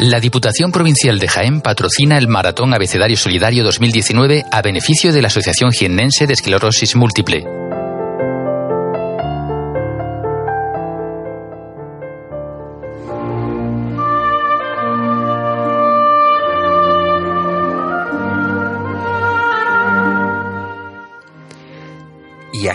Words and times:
La 0.00 0.18
Diputación 0.18 0.72
Provincial 0.72 1.20
de 1.20 1.28
Jaén 1.28 1.60
patrocina 1.60 2.18
el 2.18 2.26
Maratón 2.26 2.74
Abecedario 2.74 3.16
Solidario 3.16 3.62
2019 3.62 4.44
a 4.50 4.60
beneficio 4.60 5.12
de 5.12 5.22
la 5.22 5.28
Asociación 5.28 5.70
Jiennense 5.70 6.26
de 6.26 6.32
Esclerosis 6.32 6.96
Múltiple. 6.96 7.63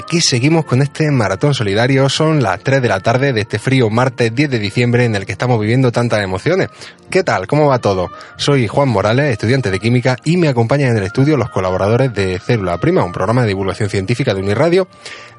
Aquí 0.09 0.21
seguimos 0.21 0.65
con 0.65 0.81
este 0.81 1.11
maratón 1.11 1.53
solidario. 1.53 2.09
Son 2.09 2.41
las 2.41 2.61
3 2.61 2.81
de 2.81 2.87
la 2.87 2.99
tarde 2.99 3.31
de 3.31 3.41
este 3.41 3.59
frío 3.59 3.91
martes 3.91 4.33
10 4.33 4.49
de 4.49 4.57
diciembre 4.57 5.05
en 5.05 5.13
el 5.13 5.23
que 5.23 5.33
estamos 5.33 5.59
viviendo 5.61 5.91
tantas 5.91 6.23
emociones. 6.23 6.69
¿Qué 7.11 7.23
tal? 7.23 7.45
¿Cómo 7.45 7.67
va 7.67 7.77
todo? 7.77 8.09
Soy 8.35 8.67
Juan 8.67 8.89
Morales, 8.89 9.31
estudiante 9.31 9.69
de 9.69 9.77
química, 9.77 10.17
y 10.23 10.37
me 10.37 10.47
acompañan 10.47 10.89
en 10.89 10.97
el 10.97 11.03
estudio 11.03 11.37
los 11.37 11.51
colaboradores 11.51 12.11
de 12.11 12.39
Célula 12.39 12.79
Prima, 12.79 13.03
un 13.03 13.11
programa 13.11 13.43
de 13.43 13.49
divulgación 13.49 13.91
científica 13.91 14.33
de 14.33 14.41
Uniradio. 14.41 14.87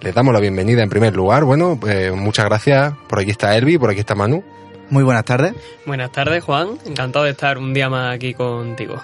Les 0.03 0.15
damos 0.15 0.33
la 0.33 0.39
bienvenida 0.39 0.85
en 0.85 0.89
primer 0.89 1.17
lugar. 1.17 1.43
Bueno, 1.43 1.77
eh, 1.89 2.13
muchas 2.15 2.45
gracias. 2.45 2.93
Por 3.09 3.19
aquí 3.19 3.33
está 3.33 3.57
Elvi, 3.57 3.77
por 3.77 3.91
aquí 3.91 3.99
está 3.99 4.15
Manu. 4.15 4.45
Muy 4.89 5.03
buenas 5.03 5.25
tardes. 5.25 5.53
Buenas 5.85 6.13
tardes, 6.13 6.45
Juan. 6.45 6.79
Encantado 6.87 7.25
de 7.25 7.33
estar 7.33 7.59
un 7.59 7.75
día 7.75 7.89
más 7.89 8.15
aquí 8.15 8.35
contigo. 8.35 9.03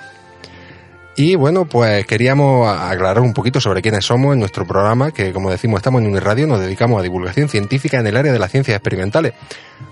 Y 1.19 1.35
bueno, 1.35 1.65
pues 1.65 2.07
queríamos 2.07 2.69
aclarar 2.69 3.21
un 3.21 3.33
poquito 3.33 3.59
sobre 3.59 3.81
quiénes 3.81 4.05
somos 4.05 4.35
en 4.35 4.39
nuestro 4.39 4.67
programa, 4.67 5.13
que 5.13 5.33
como 5.33 5.51
decimos 5.51 5.79
estamos 5.79 6.03
en 6.03 6.09
Uniradio, 6.09 6.47
nos 6.47 6.61
dedicamos 6.61 7.01
a 7.01 7.03
divulgación 7.03 7.49
científica 7.49 7.99
en 7.99 8.07
el 8.07 8.19
área 8.19 8.35
de 8.35 8.39
las 8.39 8.51
ciencias 8.51 8.77
experimentales. 8.77 9.33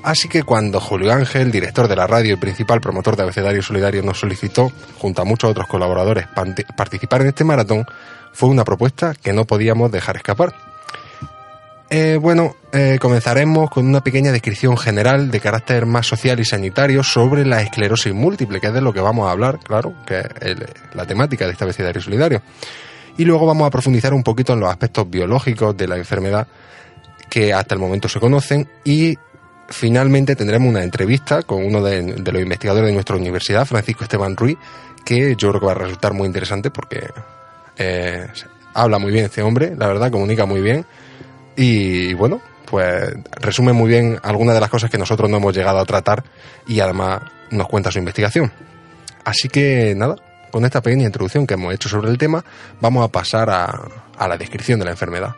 Así 0.03 0.29
que 0.29 0.43
cuando 0.43 0.81
Julio 0.81 1.15
Ángel, 1.15 1.51
director 1.51 1.89
de 1.89 1.97
la 1.97 2.07
radio 2.07 2.35
y 2.35 2.37
principal 2.37 2.83
promotor 2.83 3.17
de 3.17 3.23
Abecedario 3.23 3.63
Solidario, 3.63 4.03
nos 4.03 4.21
solicitó, 4.21 4.71
junto 4.99 5.23
a 5.23 5.25
muchos 5.25 5.51
otros 5.51 5.67
colaboradores, 5.67 6.27
participar 6.77 7.23
en 7.23 7.29
este 7.29 7.43
maratón, 7.43 7.87
fue 8.35 8.51
una 8.51 8.65
propuesta 8.65 9.15
que 9.15 9.33
no 9.33 9.47
podíamos 9.47 9.91
dejar 9.91 10.17
escapar. 10.17 10.74
Eh, 11.97 12.17
bueno, 12.17 12.57
eh, 12.73 12.99
comenzaremos 13.01 13.71
con 13.71 13.87
una 13.87 14.03
pequeña 14.03 14.33
descripción 14.33 14.77
general 14.77 15.31
de 15.31 15.39
carácter 15.39 15.87
más 15.87 16.09
social 16.09 16.41
y 16.41 16.45
sanitario 16.45 17.05
sobre 17.05 17.47
la 17.47 17.63
esclerosis 17.63 18.13
múltiple, 18.13 18.61
que 18.61 18.67
es 18.67 18.73
de 18.73 18.81
lo 18.81 18.93
que 18.93 18.99
vamos 18.99 19.29
a 19.29 19.31
hablar, 19.31 19.61
claro, 19.61 19.95
que 20.05 20.19
es 20.41 20.57
la 20.93 21.07
temática 21.07 21.45
de 21.47 21.53
este 21.53 21.63
abecedario 21.63 22.03
solidario. 22.03 22.43
Y 23.17 23.25
luego 23.25 23.47
vamos 23.47 23.69
a 23.69 23.71
profundizar 23.71 24.13
un 24.13 24.25
poquito 24.25 24.55
en 24.55 24.59
los 24.59 24.71
aspectos 24.71 25.09
biológicos 25.09 25.77
de 25.77 25.87
la 25.87 25.97
enfermedad 25.97 26.49
que 27.31 27.55
hasta 27.55 27.77
el 27.77 27.81
momento 27.81 28.09
se 28.09 28.19
conocen 28.19 28.69
y 28.83 29.17
finalmente 29.69 30.35
tendremos 30.35 30.69
una 30.69 30.83
entrevista 30.83 31.45
con 31.45 31.65
uno 31.65 31.81
de, 31.81 32.03
los 32.03 32.43
investigadores 32.43 32.89
de 32.89 32.93
nuestra 32.93 33.15
universidad, 33.15 33.67
Francisco 33.67 34.03
Esteban 34.03 34.37
Ruiz, 34.37 34.59
que 35.05 35.37
yo 35.37 35.51
creo 35.51 35.61
que 35.61 35.67
va 35.67 35.73
a 35.73 35.77
resultar 35.77 36.13
muy 36.13 36.27
interesante 36.27 36.73
porque 36.73 37.07
eh, 37.79 38.27
habla 38.75 38.99
muy 38.99 39.13
bien 39.13 39.27
este 39.27 39.43
hombre, 39.43 39.77
la 39.77 39.87
verdad, 39.87 40.11
comunica 40.11 40.45
muy 40.45 40.61
bien 40.61 40.85
y 41.57 42.15
bueno, 42.15 42.41
pues 42.71 43.15
resume 43.41 43.73
muy 43.73 43.89
bien 43.89 44.19
algunas 44.23 44.55
de 44.55 44.61
las 44.61 44.71
cosas 44.71 44.91
que 44.91 44.99
nosotros 44.99 45.31
no 45.31 45.37
hemos 45.37 45.55
llegado 45.55 45.79
a 45.79 45.85
tratar 45.85 46.25
y 46.67 46.81
además 46.81 47.23
nos 47.51 47.69
cuenta 47.69 47.91
su 47.91 47.99
investigación. 47.99 48.53
Así 49.25 49.49
que 49.49 49.95
nada, 49.97 50.17
con 50.51 50.65
esta 50.65 50.81
pequeña 50.81 51.07
introducción 51.07 51.47
que 51.47 51.55
hemos 51.55 51.75
hecho 51.75 51.89
sobre 51.89 52.11
el 52.11 52.19
tema, 52.19 52.45
vamos 52.81 53.05
a 53.05 53.09
pasar 53.09 53.51
a, 53.51 53.89
a 54.17 54.29
la 54.29 54.37
descripción 54.37 54.79
de 54.79 54.85
la 54.87 54.91
enfermedad. 54.93 55.35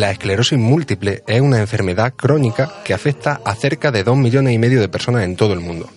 La 0.00 0.12
esclerosis 0.12 0.58
múltiple 0.58 1.22
es 1.26 1.42
una 1.42 1.60
enfermedad 1.60 2.14
crónica 2.16 2.72
que 2.84 2.94
afecta 2.94 3.42
a 3.44 3.54
cerca 3.54 3.90
de 3.90 4.02
2 4.02 4.16
millones 4.16 4.54
y 4.54 4.58
medio 4.58 4.80
de 4.80 4.88
personas 4.88 5.24
en 5.24 5.36
todo 5.36 5.52
el 5.52 5.60
mundo. 5.60 5.90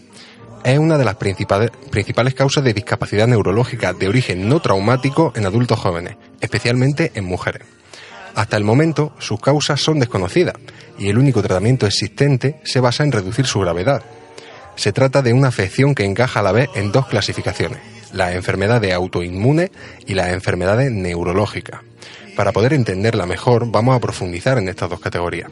Es 0.66 0.78
una 0.78 0.98
de 0.98 1.06
las 1.06 1.16
principales, 1.16 2.34
causas 2.36 2.66
de 2.66 2.74
discapacidad 2.74 3.28
neurológica 3.28 3.94
de 3.94 4.10
origen 4.10 4.50
no 4.50 4.60
traumático 4.60 5.32
en 5.38 5.46
adultos 5.46 5.80
jóvenes, 5.80 6.18
especialmente 6.42 7.14
en 7.16 7.24
mujeres. 7.24 7.62
Hasta 8.36 8.58
el 8.58 8.66
momento, 8.66 9.14
sus 9.20 9.40
causas 9.40 9.80
son 9.80 10.02
desconocidas 10.02 10.56
y 11.00 11.08
el 11.08 11.18
único 11.18 11.42
tratamiento 11.42 11.88
existente 11.88 12.60
se 12.66 12.82
basa 12.82 13.06
en 13.06 13.14
reducir 13.14 13.46
su 13.46 13.62
gravedad. 13.62 14.04
Se 14.76 14.92
trata 14.92 15.22
de 15.22 15.32
una 15.32 15.48
afección 15.48 15.96
que 15.96 16.04
encaja 16.04 16.42
a 16.42 16.44
la 16.44 16.52
vez 16.52 16.68
en 16.76 16.92
dos 16.92 17.08
clasificaciones, 17.08 17.80
la 18.12 18.34
enfermedad 18.34 18.82
de 18.82 18.92
autoinmune 18.92 19.72
y 20.06 20.14
la 20.14 20.34
enfermedad 20.34 20.80
neurológica. 20.90 21.84
Para 22.36 22.52
poder 22.52 22.74
entenderla 22.74 23.28
mejor, 23.28 23.70
vamos 23.70 23.96
a 23.96 24.00
profundizar 24.00 24.58
en 24.58 24.68
estas 24.68 24.90
dos 24.90 25.00
categorías. 25.00 25.52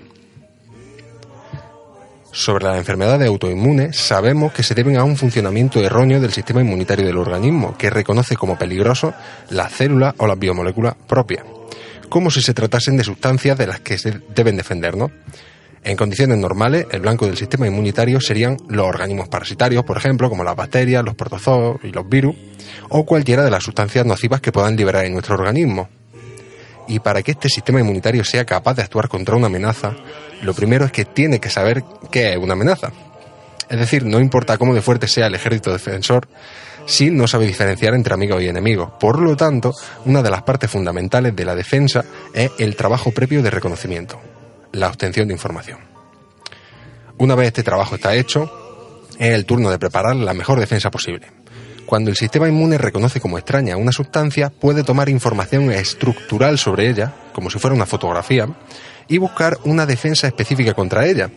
Sobre 2.31 2.65
la 2.65 2.77
enfermedad 2.77 3.19
de 3.19 3.27
autoinmune, 3.27 3.93
sabemos 3.93 4.53
que 4.53 4.63
se 4.63 4.73
deben 4.73 4.97
a 4.97 5.03
un 5.03 5.17
funcionamiento 5.17 5.79
erróneo 5.79 6.19
del 6.19 6.31
sistema 6.31 6.61
inmunitario 6.61 7.05
del 7.05 7.17
organismo, 7.17 7.77
que 7.77 7.89
reconoce 7.89 8.35
como 8.35 8.57
peligroso 8.57 9.13
las 9.49 9.73
células 9.73 10.15
o 10.17 10.25
las 10.25 10.39
biomoléculas 10.39 10.95
propias, 11.07 11.43
como 12.09 12.31
si 12.31 12.41
se 12.41 12.53
tratasen 12.53 12.97
de 12.97 13.03
sustancias 13.03 13.57
de 13.57 13.67
las 13.67 13.81
que 13.81 13.97
se 13.97 14.21
deben 14.33 14.57
defendernos. 14.57 15.11
En 15.83 15.97
condiciones 15.97 16.37
normales, 16.37 16.87
el 16.91 17.01
blanco 17.01 17.25
del 17.25 17.37
sistema 17.37 17.67
inmunitario 17.67 18.21
serían 18.21 18.57
los 18.69 18.87
organismos 18.87 19.27
parasitarios, 19.27 19.83
por 19.83 19.97
ejemplo, 19.97 20.29
como 20.29 20.43
las 20.43 20.55
bacterias, 20.55 21.03
los 21.03 21.15
protozoos 21.15 21.81
y 21.83 21.91
los 21.91 22.07
virus, 22.07 22.35
o 22.89 23.05
cualquiera 23.05 23.43
de 23.43 23.51
las 23.51 23.63
sustancias 23.63 24.05
nocivas 24.05 24.41
que 24.41 24.51
puedan 24.51 24.75
liberar 24.77 25.05
en 25.05 25.13
nuestro 25.13 25.35
organismo, 25.35 25.89
y 26.91 27.00
para 27.00 27.24
que 27.24 27.31
este 27.31 27.47
sistema 27.47 27.79
inmunitario 27.79 28.25
sea 28.25 28.44
capaz 28.44 28.74
de 28.74 28.81
actuar 28.81 29.07
contra 29.07 29.38
una 29.38 29.47
amenaza, 29.47 29.96
lo 30.41 30.53
primero 30.53 30.84
es 30.84 30.91
que 30.91 31.06
tiene 31.06 31.40
que 31.40 31.50
saber 31.50 31.85
qué 32.12 32.34
es 32.34 32.38
una 32.38 32.52
amenaza. 32.52 32.91
Es 33.69 33.79
decir, 33.79 34.06
no 34.06 34.19
importa 34.19 34.57
cómo 34.57 34.75
de 34.75 34.81
fuerte 34.81 35.07
sea 35.07 35.28
el 35.28 35.35
ejército 35.35 35.72
defensor, 35.72 36.28
si 36.85 37.09
no 37.09 37.29
sabe 37.29 37.47
diferenciar 37.47 37.94
entre 37.94 38.13
amigos 38.13 38.41
y 38.41 38.50
enemigos. 38.50 38.91
Por 39.00 39.22
lo 39.22 39.38
tanto, 39.38 39.74
una 40.03 40.22
de 40.22 40.31
las 40.31 40.44
partes 40.44 40.69
fundamentales 40.69 41.34
de 41.34 41.46
la 41.46 41.56
defensa 41.56 42.03
es 42.34 42.52
el 42.59 42.75
trabajo 42.75 43.12
previo 43.12 43.41
de 43.41 43.52
reconocimiento, 43.52 44.19
la 44.73 44.90
obtención 44.90 45.29
de 45.29 45.34
información. 45.34 45.79
Una 47.19 47.35
vez 47.35 47.47
este 47.47 47.63
trabajo 47.63 47.96
está 47.96 48.13
hecho, 48.16 48.52
es 49.18 49.34
el 49.34 49.46
turno 49.46 49.72
de 49.72 49.79
preparar 49.79 50.18
la 50.18 50.34
mejor 50.34 50.59
defensa 50.59 50.91
posible. 50.91 51.41
Cuando 51.91 52.09
el 52.09 52.16
sistema 52.16 52.47
inmune 52.47 52.78
reconoce 52.78 53.19
como 53.19 53.38
extraña 53.38 53.75
una 53.75 53.91
sustancia, 53.91 54.50
puede 54.50 54.85
tomar 54.85 55.09
información 55.09 55.69
estructural 55.74 56.57
sobre 56.57 56.90
ella, 56.90 57.13
como 57.34 57.50
si 57.50 57.59
fuera 57.59 57.75
una 57.75 57.85
fotografía, 57.85 58.47
y 59.09 59.18
buscar 59.18 59.57
una 59.66 59.85
defensa 59.85 60.25
específica 60.25 60.74
contra 60.74 61.06
ella. 61.06 61.29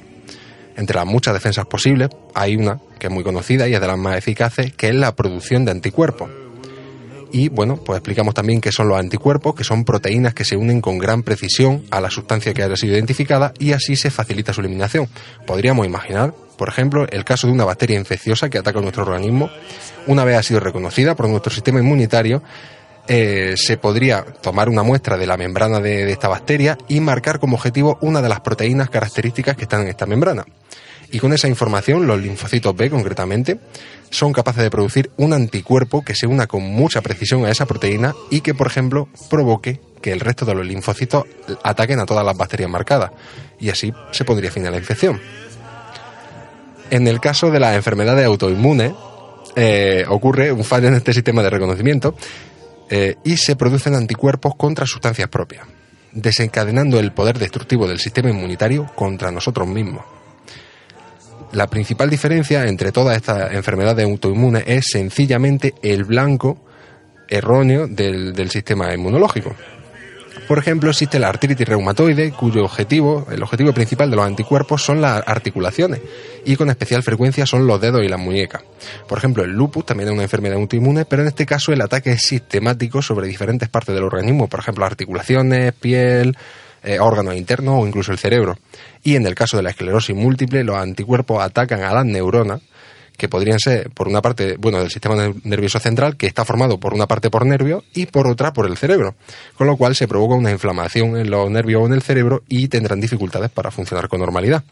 Entre 0.76 0.94
las 0.94 1.06
muchas 1.06 1.34
defensas 1.34 1.66
posibles, 1.66 2.08
hay 2.36 2.54
una 2.54 2.78
que 3.00 3.08
es 3.08 3.12
muy 3.12 3.24
conocida 3.24 3.66
y 3.66 3.74
es 3.74 3.80
de 3.80 3.86
las 3.88 3.98
más 3.98 4.16
eficaces, 4.16 4.72
que 4.72 4.90
es 4.90 4.94
la 4.94 5.16
producción 5.16 5.64
de 5.64 5.72
anticuerpos. 5.72 6.30
Y 7.32 7.48
bueno, 7.48 7.78
pues 7.78 7.96
explicamos 7.96 8.32
también 8.32 8.60
qué 8.60 8.70
son 8.70 8.86
los 8.86 8.96
anticuerpos, 8.96 9.56
que 9.56 9.64
son 9.64 9.84
proteínas 9.84 10.34
que 10.34 10.44
se 10.44 10.56
unen 10.56 10.80
con 10.80 10.98
gran 10.98 11.24
precisión 11.24 11.82
a 11.90 12.00
la 12.00 12.10
sustancia 12.10 12.54
que 12.54 12.62
haya 12.62 12.76
sido 12.76 12.94
identificada 12.94 13.52
y 13.58 13.72
así 13.72 13.96
se 13.96 14.12
facilita 14.12 14.52
su 14.52 14.60
eliminación. 14.60 15.08
Podríamos 15.48 15.84
imaginar, 15.84 16.32
por 16.56 16.68
ejemplo, 16.68 17.08
el 17.10 17.24
caso 17.24 17.48
de 17.48 17.52
una 17.52 17.64
bacteria 17.64 17.98
infecciosa 17.98 18.48
que 18.48 18.58
ataca 18.58 18.80
nuestro 18.80 19.02
organismo. 19.02 19.50
Una 20.06 20.24
vez 20.24 20.36
ha 20.36 20.42
sido 20.42 20.60
reconocida 20.60 21.14
por 21.14 21.28
nuestro 21.28 21.52
sistema 21.52 21.80
inmunitario, 21.80 22.42
eh, 23.06 23.54
se 23.56 23.76
podría 23.76 24.24
tomar 24.24 24.68
una 24.68 24.82
muestra 24.82 25.16
de 25.16 25.26
la 25.26 25.36
membrana 25.36 25.80
de, 25.80 26.04
de 26.04 26.12
esta 26.12 26.28
bacteria 26.28 26.78
y 26.88 27.00
marcar 27.00 27.38
como 27.38 27.56
objetivo 27.56 27.98
una 28.00 28.22
de 28.22 28.28
las 28.28 28.40
proteínas 28.40 28.90
características 28.90 29.56
que 29.56 29.64
están 29.64 29.82
en 29.82 29.88
esta 29.88 30.06
membrana. 30.06 30.44
Y 31.10 31.18
con 31.20 31.32
esa 31.32 31.48
información, 31.48 32.06
los 32.06 32.20
linfocitos 32.20 32.74
B 32.74 32.90
concretamente, 32.90 33.60
son 34.10 34.32
capaces 34.32 34.62
de 34.62 34.70
producir 34.70 35.10
un 35.16 35.32
anticuerpo 35.32 36.04
que 36.04 36.14
se 36.14 36.26
una 36.26 36.46
con 36.46 36.62
mucha 36.62 37.02
precisión 37.02 37.44
a 37.44 37.50
esa 37.50 37.66
proteína 37.66 38.14
y 38.30 38.40
que, 38.40 38.54
por 38.54 38.66
ejemplo, 38.66 39.08
provoque 39.28 39.80
que 40.00 40.12
el 40.12 40.20
resto 40.20 40.44
de 40.44 40.54
los 40.54 40.66
linfocitos 40.66 41.24
ataquen 41.62 42.00
a 42.00 42.06
todas 42.06 42.24
las 42.24 42.36
bacterias 42.36 42.70
marcadas. 42.70 43.10
Y 43.60 43.70
así 43.70 43.92
se 44.12 44.24
podría 44.24 44.50
finalizar 44.50 44.72
la 44.72 44.78
infección. 44.78 45.20
En 46.90 47.06
el 47.08 47.20
caso 47.20 47.50
de 47.50 47.60
las 47.60 47.74
enfermedades 47.76 48.26
autoinmunes, 48.26 48.92
eh, 49.56 50.04
ocurre 50.08 50.52
un 50.52 50.64
fallo 50.64 50.88
en 50.88 50.94
este 50.94 51.12
sistema 51.12 51.42
de 51.42 51.50
reconocimiento 51.50 52.14
eh, 52.90 53.16
y 53.24 53.36
se 53.36 53.56
producen 53.56 53.94
anticuerpos 53.94 54.54
contra 54.56 54.86
sustancias 54.86 55.28
propias, 55.28 55.66
desencadenando 56.12 56.98
el 56.98 57.12
poder 57.12 57.38
destructivo 57.38 57.86
del 57.86 57.98
sistema 57.98 58.30
inmunitario 58.30 58.90
contra 58.94 59.30
nosotros 59.30 59.66
mismos. 59.66 60.04
La 61.52 61.68
principal 61.68 62.10
diferencia 62.10 62.66
entre 62.66 62.90
todas 62.90 63.16
estas 63.16 63.52
enfermedades 63.52 64.04
autoinmunes 64.04 64.64
es 64.66 64.86
sencillamente 64.90 65.74
el 65.82 66.04
blanco 66.04 66.58
erróneo 67.28 67.86
del, 67.86 68.32
del 68.32 68.50
sistema 68.50 68.92
inmunológico. 68.92 69.54
Por 70.46 70.58
ejemplo, 70.58 70.90
existe 70.90 71.18
la 71.18 71.28
artritis 71.28 71.66
reumatoide, 71.66 72.30
cuyo 72.32 72.64
objetivo, 72.64 73.26
el 73.30 73.42
objetivo 73.42 73.72
principal 73.72 74.10
de 74.10 74.16
los 74.16 74.26
anticuerpos 74.26 74.82
son 74.82 75.00
las 75.00 75.22
articulaciones 75.26 76.00
y 76.44 76.56
con 76.56 76.68
especial 76.68 77.02
frecuencia 77.02 77.46
son 77.46 77.66
los 77.66 77.80
dedos 77.80 78.04
y 78.04 78.08
las 78.08 78.20
muñecas. 78.20 78.62
Por 79.08 79.16
ejemplo, 79.16 79.42
el 79.42 79.52
lupus 79.52 79.86
también 79.86 80.08
es 80.08 80.12
una 80.12 80.22
enfermedad 80.24 80.58
autoinmune, 80.58 81.06
pero 81.06 81.22
en 81.22 81.28
este 81.28 81.46
caso 81.46 81.72
el 81.72 81.80
ataque 81.80 82.10
es 82.12 82.22
sistemático 82.22 83.00
sobre 83.00 83.26
diferentes 83.26 83.70
partes 83.70 83.94
del 83.94 84.04
organismo, 84.04 84.46
por 84.46 84.60
ejemplo, 84.60 84.84
articulaciones, 84.84 85.72
piel, 85.72 86.36
eh, 86.82 86.98
órganos 87.00 87.34
internos 87.34 87.82
o 87.82 87.86
incluso 87.86 88.12
el 88.12 88.18
cerebro. 88.18 88.58
Y 89.02 89.16
en 89.16 89.26
el 89.26 89.34
caso 89.34 89.56
de 89.56 89.62
la 89.62 89.70
esclerosis 89.70 90.14
múltiple, 90.14 90.62
los 90.62 90.76
anticuerpos 90.76 91.42
atacan 91.42 91.82
a 91.82 91.94
las 91.94 92.04
neuronas 92.04 92.60
que 93.16 93.28
podrían 93.28 93.58
ser, 93.58 93.90
por 93.90 94.08
una 94.08 94.22
parte, 94.22 94.56
bueno, 94.58 94.78
del 94.78 94.90
sistema 94.90 95.14
nervioso 95.44 95.78
central, 95.78 96.16
que 96.16 96.26
está 96.26 96.44
formado 96.44 96.78
por 96.78 96.94
una 96.94 97.06
parte 97.06 97.30
por 97.30 97.46
nervio 97.46 97.84
y 97.94 98.06
por 98.06 98.26
otra 98.26 98.52
por 98.52 98.66
el 98.66 98.76
cerebro, 98.76 99.14
con 99.56 99.66
lo 99.66 99.76
cual 99.76 99.94
se 99.94 100.08
provoca 100.08 100.34
una 100.34 100.50
inflamación 100.50 101.16
en 101.16 101.30
los 101.30 101.50
nervios 101.50 101.82
o 101.82 101.86
en 101.86 101.92
el 101.92 102.02
cerebro 102.02 102.42
y 102.48 102.68
tendrán 102.68 103.00
dificultades 103.00 103.50
para 103.50 103.70
funcionar 103.70 104.08
con 104.08 104.20
normalidad. 104.20 104.64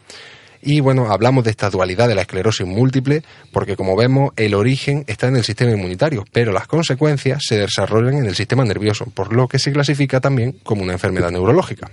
Y 0.64 0.78
bueno, 0.78 1.10
hablamos 1.10 1.42
de 1.42 1.50
esta 1.50 1.70
dualidad 1.70 2.06
de 2.06 2.14
la 2.14 2.22
esclerosis 2.22 2.64
múltiple 2.64 3.24
porque 3.50 3.74
como 3.74 3.96
vemos 3.96 4.32
el 4.36 4.54
origen 4.54 5.04
está 5.08 5.26
en 5.26 5.36
el 5.36 5.42
sistema 5.42 5.72
inmunitario, 5.72 6.24
pero 6.32 6.52
las 6.52 6.68
consecuencias 6.68 7.42
se 7.44 7.58
desarrollan 7.58 8.18
en 8.18 8.26
el 8.26 8.36
sistema 8.36 8.64
nervioso, 8.64 9.06
por 9.06 9.34
lo 9.34 9.48
que 9.48 9.58
se 9.58 9.72
clasifica 9.72 10.20
también 10.20 10.52
como 10.62 10.82
una 10.82 10.92
enfermedad 10.92 11.32
neurológica. 11.32 11.90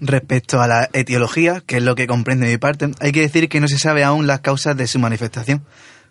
Respecto 0.00 0.60
a 0.60 0.66
la 0.66 0.90
etiología, 0.92 1.62
que 1.64 1.78
es 1.78 1.82
lo 1.82 1.94
que 1.94 2.06
comprende 2.06 2.46
mi 2.46 2.58
parte, 2.58 2.90
hay 3.00 3.12
que 3.12 3.22
decir 3.22 3.48
que 3.48 3.60
no 3.60 3.68
se 3.68 3.78
sabe 3.78 4.04
aún 4.04 4.26
las 4.26 4.40
causas 4.40 4.76
de 4.76 4.86
su 4.86 4.98
manifestación. 4.98 5.64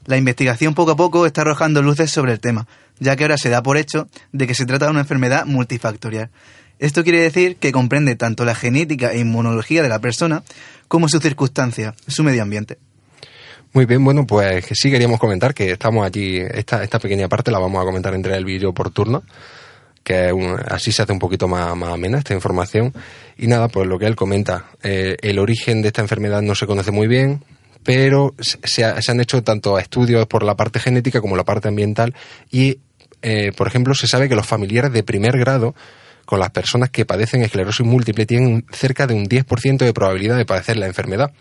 La 0.05 0.17
investigación 0.17 0.73
poco 0.73 0.91
a 0.91 0.95
poco 0.95 1.25
está 1.25 1.41
arrojando 1.41 1.83
luces 1.83 2.09
sobre 2.09 2.31
el 2.31 2.39
tema, 2.39 2.67
ya 2.99 3.15
que 3.15 3.23
ahora 3.23 3.37
se 3.37 3.49
da 3.49 3.61
por 3.61 3.77
hecho 3.77 4.07
de 4.31 4.47
que 4.47 4.55
se 4.55 4.65
trata 4.65 4.85
de 4.85 4.91
una 4.91 5.01
enfermedad 5.01 5.45
multifactorial. 5.45 6.31
Esto 6.79 7.03
quiere 7.03 7.21
decir 7.21 7.57
que 7.57 7.71
comprende 7.71 8.15
tanto 8.15 8.43
la 8.43 8.55
genética 8.55 9.13
e 9.13 9.19
inmunología 9.19 9.83
de 9.83 9.89
la 9.89 9.99
persona 9.99 10.43
como 10.87 11.07
sus 11.07 11.21
circunstancias, 11.21 11.93
su 12.07 12.23
medio 12.23 12.41
ambiente. 12.41 12.79
Muy 13.71 13.85
bien, 13.85 14.03
bueno, 14.03 14.25
pues 14.25 14.65
sí 14.73 14.89
queríamos 14.89 15.19
comentar 15.19 15.53
que 15.53 15.71
estamos 15.71 16.05
allí, 16.05 16.37
esta, 16.37 16.83
esta 16.83 16.97
pequeña 16.97 17.27
parte 17.27 17.51
la 17.51 17.59
vamos 17.59 17.81
a 17.81 17.85
comentar 17.85 18.13
entre 18.13 18.35
el 18.35 18.45
vídeo 18.45 18.73
por 18.73 18.89
turno 18.89 19.23
que 20.05 20.31
así 20.69 20.91
se 20.91 21.01
hace 21.01 21.11
un 21.11 21.19
poquito 21.19 21.47
más, 21.47 21.75
más, 21.75 21.89
amena 21.89 22.19
esta 22.19 22.35
información. 22.35 22.93
Y 23.37 23.47
nada, 23.47 23.67
pues 23.67 23.87
lo 23.87 23.97
que 23.97 24.05
él 24.05 24.15
comenta, 24.15 24.67
eh, 24.83 25.17
el 25.21 25.39
origen 25.39 25.81
de 25.81 25.87
esta 25.87 26.01
enfermedad 26.01 26.43
no 26.43 26.53
se 26.53 26.67
conoce 26.67 26.91
muy 26.91 27.07
bien, 27.07 27.43
pero 27.83 28.35
se, 28.39 28.83
han 28.83 29.19
hecho 29.19 29.43
tanto 29.43 29.79
estudios 29.79 30.27
por 30.27 30.43
la 30.43 30.55
parte 30.55 30.79
genética 30.79 31.21
como 31.21 31.35
la 31.35 31.43
parte 31.43 31.67
ambiental 31.69 32.13
y, 32.51 32.77
eh, 33.23 33.51
por 33.57 33.67
ejemplo, 33.67 33.95
se 33.95 34.07
sabe 34.07 34.29
que 34.29 34.35
los 34.35 34.45
familiares 34.45 34.93
de 34.93 35.01
primer 35.01 35.39
grado 35.39 35.73
con 36.25 36.39
las 36.39 36.51
personas 36.51 36.91
que 36.91 37.05
padecen 37.05 37.41
esclerosis 37.41 37.85
múltiple 37.85 38.27
tienen 38.27 38.63
cerca 38.71 39.07
de 39.07 39.15
un 39.15 39.25
10% 39.25 39.77
de 39.77 39.93
probabilidad 39.93 40.37
de 40.37 40.45
padecer 40.45 40.77
la 40.77 40.85
enfermedad. 40.85 41.31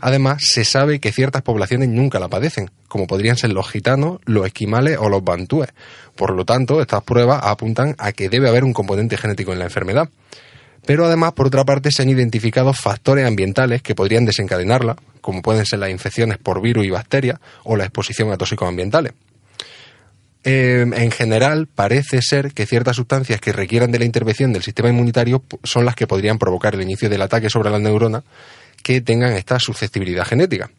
Además, 0.00 0.42
se 0.42 0.64
sabe 0.64 1.00
que 1.00 1.12
ciertas 1.12 1.42
poblaciones 1.42 1.88
nunca 1.88 2.18
la 2.18 2.28
padecen, 2.28 2.70
como 2.88 3.06
podrían 3.06 3.36
ser 3.36 3.52
los 3.52 3.68
gitanos, 3.68 4.20
los 4.24 4.46
esquimales 4.46 4.98
o 4.98 5.08
los 5.08 5.24
bantúes. 5.24 5.68
Por 6.20 6.36
lo 6.36 6.44
tanto, 6.44 6.82
estas 6.82 7.02
pruebas 7.02 7.40
apuntan 7.42 7.94
a 7.96 8.12
que 8.12 8.28
debe 8.28 8.46
haber 8.46 8.62
un 8.62 8.74
componente 8.74 9.16
genético 9.16 9.54
en 9.54 9.58
la 9.58 9.64
enfermedad. 9.64 10.10
Pero 10.84 11.06
además, 11.06 11.32
por 11.32 11.46
otra 11.46 11.64
parte, 11.64 11.90
se 11.90 12.02
han 12.02 12.10
identificado 12.10 12.74
factores 12.74 13.26
ambientales 13.26 13.80
que 13.80 13.94
podrían 13.94 14.26
desencadenarla, 14.26 14.96
como 15.22 15.40
pueden 15.40 15.64
ser 15.64 15.78
las 15.78 15.88
infecciones 15.88 16.36
por 16.36 16.60
virus 16.60 16.84
y 16.84 16.90
bacterias 16.90 17.38
o 17.64 17.74
la 17.74 17.84
exposición 17.84 18.30
a 18.30 18.36
tóxicos 18.36 18.68
ambientales. 18.68 19.14
Eh, 20.44 20.84
en 20.94 21.10
general, 21.10 21.68
parece 21.74 22.20
ser 22.20 22.52
que 22.52 22.66
ciertas 22.66 22.96
sustancias 22.96 23.40
que 23.40 23.52
requieran 23.52 23.90
de 23.90 24.00
la 24.00 24.04
intervención 24.04 24.52
del 24.52 24.62
sistema 24.62 24.90
inmunitario 24.90 25.42
son 25.64 25.86
las 25.86 25.94
que 25.94 26.06
podrían 26.06 26.38
provocar 26.38 26.74
el 26.74 26.82
inicio 26.82 27.08
del 27.08 27.22
ataque 27.22 27.48
sobre 27.48 27.70
las 27.70 27.80
neuronas 27.80 28.24
que 28.82 29.00
tengan 29.00 29.32
esta 29.32 29.58
susceptibilidad 29.58 30.26
genética. 30.26 30.70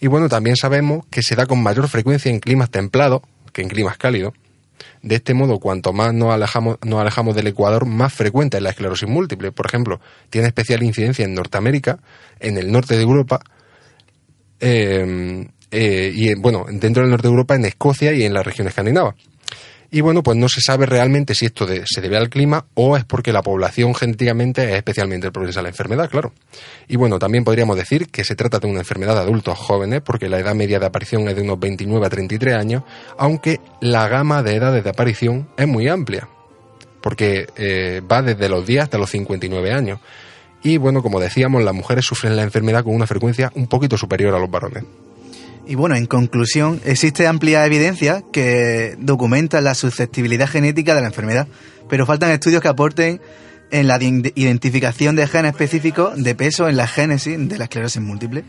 Y 0.00 0.08
bueno, 0.08 0.28
también 0.28 0.56
sabemos 0.56 1.06
que 1.10 1.22
se 1.22 1.34
da 1.34 1.46
con 1.46 1.62
mayor 1.62 1.88
frecuencia 1.88 2.30
en 2.30 2.40
climas 2.40 2.68
templados 2.68 3.22
que 3.54 3.62
en 3.62 3.70
climas 3.70 3.96
cálidos. 3.96 4.34
De 5.02 5.16
este 5.16 5.34
modo, 5.34 5.58
cuanto 5.58 5.92
más 5.92 6.14
nos 6.14 6.32
alejamos, 6.32 6.78
nos 6.84 7.00
alejamos 7.00 7.34
del 7.34 7.48
Ecuador, 7.48 7.86
más 7.86 8.12
frecuente 8.12 8.56
es 8.56 8.62
la 8.62 8.70
esclerosis 8.70 9.08
múltiple. 9.08 9.52
Por 9.52 9.66
ejemplo, 9.66 10.00
tiene 10.30 10.48
especial 10.48 10.82
incidencia 10.82 11.24
en 11.24 11.34
Norteamérica, 11.34 11.98
en 12.40 12.58
el 12.58 12.70
norte 12.70 12.96
de 12.96 13.02
Europa, 13.02 13.40
eh, 14.60 15.46
eh, 15.70 16.12
y 16.14 16.34
bueno, 16.34 16.66
dentro 16.68 17.02
del 17.02 17.10
norte 17.10 17.28
de 17.28 17.32
Europa, 17.32 17.54
en 17.54 17.64
Escocia 17.64 18.12
y 18.12 18.24
en 18.24 18.34
la 18.34 18.42
región 18.42 18.68
escandinava. 18.68 19.14
Y 19.94 20.00
bueno, 20.00 20.22
pues 20.22 20.38
no 20.38 20.48
se 20.48 20.62
sabe 20.62 20.86
realmente 20.86 21.34
si 21.34 21.44
esto 21.44 21.66
se 21.84 22.00
debe 22.00 22.16
al 22.16 22.30
clima 22.30 22.64
o 22.72 22.96
es 22.96 23.04
porque 23.04 23.30
la 23.30 23.42
población 23.42 23.94
genéticamente 23.94 24.64
es 24.64 24.76
especialmente 24.76 25.30
propensa 25.30 25.60
a 25.60 25.64
la 25.64 25.68
enfermedad, 25.68 26.08
claro. 26.08 26.32
Y 26.88 26.96
bueno, 26.96 27.18
también 27.18 27.44
podríamos 27.44 27.76
decir 27.76 28.08
que 28.08 28.24
se 28.24 28.34
trata 28.34 28.58
de 28.58 28.68
una 28.68 28.78
enfermedad 28.78 29.12
de 29.14 29.20
adultos 29.20 29.58
jóvenes 29.58 30.00
porque 30.00 30.30
la 30.30 30.38
edad 30.38 30.54
media 30.54 30.80
de 30.80 30.86
aparición 30.86 31.28
es 31.28 31.36
de 31.36 31.42
unos 31.42 31.60
29 31.60 32.06
a 32.06 32.08
33 32.08 32.54
años, 32.54 32.84
aunque 33.18 33.60
la 33.82 34.08
gama 34.08 34.42
de 34.42 34.56
edades 34.56 34.82
de 34.82 34.88
aparición 34.88 35.50
es 35.58 35.68
muy 35.68 35.86
amplia, 35.88 36.26
porque 37.02 37.48
eh, 37.56 38.00
va 38.10 38.22
desde 38.22 38.48
los 38.48 38.66
10 38.66 38.84
hasta 38.84 38.96
los 38.96 39.10
59 39.10 39.72
años. 39.74 40.00
Y 40.62 40.78
bueno, 40.78 41.02
como 41.02 41.20
decíamos, 41.20 41.62
las 41.62 41.74
mujeres 41.74 42.06
sufren 42.06 42.34
la 42.34 42.44
enfermedad 42.44 42.82
con 42.82 42.94
una 42.94 43.06
frecuencia 43.06 43.52
un 43.56 43.66
poquito 43.66 43.98
superior 43.98 44.34
a 44.34 44.38
los 44.38 44.50
varones. 44.50 44.84
Y 45.66 45.76
bueno, 45.76 45.94
en 45.94 46.06
conclusión, 46.06 46.80
existe 46.84 47.26
amplia 47.26 47.64
evidencia 47.64 48.22
que 48.32 48.96
documenta 48.98 49.60
la 49.60 49.74
susceptibilidad 49.74 50.48
genética 50.48 50.94
de 50.94 51.00
la 51.00 51.06
enfermedad, 51.06 51.46
pero 51.88 52.04
faltan 52.04 52.30
estudios 52.30 52.60
que 52.60 52.68
aporten 52.68 53.20
en 53.70 53.86
la 53.86 53.98
identificación 54.02 55.16
de 55.16 55.26
genes 55.26 55.52
específicos 55.52 56.22
de 56.22 56.34
peso 56.34 56.68
en 56.68 56.76
la 56.76 56.86
génesis 56.86 57.36
de 57.48 57.58
la 57.58 57.64
esclerosis 57.64 58.02
múltiple. 58.02 58.44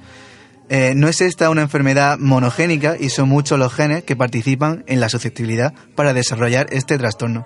Eh, 0.69 0.93
no 0.95 1.07
es 1.07 1.21
esta 1.21 1.49
una 1.49 1.61
enfermedad 1.61 2.17
monogénica 2.17 2.95
y 2.99 3.09
son 3.09 3.29
muchos 3.29 3.59
los 3.59 3.73
genes 3.73 4.03
que 4.03 4.15
participan 4.15 4.83
en 4.87 4.99
la 4.99 5.09
susceptibilidad 5.09 5.73
para 5.95 6.13
desarrollar 6.13 6.67
este 6.71 6.97
trastorno. 6.97 7.45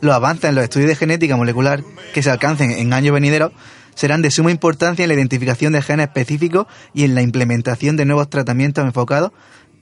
Los 0.00 0.14
avances 0.14 0.48
en 0.48 0.54
los 0.54 0.64
estudios 0.64 0.90
de 0.90 0.96
genética 0.96 1.36
molecular 1.36 1.82
que 2.14 2.22
se 2.22 2.30
alcancen 2.30 2.70
en 2.70 2.92
años 2.92 3.14
venideros 3.14 3.52
serán 3.98 4.22
de 4.22 4.30
suma 4.30 4.52
importancia 4.52 5.02
en 5.02 5.08
la 5.08 5.16
identificación 5.16 5.72
de 5.72 5.82
genes 5.82 6.06
específicos 6.06 6.68
y 6.94 7.02
en 7.02 7.16
la 7.16 7.22
implementación 7.22 7.96
de 7.96 8.04
nuevos 8.04 8.30
tratamientos 8.30 8.84
enfocados 8.84 9.32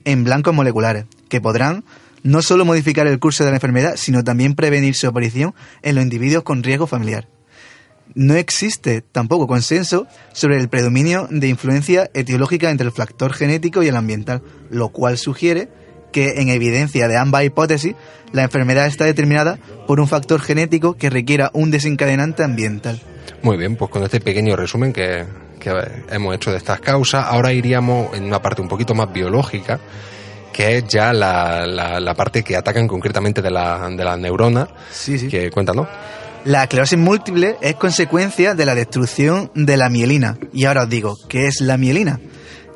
en 0.05 0.23
blancos 0.23 0.55
moleculares, 0.55 1.05
que 1.29 1.39
podrán 1.39 1.83
no 2.23 2.41
solo 2.41 2.65
modificar 2.65 3.05
el 3.05 3.19
curso 3.19 3.43
de 3.43 3.51
la 3.51 3.57
enfermedad, 3.57 3.93
sino 3.95 4.23
también 4.23 4.55
prevenir 4.55 4.95
su 4.95 5.05
aparición 5.05 5.53
en 5.83 5.93
los 5.93 6.03
individuos 6.03 6.43
con 6.43 6.63
riesgo 6.63 6.87
familiar. 6.87 7.27
No 8.15 8.33
existe 8.33 9.03
tampoco 9.03 9.45
consenso 9.45 10.07
sobre 10.33 10.57
el 10.57 10.67
predominio 10.67 11.27
de 11.29 11.49
influencia 11.49 12.09
etiológica 12.15 12.71
entre 12.71 12.87
el 12.87 12.93
factor 12.93 13.33
genético 13.33 13.83
y 13.83 13.89
el 13.89 13.95
ambiental, 13.95 14.41
lo 14.71 14.89
cual 14.89 15.19
sugiere 15.19 15.69
que, 16.11 16.41
en 16.41 16.49
evidencia 16.49 17.07
de 17.07 17.17
ambas 17.17 17.43
hipótesis, 17.43 17.93
la 18.31 18.41
enfermedad 18.41 18.87
está 18.87 19.05
determinada 19.05 19.59
por 19.85 19.99
un 19.99 20.07
factor 20.07 20.41
genético 20.41 20.97
que 20.97 21.11
requiera 21.11 21.51
un 21.53 21.69
desencadenante 21.69 22.43
ambiental. 22.43 22.99
Muy 23.41 23.57
bien, 23.57 23.75
pues 23.75 23.91
con 23.91 24.03
este 24.03 24.19
pequeño 24.19 24.55
resumen 24.55 24.93
que, 24.93 25.25
hemos 26.09 26.35
hecho 26.35 26.51
de 26.51 26.57
estas 26.57 26.79
causas, 26.79 27.25
ahora 27.27 27.51
iríamos 27.51 28.15
en 28.15 28.23
una 28.23 28.41
parte 28.41 28.61
un 28.61 28.69
poquito 28.69 28.95
más 28.95 29.11
biológica, 29.11 29.79
que 30.53 30.77
es 30.77 30.87
ya 30.87 31.11
la, 31.13 32.13
parte 32.15 32.43
que 32.43 32.55
atacan 32.55 32.87
concretamente 32.87 33.41
de 33.41 33.51
la, 33.51 33.89
de 33.89 34.03
las 34.03 34.17
neuronas. 34.17 34.69
Sí, 34.91 35.19
sí. 35.19 35.27
Que 35.27 35.51
cuéntanos. 35.51 35.87
La 36.45 36.63
esclerosis 36.63 36.97
múltiple 36.97 37.57
es 37.61 37.75
consecuencia 37.75 38.55
de 38.55 38.65
la 38.65 38.73
destrucción 38.73 39.51
de 39.53 39.75
la 39.75 39.89
mielina. 39.89 40.37
Y 40.53 40.65
ahora 40.65 40.83
os 40.83 40.89
digo, 40.89 41.17
¿qué 41.27 41.47
es 41.47 41.59
la 41.59 41.77
mielina? 41.77 42.21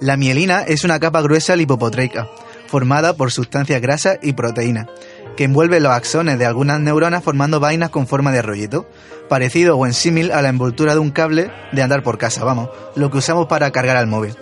La 0.02 0.18
mielina 0.18 0.64
es 0.64 0.84
una 0.84 1.00
capa 1.00 1.22
gruesa 1.22 1.56
lipoproteica, 1.56 2.28
formada 2.68 3.14
por 3.16 3.32
sustancias 3.32 3.82
grasas 3.82 4.18
y 4.22 4.34
proteínas. 4.34 4.88
Que 5.36 5.46
envuelve 5.46 5.80
los 5.80 5.92
axones 5.92 6.38
de 6.38 6.46
algunas 6.46 6.80
neuronas 6.80 7.24
formando 7.24 7.60
vainas 7.60 7.90
con 7.90 8.08
forma 8.08 8.32
de 8.32 8.42
rollito, 8.42 8.88
parecido 9.30 9.78
o 9.78 9.86
en 9.86 9.94
símil 9.94 10.32
a 10.32 10.42
la 10.42 10.50
envoltura 10.50 10.94
de 10.94 11.00
un 11.00 11.12
cable 11.12 11.52
de 11.72 11.82
andar 11.82 12.04
por 12.04 12.18
casa, 12.18 12.44
vamos, 12.44 12.70
lo 12.96 13.10
que 13.12 13.18
usamos 13.18 13.48
para 13.48 13.72
cargar 13.72 13.98
al 13.98 14.08
móvil. 14.08 14.36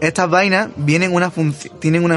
Estas 0.00 0.30
vainas 0.30 0.68
tienen 0.86 1.12
una 1.12 1.30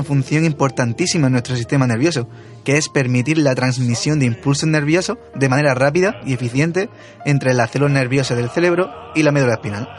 función 0.04 0.46
importantísima 0.46 1.28
en 1.28 1.34
nuestro 1.34 1.56
sistema 1.56 1.88
nervioso, 1.88 2.28
que 2.64 2.78
es 2.78 2.90
permitir 2.90 3.40
la 3.40 3.56
transmisión 3.56 4.20
de 4.20 4.28
impulsos 4.28 4.70
nerviosos 4.70 5.18
de 5.34 5.50
manera 5.50 5.74
rápida 5.74 6.22
y 6.24 6.34
eficiente 6.34 6.90
entre 7.26 7.56
las 7.56 7.72
células 7.72 7.94
nerviosas 7.94 8.38
del 8.38 8.52
cerebro 8.52 8.92
y 9.16 9.24
la 9.24 9.32
médula 9.32 9.54
espinal. 9.54 9.90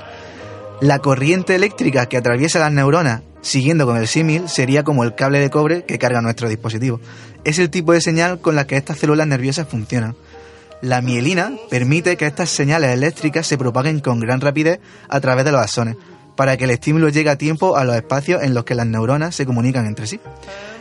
La 0.80 1.00
corriente 1.00 1.56
eléctrica 1.56 2.06
que 2.06 2.16
atraviesa 2.16 2.60
las 2.60 2.72
neuronas, 2.72 3.22
siguiendo 3.40 3.84
con 3.84 3.96
el 3.96 4.06
símil, 4.06 4.48
sería 4.48 4.84
como 4.84 5.02
el 5.02 5.16
cable 5.16 5.40
de 5.40 5.50
cobre 5.50 5.84
que 5.84 5.98
carga 5.98 6.20
nuestro 6.20 6.48
dispositivo. 6.48 7.00
Es 7.44 7.58
el 7.58 7.70
tipo 7.70 7.92
de 7.92 8.00
señal 8.00 8.40
con 8.40 8.54
la 8.54 8.66
que 8.66 8.76
estas 8.76 8.98
células 8.98 9.26
nerviosas 9.26 9.66
funcionan. 9.66 10.14
La 10.80 11.00
mielina 11.00 11.52
permite 11.70 12.16
que 12.16 12.26
estas 12.26 12.50
señales 12.50 12.90
eléctricas 12.90 13.46
se 13.46 13.58
propaguen 13.58 14.00
con 14.00 14.20
gran 14.20 14.40
rapidez 14.40 14.80
a 15.08 15.20
través 15.20 15.44
de 15.44 15.52
los 15.52 15.60
axones, 15.60 15.96
para 16.36 16.56
que 16.56 16.64
el 16.64 16.70
estímulo 16.70 17.08
llegue 17.08 17.30
a 17.30 17.36
tiempo 17.36 17.76
a 17.76 17.84
los 17.84 17.96
espacios 17.96 18.42
en 18.42 18.54
los 18.54 18.64
que 18.64 18.74
las 18.74 18.86
neuronas 18.86 19.34
se 19.34 19.46
comunican 19.46 19.86
entre 19.86 20.06
sí. 20.06 20.20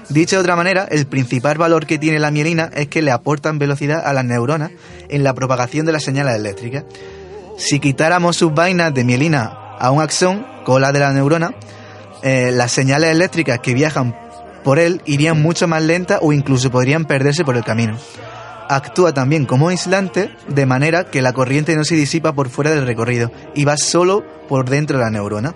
Dicho 0.09 0.35
de 0.35 0.41
otra 0.41 0.55
manera, 0.55 0.87
el 0.89 1.07
principal 1.07 1.57
valor 1.57 1.85
que 1.85 1.97
tiene 1.97 2.19
la 2.19 2.31
mielina 2.31 2.69
es 2.73 2.87
que 2.87 3.01
le 3.01 3.11
aportan 3.11 3.59
velocidad 3.59 4.05
a 4.05 4.13
las 4.13 4.25
neuronas 4.25 4.71
en 5.09 5.23
la 5.23 5.33
propagación 5.33 5.85
de 5.85 5.91
las 5.91 6.03
señales 6.03 6.35
eléctricas. 6.35 6.83
Si 7.57 7.79
quitáramos 7.79 8.37
sus 8.37 8.53
vainas 8.53 8.93
de 8.93 9.03
mielina 9.03 9.75
a 9.79 9.91
un 9.91 10.01
axón, 10.01 10.45
cola 10.65 10.91
de 10.91 10.99
la 10.99 11.13
neurona, 11.13 11.53
eh, 12.23 12.51
las 12.51 12.71
señales 12.71 13.11
eléctricas 13.11 13.59
que 13.59 13.73
viajan 13.73 14.15
por 14.63 14.79
él 14.79 15.01
irían 15.05 15.41
mucho 15.41 15.67
más 15.67 15.81
lentas 15.81 16.19
o 16.21 16.33
incluso 16.33 16.71
podrían 16.71 17.05
perderse 17.05 17.43
por 17.43 17.57
el 17.57 17.63
camino. 17.63 17.97
Actúa 18.69 19.13
también 19.13 19.45
como 19.45 19.69
aislante, 19.69 20.35
de 20.47 20.65
manera 20.65 21.05
que 21.05 21.21
la 21.21 21.33
corriente 21.33 21.75
no 21.75 21.83
se 21.83 21.95
disipa 21.95 22.33
por 22.33 22.49
fuera 22.49 22.71
del 22.71 22.85
recorrido 22.85 23.31
y 23.53 23.65
va 23.65 23.77
solo 23.77 24.23
por 24.47 24.69
dentro 24.69 24.97
de 24.97 25.03
la 25.03 25.11
neurona. 25.11 25.55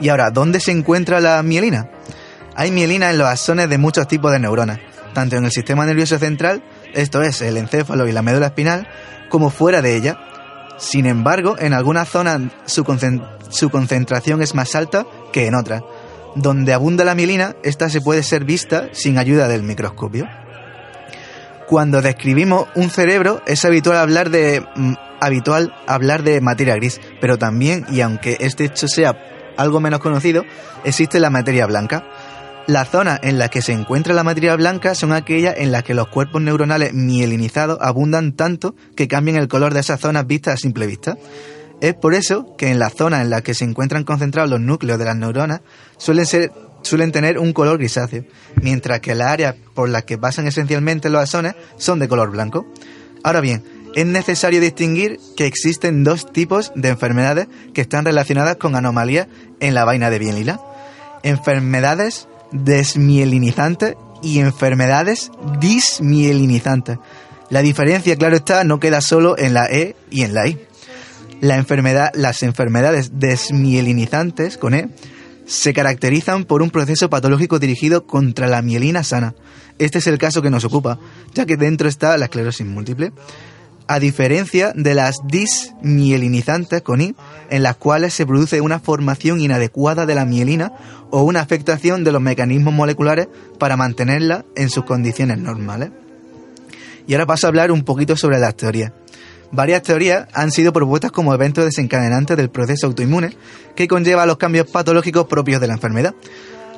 Y 0.00 0.08
ahora, 0.08 0.30
¿dónde 0.30 0.60
se 0.60 0.72
encuentra 0.72 1.20
la 1.20 1.42
mielina? 1.42 1.88
Hay 2.54 2.70
mielina 2.70 3.10
en 3.10 3.18
los 3.18 3.28
axones 3.28 3.68
de 3.68 3.78
muchos 3.78 4.06
tipos 4.08 4.30
de 4.32 4.40
neuronas, 4.40 4.78
tanto 5.14 5.36
en 5.36 5.44
el 5.44 5.52
sistema 5.52 5.86
nervioso 5.86 6.18
central, 6.18 6.62
esto 6.92 7.22
es, 7.22 7.40
el 7.40 7.56
encéfalo 7.56 8.06
y 8.06 8.12
la 8.12 8.20
médula 8.20 8.46
espinal, 8.46 8.88
como 9.30 9.48
fuera 9.48 9.80
de 9.80 9.96
ella, 9.96 10.18
sin 10.82 11.06
embargo, 11.06 11.56
en 11.58 11.74
algunas 11.74 12.08
zonas 12.08 12.40
su, 12.66 12.84
concentración 12.84 14.42
es 14.42 14.54
más 14.54 14.74
alta 14.74 15.06
que 15.32 15.46
en 15.46 15.54
otras. 15.54 15.82
Donde 16.34 16.72
abunda 16.72 17.04
la 17.04 17.14
mielina, 17.14 17.56
esta 17.62 17.90
se 17.90 18.00
puede 18.00 18.22
ser 18.22 18.44
vista 18.44 18.88
sin 18.92 19.18
ayuda 19.18 19.48
del 19.48 19.62
microscopio. 19.62 20.26
Cuando 21.66 22.02
describimos 22.02 22.68
un 22.74 22.90
cerebro 22.90 23.42
es 23.46 23.64
habitual 23.64 23.96
hablar 23.98 24.30
de 24.30 24.64
mm, 24.74 24.94
habitual 25.20 25.74
hablar 25.86 26.22
de 26.22 26.40
materia 26.40 26.74
gris, 26.76 27.00
pero 27.20 27.38
también, 27.38 27.86
y 27.90 28.00
aunque 28.00 28.36
este 28.40 28.64
hecho 28.64 28.88
sea 28.88 29.16
algo 29.56 29.80
menos 29.80 30.00
conocido, 30.00 30.44
existe 30.84 31.20
la 31.20 31.30
materia 31.30 31.66
blanca. 31.66 32.04
Las 32.66 32.90
zonas 32.90 33.20
en 33.22 33.38
las 33.38 33.50
que 33.50 33.62
se 33.62 33.72
encuentra 33.72 34.14
la 34.14 34.22
materia 34.22 34.54
blanca 34.54 34.94
son 34.94 35.12
aquellas 35.12 35.56
en 35.58 35.72
las 35.72 35.82
que 35.82 35.94
los 35.94 36.08
cuerpos 36.08 36.42
neuronales 36.42 36.92
mielinizados 36.92 37.78
abundan 37.80 38.34
tanto 38.34 38.74
que 38.94 39.08
cambian 39.08 39.36
el 39.36 39.48
color 39.48 39.74
de 39.74 39.80
esas 39.80 40.00
zonas 40.00 40.26
vistas 40.26 40.54
a 40.54 40.56
simple 40.56 40.86
vista. 40.86 41.16
Es 41.82 41.94
por 41.94 42.14
eso 42.14 42.54
que 42.56 42.70
en 42.70 42.78
las 42.78 42.94
zonas 42.94 43.22
en 43.22 43.30
las 43.30 43.42
que 43.42 43.54
se 43.54 43.64
encuentran 43.64 44.04
concentrados 44.04 44.48
los 44.48 44.60
núcleos 44.60 45.00
de 45.00 45.04
las 45.04 45.16
neuronas 45.16 45.62
suelen, 45.98 47.10
tener 47.10 47.40
un 47.40 47.52
color 47.52 47.78
grisáceo, 47.78 48.24
mientras 48.54 49.00
que 49.00 49.16
las 49.16 49.32
áreas 49.32 49.56
por 49.74 49.88
las 49.88 50.04
que 50.04 50.16
pasan 50.16 50.46
esencialmente 50.46 51.10
los 51.10 51.20
axones 51.20 51.56
son 51.78 51.98
de 51.98 52.06
color 52.06 52.30
blanco. 52.30 52.72
Ahora 53.24 53.40
bien, 53.40 53.64
es 53.96 54.06
necesario 54.06 54.60
distinguir 54.60 55.18
que 55.36 55.46
existen 55.46 56.04
dos 56.04 56.32
tipos 56.32 56.70
de 56.76 56.90
enfermedades 56.90 57.48
que 57.74 57.80
están 57.80 58.04
relacionadas 58.04 58.58
con 58.58 58.76
anomalías 58.76 59.26
en 59.58 59.74
la 59.74 59.84
vaina 59.84 60.08
de 60.08 60.20
bienlila. 60.20 60.60
Enfermedades 61.24 62.28
desmielinizantes 62.52 63.96
y 64.22 64.38
enfermedades 64.38 65.32
dismielinizantes. 65.58 66.98
La 67.50 67.60
diferencia, 67.60 68.14
claro 68.14 68.36
está, 68.36 68.62
no 68.62 68.78
queda 68.78 69.00
solo 69.00 69.36
en 69.36 69.52
la 69.52 69.66
E 69.66 69.96
y 70.10 70.22
en 70.22 70.32
la 70.32 70.46
I. 70.46 70.68
La 71.42 71.56
enfermedad, 71.56 72.12
las 72.14 72.44
enfermedades 72.44 73.18
desmielinizantes, 73.18 74.56
con 74.58 74.74
E, 74.74 74.90
se 75.44 75.74
caracterizan 75.74 76.44
por 76.44 76.62
un 76.62 76.70
proceso 76.70 77.10
patológico 77.10 77.58
dirigido 77.58 78.06
contra 78.06 78.46
la 78.46 78.62
mielina 78.62 79.02
sana. 79.02 79.34
Este 79.80 79.98
es 79.98 80.06
el 80.06 80.18
caso 80.18 80.40
que 80.40 80.50
nos 80.50 80.64
ocupa, 80.64 81.00
ya 81.34 81.44
que 81.44 81.56
dentro 81.56 81.88
está 81.88 82.16
la 82.16 82.26
esclerosis 82.26 82.64
múltiple 82.64 83.12
a 83.88 83.98
diferencia 83.98 84.72
de 84.76 84.94
las 84.94 85.16
dismielinizantes 85.26 86.80
con 86.82 87.00
I, 87.00 87.16
en 87.50 87.64
las 87.64 87.76
cuales 87.76 88.14
se 88.14 88.24
produce 88.24 88.60
una 88.60 88.78
formación 88.78 89.40
inadecuada 89.40 90.06
de 90.06 90.14
la 90.14 90.24
mielina 90.24 90.72
o 91.10 91.24
una 91.24 91.40
afectación 91.40 92.04
de 92.04 92.12
los 92.12 92.22
mecanismos 92.22 92.72
moleculares 92.72 93.26
para 93.58 93.76
mantenerla 93.76 94.44
en 94.54 94.70
sus 94.70 94.84
condiciones 94.84 95.38
normales. 95.38 95.90
Y 97.08 97.14
ahora 97.14 97.26
paso 97.26 97.48
a 97.48 97.48
hablar 97.48 97.72
un 97.72 97.82
poquito 97.82 98.16
sobre 98.16 98.38
las 98.38 98.56
teorías. 98.56 98.92
Varias 99.52 99.82
teorías 99.82 100.28
han 100.32 100.50
sido 100.50 100.72
propuestas 100.72 101.12
como 101.12 101.34
eventos 101.34 101.64
desencadenantes 101.66 102.38
del 102.38 102.48
proceso 102.48 102.86
autoinmune 102.86 103.36
que 103.76 103.86
conlleva 103.86 104.24
los 104.24 104.38
cambios 104.38 104.66
patológicos 104.66 105.26
propios 105.26 105.60
de 105.60 105.66
la 105.66 105.74
enfermedad. 105.74 106.14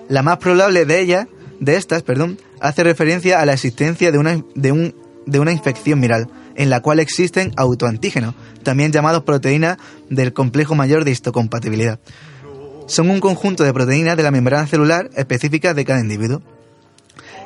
La 0.09 0.23
más 0.23 0.39
probable 0.39 0.85
de 0.85 1.01
ellas, 1.01 1.29
de 1.61 1.77
estas, 1.77 2.03
perdón, 2.03 2.39
hace 2.61 2.83
referencia 2.83 3.41
a 3.41 3.47
la 3.47 3.53
existencia 3.53 4.11
de 4.11 4.19
una, 4.19 4.43
de 4.57 4.73
un, 4.73 4.95
de 5.25 5.39
una 5.39 5.53
infección 5.53 6.01
viral, 6.01 6.29
en 6.57 6.69
la 6.69 6.81
cual 6.81 6.99
existen 6.99 7.53
autoantígenos, 7.57 8.35
también 8.65 8.91
llamados 8.91 9.23
proteínas 9.23 9.79
del 10.11 10.33
complejo 10.33 10.75
mayor 10.75 11.05
de 11.05 11.13
histocompatibilidad. 11.13 12.01
Son 12.87 13.09
un 13.09 13.21
conjunto 13.21 13.63
de 13.63 13.73
proteínas 13.73 14.17
de 14.17 14.25
la 14.25 14.33
membrana 14.33 14.67
celular 14.67 15.11
específicas 15.15 15.77
de 15.77 15.85
cada 15.85 16.01
individuo, 16.01 16.43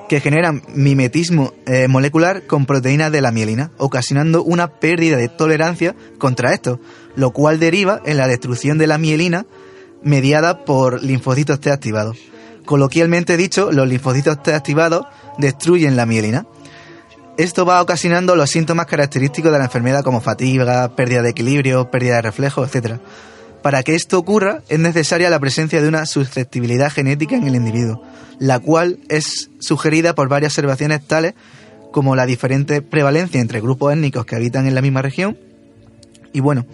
que 0.09 0.21
generan 0.21 0.63
mimetismo 0.75 1.53
eh, 1.67 1.87
molecular 1.89 2.47
con 2.47 2.67
proteínas 2.67 3.13
de 3.13 3.21
la 3.21 3.31
mielina, 3.31 3.71
ocasionando 3.79 4.43
una 4.43 4.69
pérdida 4.69 5.17
de 5.17 5.29
tolerancia 5.29 5.95
contra 6.19 6.55
esto, 6.55 6.81
lo 7.15 7.31
cual 7.31 7.61
deriva 7.61 8.01
en 8.05 8.17
la 8.17 8.27
destrucción 8.27 8.79
de 8.79 8.87
la 8.87 8.99
mielina 8.99 9.47
mediada 10.03 10.65
por 10.65 11.03
linfocitos 11.03 11.61
T 11.61 11.71
activados. 11.71 12.19
Coloquialmente 12.65 13.37
dicho, 13.37 13.71
los 13.73 13.89
linfocitos 13.89 14.43
T 14.43 14.55
activados 14.55 15.07
destruyen 15.39 15.97
la 15.97 16.07
mielina, 16.07 16.47
esto 17.39 17.65
va 17.65 17.81
ocasionando 17.81 18.35
los 18.35 18.51
síntomas 18.51 18.87
característicos 18.87 19.53
de 19.53 19.59
la 19.59 19.67
enfermedad 19.67 20.03
como 20.03 20.21
fatiga, 20.21 20.97
pérdida 20.97 21.23
de 21.23 21.31
equilibrio, 21.31 21.89
pérdida 21.89 22.17
de 22.17 22.23
reflejo, 22.23 22.65
etc. 22.65 22.99
Para 23.69 23.83
que 23.83 23.95
esto 23.95 24.17
ocurra 24.17 24.63
es 24.71 24.79
necesaria 24.79 25.29
la 25.29 25.41
presencia 25.41 25.83
de 25.83 25.89
una 25.89 26.07
susceptibilidad 26.07 26.91
genética 26.91 27.37
en 27.37 27.47
el 27.47 27.55
individuo, 27.55 28.03
la 28.39 28.61
cual 28.61 28.99
es 29.11 29.51
sugerida 29.59 30.15
por 30.15 30.31
varias 30.31 30.53
observaciones 30.53 31.07
tales 31.07 31.35
como 31.93 32.17
la 32.17 32.25
diferente 32.25 32.81
prevalencia 32.81 33.43
entre 33.43 33.61
grupos 33.61 33.93
étnicos 33.93 34.25
que 34.25 34.37
habitan 34.37 34.67
en 34.67 34.75
la 34.75 34.81
misma 34.81 35.03
región. 35.03 35.37
Y 36.33 36.41
bueno, 36.41 36.65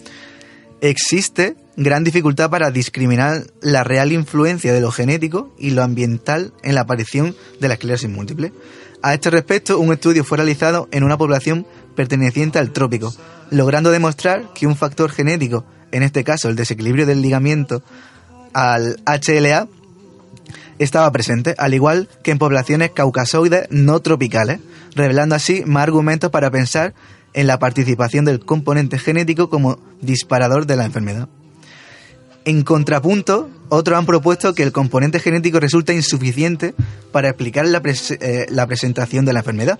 existe 0.82 1.56
gran 1.76 2.04
dificultad 2.04 2.48
para 2.48 2.70
discriminar 2.70 3.42
la 3.60 3.82
real 3.82 4.12
influencia 4.12 4.72
de 4.72 4.80
lo 4.80 4.92
genético 4.92 5.52
y 5.58 5.70
lo 5.70 5.82
ambiental 5.82 6.52
en 6.62 6.76
la 6.76 6.82
aparición 6.82 7.34
de 7.60 7.66
la 7.66 7.74
esclerosis 7.74 8.08
múltiple. 8.08 8.52
A 9.02 9.14
este 9.14 9.30
respecto, 9.30 9.80
un 9.80 9.92
estudio 9.92 10.22
fue 10.22 10.38
realizado 10.38 10.88
en 10.92 11.02
una 11.02 11.18
población 11.18 11.66
perteneciente 11.96 12.60
al 12.60 12.70
trópico, 12.70 13.12
logrando 13.50 13.90
demostrar 13.90 14.52
que 14.54 14.68
un 14.68 14.76
factor 14.76 15.10
genético, 15.10 15.64
en 15.94 16.02
este 16.02 16.24
caso 16.24 16.48
el 16.48 16.56
desequilibrio 16.56 17.06
del 17.06 17.22
ligamiento 17.22 17.82
al 18.52 19.00
HLA, 19.06 19.68
estaba 20.78 21.10
presente, 21.12 21.54
al 21.56 21.72
igual 21.72 22.08
que 22.22 22.32
en 22.32 22.38
poblaciones 22.38 22.90
caucasoides 22.90 23.68
no 23.70 24.00
tropicales, 24.00 24.58
revelando 24.96 25.36
así 25.36 25.62
más 25.66 25.84
argumentos 25.84 26.30
para 26.30 26.50
pensar 26.50 26.94
en 27.32 27.46
la 27.46 27.58
participación 27.58 28.24
del 28.24 28.44
componente 28.44 28.98
genético 28.98 29.48
como 29.48 29.78
disparador 30.00 30.66
de 30.66 30.76
la 30.76 30.84
enfermedad. 30.84 31.28
En 32.44 32.62
contrapunto, 32.62 33.50
otros 33.68 33.98
han 33.98 34.04
propuesto 34.04 34.54
que 34.54 34.62
el 34.62 34.72
componente 34.72 35.18
genético 35.18 35.60
resulta 35.60 35.94
insuficiente 35.94 36.74
para 37.10 37.28
explicar 37.28 37.66
eh, 37.66 38.46
la, 38.50 38.66
presentación 38.66 39.24
de 39.24 39.32
la 39.32 39.40
enfermedad 39.40 39.78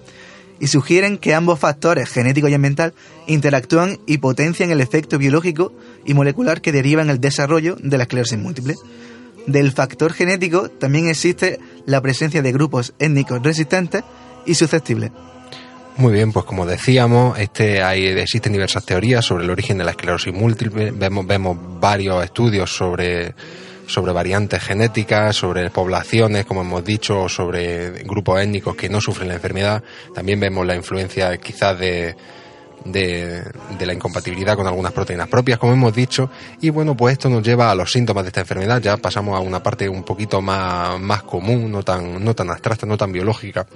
y 0.61 0.69
sugieren 0.69 1.19
que 1.19 1.35
ambos 1.35 1.59
factores, 1.59 2.09
genético 2.09 2.49
y 2.49 2.55
ambiental, 2.55 2.95
interactúan 3.27 3.99
y 4.07 4.19
potencian 4.19 4.71
el 4.71 4.81
efecto 4.81 5.19
biológico 5.19 5.73
y 6.05 6.15
molecular 6.15 6.61
que 6.61 6.73
deriva 6.73 7.03
en 7.03 7.11
el 7.11 7.21
desarrollo 7.21 7.77
de 7.81 7.99
la 7.99 8.05
esclerosis 8.05 8.39
múltiple. 8.39 8.75
Del 9.47 9.73
factor 9.73 10.13
genético 10.13 10.71
también 10.71 11.09
existe 11.09 11.61
la 11.87 12.01
presencia 12.01 12.41
de 12.41 12.53
grupos 12.53 12.95
étnicos 12.99 13.43
resistentes 13.43 14.03
y 14.47 14.55
susceptibles. 14.55 15.11
Muy 15.97 16.13
bien, 16.13 16.33
pues 16.33 16.45
como 16.45 16.67
decíamos, 16.67 17.39
este 17.39 17.81
existen 18.21 18.53
diversas 18.53 18.85
teorías 18.85 19.25
sobre 19.25 19.45
el 19.45 19.51
origen 19.51 19.79
de 19.79 19.85
la 19.85 19.93
esclerosis 19.93 20.35
múltiple. 20.35 20.91
Vemos, 20.91 21.25
vemos 21.25 21.57
varios 21.79 22.25
estudios 22.25 22.75
sobre, 22.75 23.35
sobre 23.87 24.13
variantes 24.13 24.63
genéticas, 24.63 25.37
sobre 25.37 25.71
poblaciones, 25.71 26.45
como 26.45 26.63
hemos 26.63 26.85
dicho, 26.85 27.29
sobre 27.29 28.03
grupos 28.05 28.41
étnicos 28.41 28.77
que 28.77 28.89
no 28.89 29.01
sufren 29.01 29.29
la 29.29 29.35
enfermedad. 29.35 29.83
También 30.15 30.41
vemos 30.41 30.67
la 30.67 30.75
influencia 30.75 31.37
quizás 31.39 31.79
de, 31.79 32.17
de, 32.85 33.43
de, 33.79 33.87
la 33.87 33.93
incompatibilidad 33.93 34.57
con 34.57 34.67
algunas 34.67 34.93
proteínas 34.93 35.29
propias, 35.29 35.59
como 35.59 35.73
hemos 35.73 35.95
dicho, 35.95 36.31
y 36.61 36.71
bueno, 36.71 36.97
pues 36.97 37.15
esto 37.15 37.29
nos 37.29 37.43
lleva 37.43 37.71
a 37.71 37.75
los 37.75 37.91
síntomas 37.91 38.25
de 38.25 38.29
esta 38.29 38.41
enfermedad, 38.41 38.81
ya 38.81 38.97
pasamos 38.97 39.37
a 39.37 39.41
una 39.41 39.63
parte 39.63 39.89
un 39.89 40.03
poquito 40.03 40.41
más, 40.41 41.01
más 41.01 41.23
común, 41.23 41.71
no 41.71 41.83
tan, 41.83 42.23
no 42.23 42.35
tan 42.35 42.51
abstracta, 42.51 42.87
no 42.87 42.97
tan 42.97 43.13
biológica. 43.13 43.67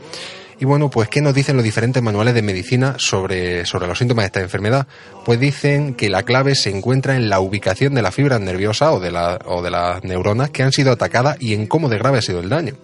Y 0.60 0.64
bueno, 0.64 0.90
pues 0.90 1.08
¿qué 1.08 1.20
nos 1.20 1.34
dicen 1.34 1.54
los 1.54 1.64
diferentes 1.64 2.02
manuales 2.02 2.34
de 2.34 2.42
medicina 2.42 2.96
sobre, 2.98 3.64
sobre 3.64 3.86
los 3.86 3.96
síntomas 3.96 4.24
de 4.24 4.26
esta 4.26 4.40
enfermedad? 4.40 4.88
Pues 5.24 5.38
dicen 5.38 5.94
que 5.94 6.08
la 6.08 6.24
clave 6.24 6.56
se 6.56 6.70
encuentra 6.70 7.14
en 7.14 7.28
la 7.28 7.38
ubicación 7.38 7.94
de 7.94 8.02
la 8.02 8.10
fibra 8.10 8.40
nerviosa 8.40 8.92
o 8.92 8.98
de, 8.98 9.12
la, 9.12 9.38
o 9.44 9.62
de 9.62 9.70
las 9.70 10.02
neuronas 10.02 10.50
que 10.50 10.64
han 10.64 10.72
sido 10.72 10.90
atacadas 10.90 11.36
y 11.40 11.54
en 11.54 11.68
cómo 11.68 11.88
de 11.88 11.98
grave 11.98 12.18
ha 12.18 12.22
sido 12.22 12.40
el 12.40 12.48
daño. 12.48 12.74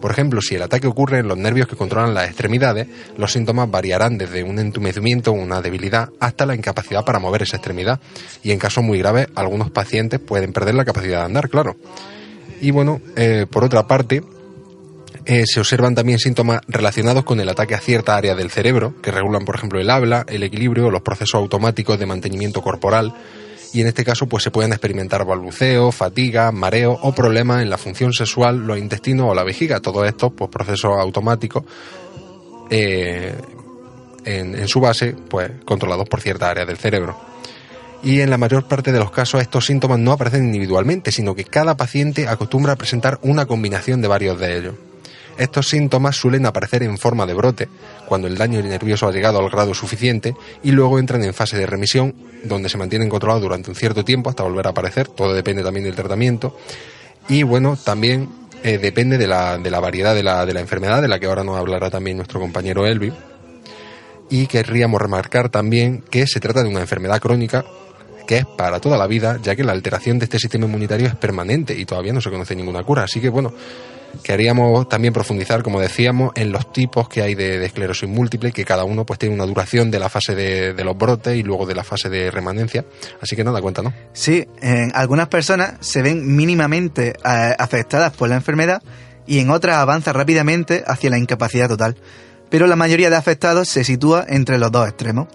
Por 0.00 0.10
ejemplo, 0.10 0.40
si 0.42 0.56
el 0.56 0.62
ataque 0.62 0.88
ocurre 0.88 1.20
en 1.20 1.28
los 1.28 1.38
nervios 1.38 1.68
que 1.68 1.76
controlan 1.76 2.12
las 2.12 2.26
extremidades, 2.26 2.88
los 3.16 3.30
síntomas 3.30 3.70
variarán 3.70 4.18
desde 4.18 4.42
un 4.42 4.58
entumecimiento 4.58 5.30
una 5.30 5.60
debilidad 5.60 6.08
hasta 6.18 6.44
la 6.44 6.56
incapacidad 6.56 7.04
para 7.04 7.20
mover 7.20 7.42
esa 7.42 7.58
extremidad. 7.58 8.00
Y 8.42 8.50
en 8.50 8.58
casos 8.58 8.82
muy 8.82 8.98
graves, 8.98 9.28
algunos 9.36 9.70
pacientes 9.70 10.18
pueden 10.18 10.52
perder 10.52 10.74
la 10.74 10.84
capacidad 10.84 11.20
de 11.20 11.26
andar, 11.26 11.48
claro. 11.48 11.76
Y 12.60 12.72
bueno, 12.72 13.00
eh, 13.14 13.46
por 13.48 13.62
otra 13.62 13.86
parte, 13.86 14.22
eh, 15.26 15.44
se 15.46 15.60
observan 15.60 15.94
también 15.94 16.18
síntomas 16.18 16.60
relacionados 16.68 17.24
con 17.24 17.40
el 17.40 17.48
ataque 17.48 17.74
a 17.74 17.80
cierta 17.80 18.16
área 18.16 18.34
del 18.34 18.50
cerebro, 18.50 18.94
que 19.02 19.10
regulan, 19.10 19.44
por 19.44 19.56
ejemplo, 19.56 19.80
el 19.80 19.90
habla, 19.90 20.24
el 20.28 20.42
equilibrio 20.42 20.90
los 20.90 21.02
procesos 21.02 21.36
automáticos 21.36 21.98
de 21.98 22.06
mantenimiento 22.06 22.62
corporal. 22.62 23.14
Y 23.72 23.80
en 23.80 23.86
este 23.86 24.04
caso, 24.04 24.26
pues 24.26 24.42
se 24.42 24.50
pueden 24.50 24.72
experimentar 24.72 25.24
balbuceo, 25.24 25.92
fatiga, 25.92 26.52
mareo 26.52 26.98
o 27.02 27.12
problemas 27.14 27.62
en 27.62 27.70
la 27.70 27.78
función 27.78 28.12
sexual, 28.12 28.66
los 28.66 28.78
intestinos 28.78 29.30
o 29.30 29.34
la 29.34 29.44
vejiga. 29.44 29.80
Todo 29.80 30.04
esto, 30.04 30.30
pues 30.30 30.50
procesos 30.50 30.92
automáticos 30.98 31.64
eh, 32.70 33.34
en, 34.24 34.54
en 34.54 34.68
su 34.68 34.80
base, 34.80 35.16
pues 35.28 35.50
controlados 35.64 36.08
por 36.08 36.20
cierta 36.20 36.50
área 36.50 36.66
del 36.66 36.76
cerebro 36.76 37.32
y 38.04 38.20
en 38.20 38.30
la 38.30 38.38
mayor 38.38 38.64
parte 38.64 38.90
de 38.90 38.98
los 38.98 39.10
casos 39.10 39.40
estos 39.40 39.66
síntomas 39.66 39.98
no 39.98 40.12
aparecen 40.12 40.44
individualmente, 40.44 41.12
sino 41.12 41.34
que 41.34 41.44
cada 41.44 41.76
paciente 41.76 42.26
acostumbra 42.26 42.72
a 42.72 42.76
presentar 42.76 43.18
una 43.22 43.46
combinación 43.46 44.02
de 44.02 44.08
varios 44.08 44.40
de 44.40 44.58
ellos. 44.58 44.74
Estos 45.38 45.68
síntomas 45.68 46.16
suelen 46.16 46.46
aparecer 46.46 46.82
en 46.82 46.98
forma 46.98 47.26
de 47.26 47.34
brote, 47.34 47.68
cuando 48.06 48.28
el 48.28 48.36
daño 48.36 48.60
nervioso 48.62 49.06
ha 49.06 49.12
llegado 49.12 49.38
al 49.38 49.50
grado 49.50 49.74
suficiente, 49.74 50.34
y 50.62 50.72
luego 50.72 50.98
entran 50.98 51.22
en 51.24 51.34
fase 51.34 51.56
de 51.56 51.66
remisión, 51.66 52.14
donde 52.44 52.68
se 52.68 52.78
mantienen 52.78 53.08
controlados 53.08 53.42
durante 53.42 53.70
un 53.70 53.76
cierto 53.76 54.04
tiempo 54.04 54.30
hasta 54.30 54.42
volver 54.42 54.66
a 54.66 54.70
aparecer, 54.70 55.08
todo 55.08 55.32
depende 55.34 55.62
también 55.62 55.84
del 55.84 55.94
tratamiento, 55.94 56.56
y 57.28 57.42
bueno, 57.42 57.76
también 57.82 58.28
eh, 58.62 58.78
depende 58.78 59.18
de 59.18 59.26
la, 59.26 59.58
de 59.58 59.70
la 59.70 59.80
variedad 59.80 60.14
de 60.14 60.22
la, 60.22 60.44
de 60.44 60.54
la 60.54 60.60
enfermedad, 60.60 61.02
de 61.02 61.08
la 61.08 61.18
que 61.18 61.26
ahora 61.26 61.44
nos 61.44 61.56
hablará 61.56 61.90
también 61.90 62.16
nuestro 62.16 62.40
compañero 62.40 62.86
Elvi, 62.86 63.12
y 64.30 64.46
querríamos 64.46 65.00
remarcar 65.00 65.50
también 65.50 66.02
que 66.10 66.26
se 66.26 66.40
trata 66.40 66.62
de 66.62 66.68
una 66.68 66.80
enfermedad 66.80 67.20
crónica 67.20 67.64
que 68.26 68.38
es 68.38 68.46
para 68.46 68.80
toda 68.80 68.96
la 68.96 69.06
vida, 69.06 69.38
ya 69.42 69.54
que 69.56 69.64
la 69.64 69.72
alteración 69.72 70.18
de 70.18 70.24
este 70.24 70.38
sistema 70.38 70.66
inmunitario 70.66 71.06
es 71.06 71.16
permanente 71.16 71.76
y 71.76 71.84
todavía 71.84 72.12
no 72.12 72.20
se 72.20 72.30
conoce 72.30 72.54
ninguna 72.54 72.82
cura. 72.82 73.02
Así 73.02 73.20
que 73.20 73.28
bueno, 73.28 73.52
queríamos 74.22 74.88
también 74.88 75.12
profundizar, 75.12 75.62
como 75.62 75.80
decíamos, 75.80 76.32
en 76.34 76.52
los 76.52 76.72
tipos 76.72 77.08
que 77.08 77.22
hay 77.22 77.34
de, 77.34 77.64
esclerosis 77.64 78.08
múltiple, 78.08 78.52
que 78.52 78.64
cada 78.64 78.84
uno 78.84 79.04
pues 79.06 79.18
tiene 79.18 79.34
una 79.34 79.46
duración 79.46 79.90
de 79.90 79.98
la 79.98 80.08
fase 80.08 80.34
de, 80.34 80.74
de, 80.74 80.84
los 80.84 80.96
brotes 80.96 81.36
y 81.36 81.42
luego 81.42 81.66
de 81.66 81.74
la 81.74 81.84
fase 81.84 82.08
de 82.08 82.30
remanencia. 82.30 82.84
Así 83.20 83.36
que 83.36 83.44
nada, 83.44 83.60
cuéntanos. 83.60 83.92
Sí, 84.12 84.46
en 84.60 84.92
algunas 84.94 85.28
personas 85.28 85.74
se 85.80 86.02
ven 86.02 86.36
mínimamente 86.36 87.10
eh, 87.10 87.54
afectadas 87.58 88.12
por 88.12 88.28
la 88.28 88.36
enfermedad 88.36 88.82
y 89.26 89.38
en 89.38 89.50
otras 89.50 89.76
avanza 89.76 90.12
rápidamente 90.12 90.84
hacia 90.86 91.10
la 91.10 91.18
incapacidad 91.18 91.68
total. 91.68 91.96
Pero 92.50 92.66
la 92.66 92.76
mayoría 92.76 93.08
de 93.08 93.16
afectados 93.16 93.68
se 93.68 93.84
sitúa 93.84 94.26
entre 94.28 94.58
los 94.58 94.70
dos 94.70 94.86
extremos. 94.86 95.28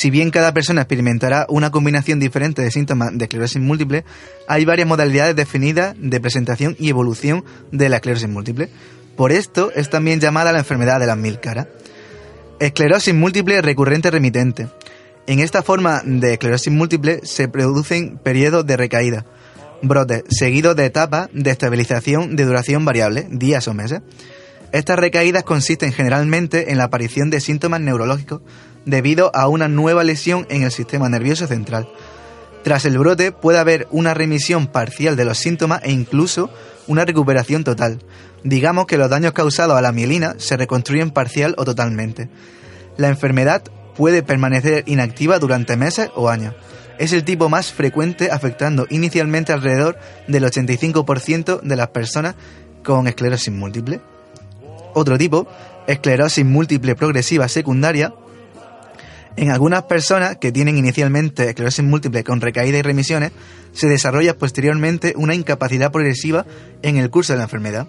Si 0.00 0.08
bien 0.08 0.30
cada 0.30 0.54
persona 0.54 0.80
experimentará 0.80 1.44
una 1.50 1.70
combinación 1.70 2.20
diferente 2.20 2.62
de 2.62 2.70
síntomas 2.70 3.10
de 3.12 3.26
esclerosis 3.26 3.60
múltiple, 3.60 4.06
hay 4.48 4.64
varias 4.64 4.88
modalidades 4.88 5.36
definidas 5.36 5.94
de 5.98 6.18
presentación 6.20 6.74
y 6.78 6.88
evolución 6.88 7.44
de 7.70 7.90
la 7.90 7.96
esclerosis 7.96 8.30
múltiple. 8.30 8.70
Por 9.14 9.30
esto 9.30 9.70
es 9.74 9.90
también 9.90 10.18
llamada 10.18 10.52
la 10.52 10.60
enfermedad 10.60 11.00
de 11.00 11.06
las 11.06 11.18
mil 11.18 11.38
caras. 11.38 11.66
Esclerosis 12.60 13.12
múltiple 13.12 13.60
recurrente 13.60 14.10
remitente. 14.10 14.68
En 15.26 15.38
esta 15.38 15.62
forma 15.62 16.00
de 16.02 16.32
esclerosis 16.32 16.72
múltiple 16.72 17.20
se 17.24 17.48
producen 17.48 18.16
periodos 18.16 18.64
de 18.64 18.78
recaída, 18.78 19.26
brotes 19.82 20.24
seguidos 20.30 20.76
de 20.76 20.86
etapas 20.86 21.28
de 21.34 21.50
estabilización 21.50 22.36
de 22.36 22.46
duración 22.46 22.86
variable, 22.86 23.26
días 23.30 23.68
o 23.68 23.74
meses. 23.74 24.00
Estas 24.72 24.98
recaídas 24.98 25.42
consisten 25.42 25.92
generalmente 25.92 26.70
en 26.70 26.78
la 26.78 26.84
aparición 26.84 27.28
de 27.28 27.40
síntomas 27.40 27.82
neurológicos 27.82 28.40
debido 28.84 29.34
a 29.34 29.48
una 29.48 29.68
nueva 29.68 30.04
lesión 30.04 30.46
en 30.50 30.62
el 30.62 30.72
sistema 30.72 31.08
nervioso 31.08 31.46
central. 31.46 31.88
Tras 32.62 32.84
el 32.84 32.98
brote 32.98 33.32
puede 33.32 33.58
haber 33.58 33.86
una 33.90 34.14
remisión 34.14 34.66
parcial 34.66 35.16
de 35.16 35.24
los 35.24 35.38
síntomas 35.38 35.80
e 35.82 35.92
incluso 35.92 36.50
una 36.86 37.04
recuperación 37.04 37.64
total. 37.64 38.00
Digamos 38.44 38.86
que 38.86 38.98
los 38.98 39.10
daños 39.10 39.32
causados 39.32 39.76
a 39.76 39.82
la 39.82 39.92
mielina 39.92 40.34
se 40.38 40.56
reconstruyen 40.56 41.10
parcial 41.10 41.54
o 41.56 41.64
totalmente. 41.64 42.28
La 42.96 43.08
enfermedad 43.08 43.62
puede 43.96 44.22
permanecer 44.22 44.84
inactiva 44.86 45.38
durante 45.38 45.76
meses 45.76 46.10
o 46.14 46.28
años. 46.28 46.54
Es 46.98 47.12
el 47.14 47.24
tipo 47.24 47.48
más 47.48 47.72
frecuente 47.72 48.30
afectando 48.30 48.86
inicialmente 48.90 49.52
alrededor 49.52 49.98
del 50.28 50.44
85% 50.44 51.60
de 51.62 51.76
las 51.76 51.88
personas 51.88 52.34
con 52.84 53.08
esclerosis 53.08 53.52
múltiple. 53.52 54.00
Otro 54.92 55.16
tipo, 55.16 55.46
esclerosis 55.86 56.44
múltiple 56.44 56.94
progresiva 56.94 57.48
secundaria, 57.48 58.12
en 59.36 59.50
algunas 59.50 59.84
personas 59.84 60.36
que 60.36 60.52
tienen 60.52 60.78
inicialmente 60.78 61.48
esclerosis 61.48 61.84
múltiple 61.84 62.24
con 62.24 62.40
recaída 62.40 62.78
y 62.78 62.82
remisiones, 62.82 63.32
se 63.72 63.88
desarrolla 63.88 64.36
posteriormente 64.36 65.14
una 65.16 65.34
incapacidad 65.34 65.92
progresiva 65.92 66.46
en 66.82 66.96
el 66.96 67.10
curso 67.10 67.32
de 67.32 67.38
la 67.38 67.44
enfermedad, 67.44 67.86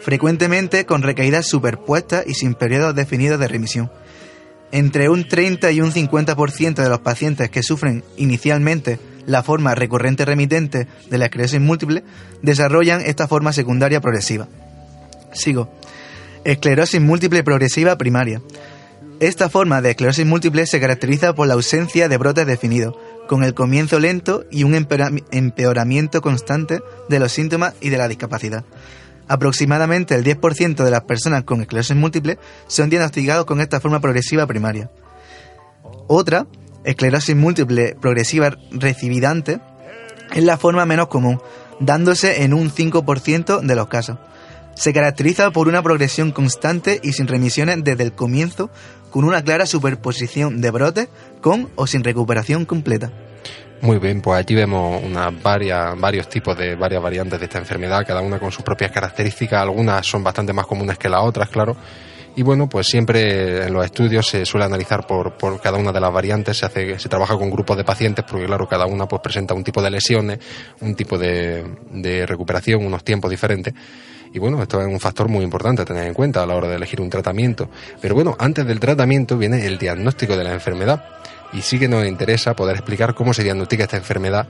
frecuentemente 0.00 0.84
con 0.84 1.02
recaídas 1.02 1.46
superpuestas 1.46 2.26
y 2.26 2.34
sin 2.34 2.54
periodos 2.54 2.94
definidos 2.94 3.40
de 3.40 3.48
remisión. 3.48 3.90
Entre 4.72 5.08
un 5.08 5.26
30 5.28 5.70
y 5.72 5.80
un 5.80 5.92
50% 5.92 6.74
de 6.74 6.88
los 6.88 6.98
pacientes 6.98 7.48
que 7.48 7.62
sufren 7.62 8.04
inicialmente 8.16 8.98
la 9.26 9.42
forma 9.42 9.74
recurrente 9.74 10.24
remitente 10.24 10.86
de 11.08 11.18
la 11.18 11.26
esclerosis 11.26 11.60
múltiple 11.60 12.04
desarrollan 12.42 13.00
esta 13.00 13.28
forma 13.28 13.52
secundaria 13.52 14.00
progresiva. 14.00 14.48
Sigo. 15.32 15.70
Esclerosis 16.44 17.00
múltiple 17.00 17.42
progresiva 17.42 17.96
primaria. 17.96 18.42
Esta 19.20 19.48
forma 19.48 19.80
de 19.80 19.90
esclerosis 19.90 20.26
múltiple 20.26 20.66
se 20.66 20.80
caracteriza 20.80 21.34
por 21.34 21.46
la 21.46 21.54
ausencia 21.54 22.08
de 22.08 22.16
brotes 22.16 22.46
definidos, 22.46 22.96
con 23.28 23.44
el 23.44 23.54
comienzo 23.54 24.00
lento 24.00 24.44
y 24.50 24.64
un 24.64 24.74
empeoramiento 24.74 26.20
constante 26.20 26.80
de 27.08 27.18
los 27.20 27.32
síntomas 27.32 27.74
y 27.80 27.90
de 27.90 27.98
la 27.98 28.08
discapacidad. 28.08 28.64
Aproximadamente 29.28 30.14
el 30.14 30.24
10% 30.24 30.84
de 30.84 30.90
las 30.90 31.02
personas 31.02 31.44
con 31.44 31.60
esclerosis 31.60 31.96
múltiple 31.96 32.38
son 32.66 32.90
diagnosticados 32.90 33.46
con 33.46 33.60
esta 33.60 33.80
forma 33.80 34.00
progresiva 34.00 34.46
primaria. 34.46 34.90
Otra, 36.08 36.46
esclerosis 36.84 37.36
múltiple 37.36 37.96
progresiva 38.00 38.50
recidivante, 38.72 39.60
es 40.34 40.42
la 40.42 40.58
forma 40.58 40.84
menos 40.86 41.06
común, 41.06 41.40
dándose 41.80 42.42
en 42.42 42.52
un 42.52 42.70
5% 42.70 43.60
de 43.60 43.74
los 43.76 43.88
casos. 43.88 44.18
Se 44.74 44.92
caracteriza 44.92 45.52
por 45.52 45.68
una 45.68 45.82
progresión 45.82 46.32
constante 46.32 47.00
y 47.02 47.12
sin 47.12 47.28
remisiones 47.28 47.84
desde 47.84 48.02
el 48.02 48.12
comienzo, 48.12 48.70
con 49.14 49.22
una 49.22 49.44
clara 49.44 49.64
superposición 49.64 50.60
de 50.60 50.72
brotes 50.72 51.08
con 51.40 51.70
o 51.76 51.86
sin 51.86 52.02
recuperación 52.02 52.64
completa. 52.64 53.12
Muy 53.80 54.00
bien, 54.00 54.20
pues 54.20 54.40
aquí 54.40 54.56
vemos 54.56 55.00
unas 55.04 55.40
varias, 55.40 55.96
varios 56.00 56.28
tipos 56.28 56.58
de 56.58 56.74
varias 56.74 57.00
variantes 57.00 57.38
de 57.38 57.44
esta 57.46 57.58
enfermedad, 57.58 58.04
cada 58.04 58.22
una 58.22 58.40
con 58.40 58.50
sus 58.50 58.64
propias 58.64 58.90
características, 58.90 59.62
algunas 59.62 60.04
son 60.04 60.24
bastante 60.24 60.52
más 60.52 60.66
comunes 60.66 60.98
que 60.98 61.08
las 61.08 61.22
otras, 61.22 61.48
claro. 61.48 61.76
Y 62.34 62.42
bueno, 62.42 62.68
pues 62.68 62.88
siempre 62.88 63.68
en 63.68 63.72
los 63.72 63.84
estudios 63.84 64.26
se 64.26 64.44
suele 64.44 64.66
analizar 64.66 65.06
por, 65.06 65.36
por 65.38 65.60
cada 65.60 65.78
una 65.78 65.92
de 65.92 66.00
las 66.00 66.12
variantes, 66.12 66.58
se, 66.58 66.66
hace, 66.66 66.98
se 66.98 67.08
trabaja 67.08 67.38
con 67.38 67.50
grupos 67.50 67.76
de 67.76 67.84
pacientes, 67.84 68.24
porque 68.28 68.46
claro, 68.46 68.66
cada 68.66 68.86
una 68.86 69.06
pues 69.06 69.22
presenta 69.22 69.54
un 69.54 69.62
tipo 69.62 69.80
de 69.80 69.92
lesiones, 69.92 70.40
un 70.80 70.96
tipo 70.96 71.16
de, 71.16 71.64
de 71.92 72.26
recuperación, 72.26 72.84
unos 72.84 73.04
tiempos 73.04 73.30
diferentes. 73.30 73.74
Y 74.34 74.40
bueno, 74.40 74.60
esto 74.60 74.80
es 74.80 74.88
un 74.88 74.98
factor 74.98 75.28
muy 75.28 75.44
importante 75.44 75.82
a 75.82 75.84
tener 75.84 76.08
en 76.08 76.12
cuenta 76.12 76.42
a 76.42 76.46
la 76.46 76.56
hora 76.56 76.66
de 76.66 76.74
elegir 76.74 77.00
un 77.00 77.08
tratamiento. 77.08 77.70
Pero 78.00 78.16
bueno, 78.16 78.34
antes 78.40 78.66
del 78.66 78.80
tratamiento 78.80 79.38
viene 79.38 79.64
el 79.64 79.78
diagnóstico 79.78 80.36
de 80.36 80.42
la 80.42 80.52
enfermedad. 80.52 81.04
Y 81.52 81.62
sí 81.62 81.78
que 81.78 81.86
nos 81.86 82.04
interesa 82.04 82.56
poder 82.56 82.74
explicar 82.74 83.14
cómo 83.14 83.32
se 83.32 83.44
diagnostica 83.44 83.84
esta 83.84 83.96
enfermedad. 83.96 84.48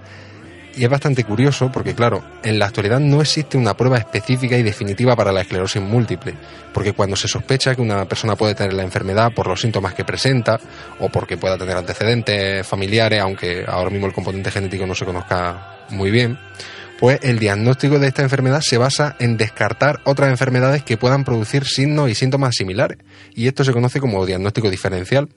Y 0.75 0.85
es 0.85 0.91
bastante 0.91 1.23
curioso 1.25 1.71
porque, 1.71 1.95
claro, 1.95 2.25
en 2.43 2.59
la 2.59 2.65
actualidad 2.65 2.99
no 2.99 3.21
existe 3.21 3.59
una 3.59 3.77
prueba 3.77 3.99
específica 3.99 4.57
y 4.57 4.63
definitiva 4.63 5.15
para 5.15 5.33
la 5.33 5.43
esclerosis 5.43 5.83
múltiple, 5.83 6.35
porque 6.73 6.95
cuando 6.95 7.15
se 7.15 7.29
sospecha 7.29 7.75
que 7.75 7.83
una 7.83 8.07
persona 8.07 8.37
puede 8.37 8.55
tener 8.55 8.73
la 8.73 8.85
enfermedad 8.85 9.33
por 9.35 9.47
los 9.47 9.61
síntomas 9.61 9.93
que 9.93 10.05
presenta 10.05 10.59
o 10.99 11.11
porque 11.11 11.37
pueda 11.37 11.59
tener 11.59 11.77
antecedentes 11.77 12.67
familiares, 12.67 13.21
aunque 13.21 13.65
ahora 13.69 13.91
mismo 13.91 14.07
el 14.07 14.15
componente 14.15 14.51
genético 14.51 14.87
no 14.87 14.95
se 14.95 15.05
conozca 15.05 15.77
muy 15.91 16.11
bien, 16.11 16.39
pues 16.99 17.19
el 17.23 17.39
diagnóstico 17.39 17.99
de 17.99 18.09
esta 18.09 18.23
enfermedad 18.23 18.61
se 18.61 18.79
basa 18.79 19.17
en 19.19 19.37
descartar 19.37 20.01
otras 20.05 20.31
enfermedades 20.31 20.83
que 20.83 20.97
puedan 20.97 21.25
producir 21.25 21.65
signos 21.65 22.11
y 22.11 22.15
síntomas 22.15 22.55
similares. 22.57 22.99
Y 23.35 23.49
esto 23.49 23.65
se 23.65 23.73
conoce 23.73 24.01
como 24.01 24.25
diagnóstico 24.25 24.71
diferencial, 24.71 25.29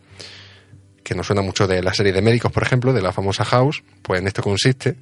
que 1.04 1.16
nos 1.16 1.28
suena 1.28 1.42
mucho 1.42 1.68
de 1.68 1.82
la 1.82 1.94
serie 1.94 2.12
de 2.12 2.22
médicos, 2.22 2.52
por 2.52 2.64
ejemplo, 2.64 2.94
de 2.94 3.02
la 3.02 3.14
famosa 3.14 3.46
House, 3.46 3.84
pues 4.02 4.22
en 4.22 4.28
esto 4.28 4.44
consiste. 4.44 4.96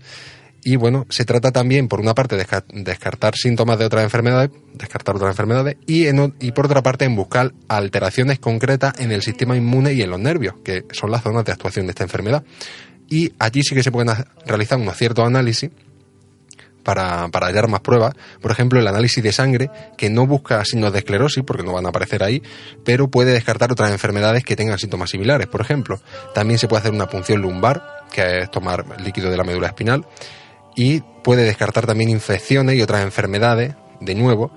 Y 0.64 0.78
bueno, 0.78 1.06
se 1.10 1.26
trata 1.26 1.52
también, 1.52 1.88
por 1.88 2.00
una 2.00 2.16
parte, 2.16 2.36
de 2.36 2.46
descartar 2.74 3.36
síntomas 3.36 3.78
de 3.78 3.86
otras 3.86 4.04
enfermedades, 4.04 4.50
descartar 4.74 5.16
otras 5.16 5.30
enfermedades, 5.30 5.78
y, 5.86 6.08
y 6.08 6.52
por 6.54 6.66
otra 6.66 6.82
parte, 6.82 7.06
en 7.06 7.16
buscar 7.16 7.54
alteraciones 7.68 8.40
concretas 8.40 9.00
en 9.00 9.12
el 9.12 9.22
sistema 9.22 9.56
inmune 9.56 9.94
y 9.94 10.02
en 10.02 10.10
los 10.10 10.20
nervios, 10.20 10.56
que 10.64 10.86
son 10.92 11.12
las 11.12 11.22
zonas 11.22 11.46
de 11.46 11.52
actuación 11.52 11.86
de 11.86 11.92
esta 11.92 12.04
enfermedad. 12.04 12.44
Y 13.08 13.34
allí 13.38 13.62
sí 13.62 13.76
que 13.76 13.84
se 13.84 13.92
pueden 13.92 14.12
realizar 14.48 14.80
unos 14.80 14.98
ciertos 14.98 15.26
análisis 15.26 15.70
para, 16.86 17.28
para, 17.30 17.48
hallar 17.48 17.68
más 17.68 17.82
pruebas. 17.82 18.14
Por 18.40 18.52
ejemplo, 18.52 18.80
el 18.80 18.88
análisis 18.88 19.22
de 19.22 19.34
sangre, 19.34 19.70
que 19.98 20.10
no 20.10 20.26
busca 20.26 20.64
signos 20.64 20.94
de 20.94 21.00
esclerosis, 21.00 21.44
porque 21.46 21.64
no 21.64 21.74
van 21.74 21.86
a 21.86 21.90
aparecer 21.90 22.24
ahí, 22.24 22.42
pero 22.86 23.10
puede 23.10 23.34
descartar 23.34 23.72
otras 23.72 23.92
enfermedades 23.92 24.46
que 24.46 24.56
tengan 24.56 24.78
síntomas 24.78 25.10
similares. 25.10 25.48
Por 25.48 25.60
ejemplo, 25.60 26.00
también 26.34 26.60
se 26.60 26.68
puede 26.70 26.82
hacer 26.82 26.94
una 26.94 27.08
punción 27.08 27.42
lumbar, 27.42 28.06
que 28.12 28.40
es 28.40 28.52
tomar 28.52 29.02
líquido 29.02 29.30
de 29.30 29.38
la 29.38 29.44
médula 29.44 29.68
espinal, 29.68 30.06
y 30.76 31.02
puede 31.24 31.44
descartar 31.44 31.86
también 31.86 32.10
infecciones 32.10 32.76
y 32.76 32.82
otras 32.82 33.02
enfermedades, 33.02 33.76
de 34.00 34.16
nuevo, 34.16 34.52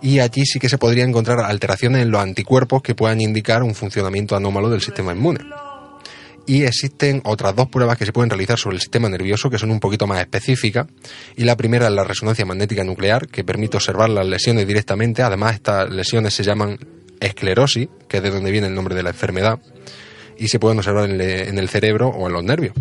y 0.00 0.20
allí 0.20 0.44
sí 0.46 0.58
que 0.58 0.68
se 0.68 0.78
podría 0.78 1.04
encontrar 1.04 1.40
alteraciones 1.40 2.02
en 2.02 2.10
los 2.10 2.20
anticuerpos 2.20 2.82
que 2.82 2.94
puedan 2.94 3.20
indicar 3.20 3.62
un 3.62 3.74
funcionamiento 3.74 4.34
anómalo 4.34 4.70
del 4.70 4.80
sistema 4.80 5.12
inmune 5.12 5.40
y 6.46 6.64
existen 6.64 7.20
otras 7.24 7.54
dos 7.56 7.68
pruebas 7.68 7.96
que 7.98 8.06
se 8.06 8.12
pueden 8.12 8.30
realizar 8.30 8.58
sobre 8.58 8.76
el 8.76 8.80
sistema 8.80 9.08
nervioso 9.08 9.50
que 9.50 9.58
son 9.58 9.70
un 9.70 9.80
poquito 9.80 10.06
más 10.06 10.20
específicas. 10.20 10.86
Y 11.36 11.44
la 11.44 11.56
primera 11.56 11.86
es 11.86 11.92
la 11.92 12.04
resonancia 12.04 12.44
magnética 12.44 12.84
nuclear 12.84 13.28
que 13.28 13.44
permite 13.44 13.76
observar 13.76 14.10
las 14.10 14.26
lesiones 14.26 14.66
directamente. 14.66 15.22
Además 15.22 15.54
estas 15.54 15.90
lesiones 15.90 16.34
se 16.34 16.44
llaman 16.44 16.78
esclerosis 17.20 17.88
que 18.08 18.18
es 18.18 18.22
de 18.22 18.30
donde 18.30 18.50
viene 18.50 18.66
el 18.66 18.74
nombre 18.74 18.94
de 18.94 19.02
la 19.02 19.10
enfermedad 19.10 19.60
y 20.36 20.48
se 20.48 20.58
pueden 20.58 20.78
observar 20.78 21.08
en 21.08 21.58
el 21.58 21.68
cerebro 21.68 22.08
o 22.08 22.26
en 22.26 22.32
los 22.32 22.44
nervios 22.44 22.74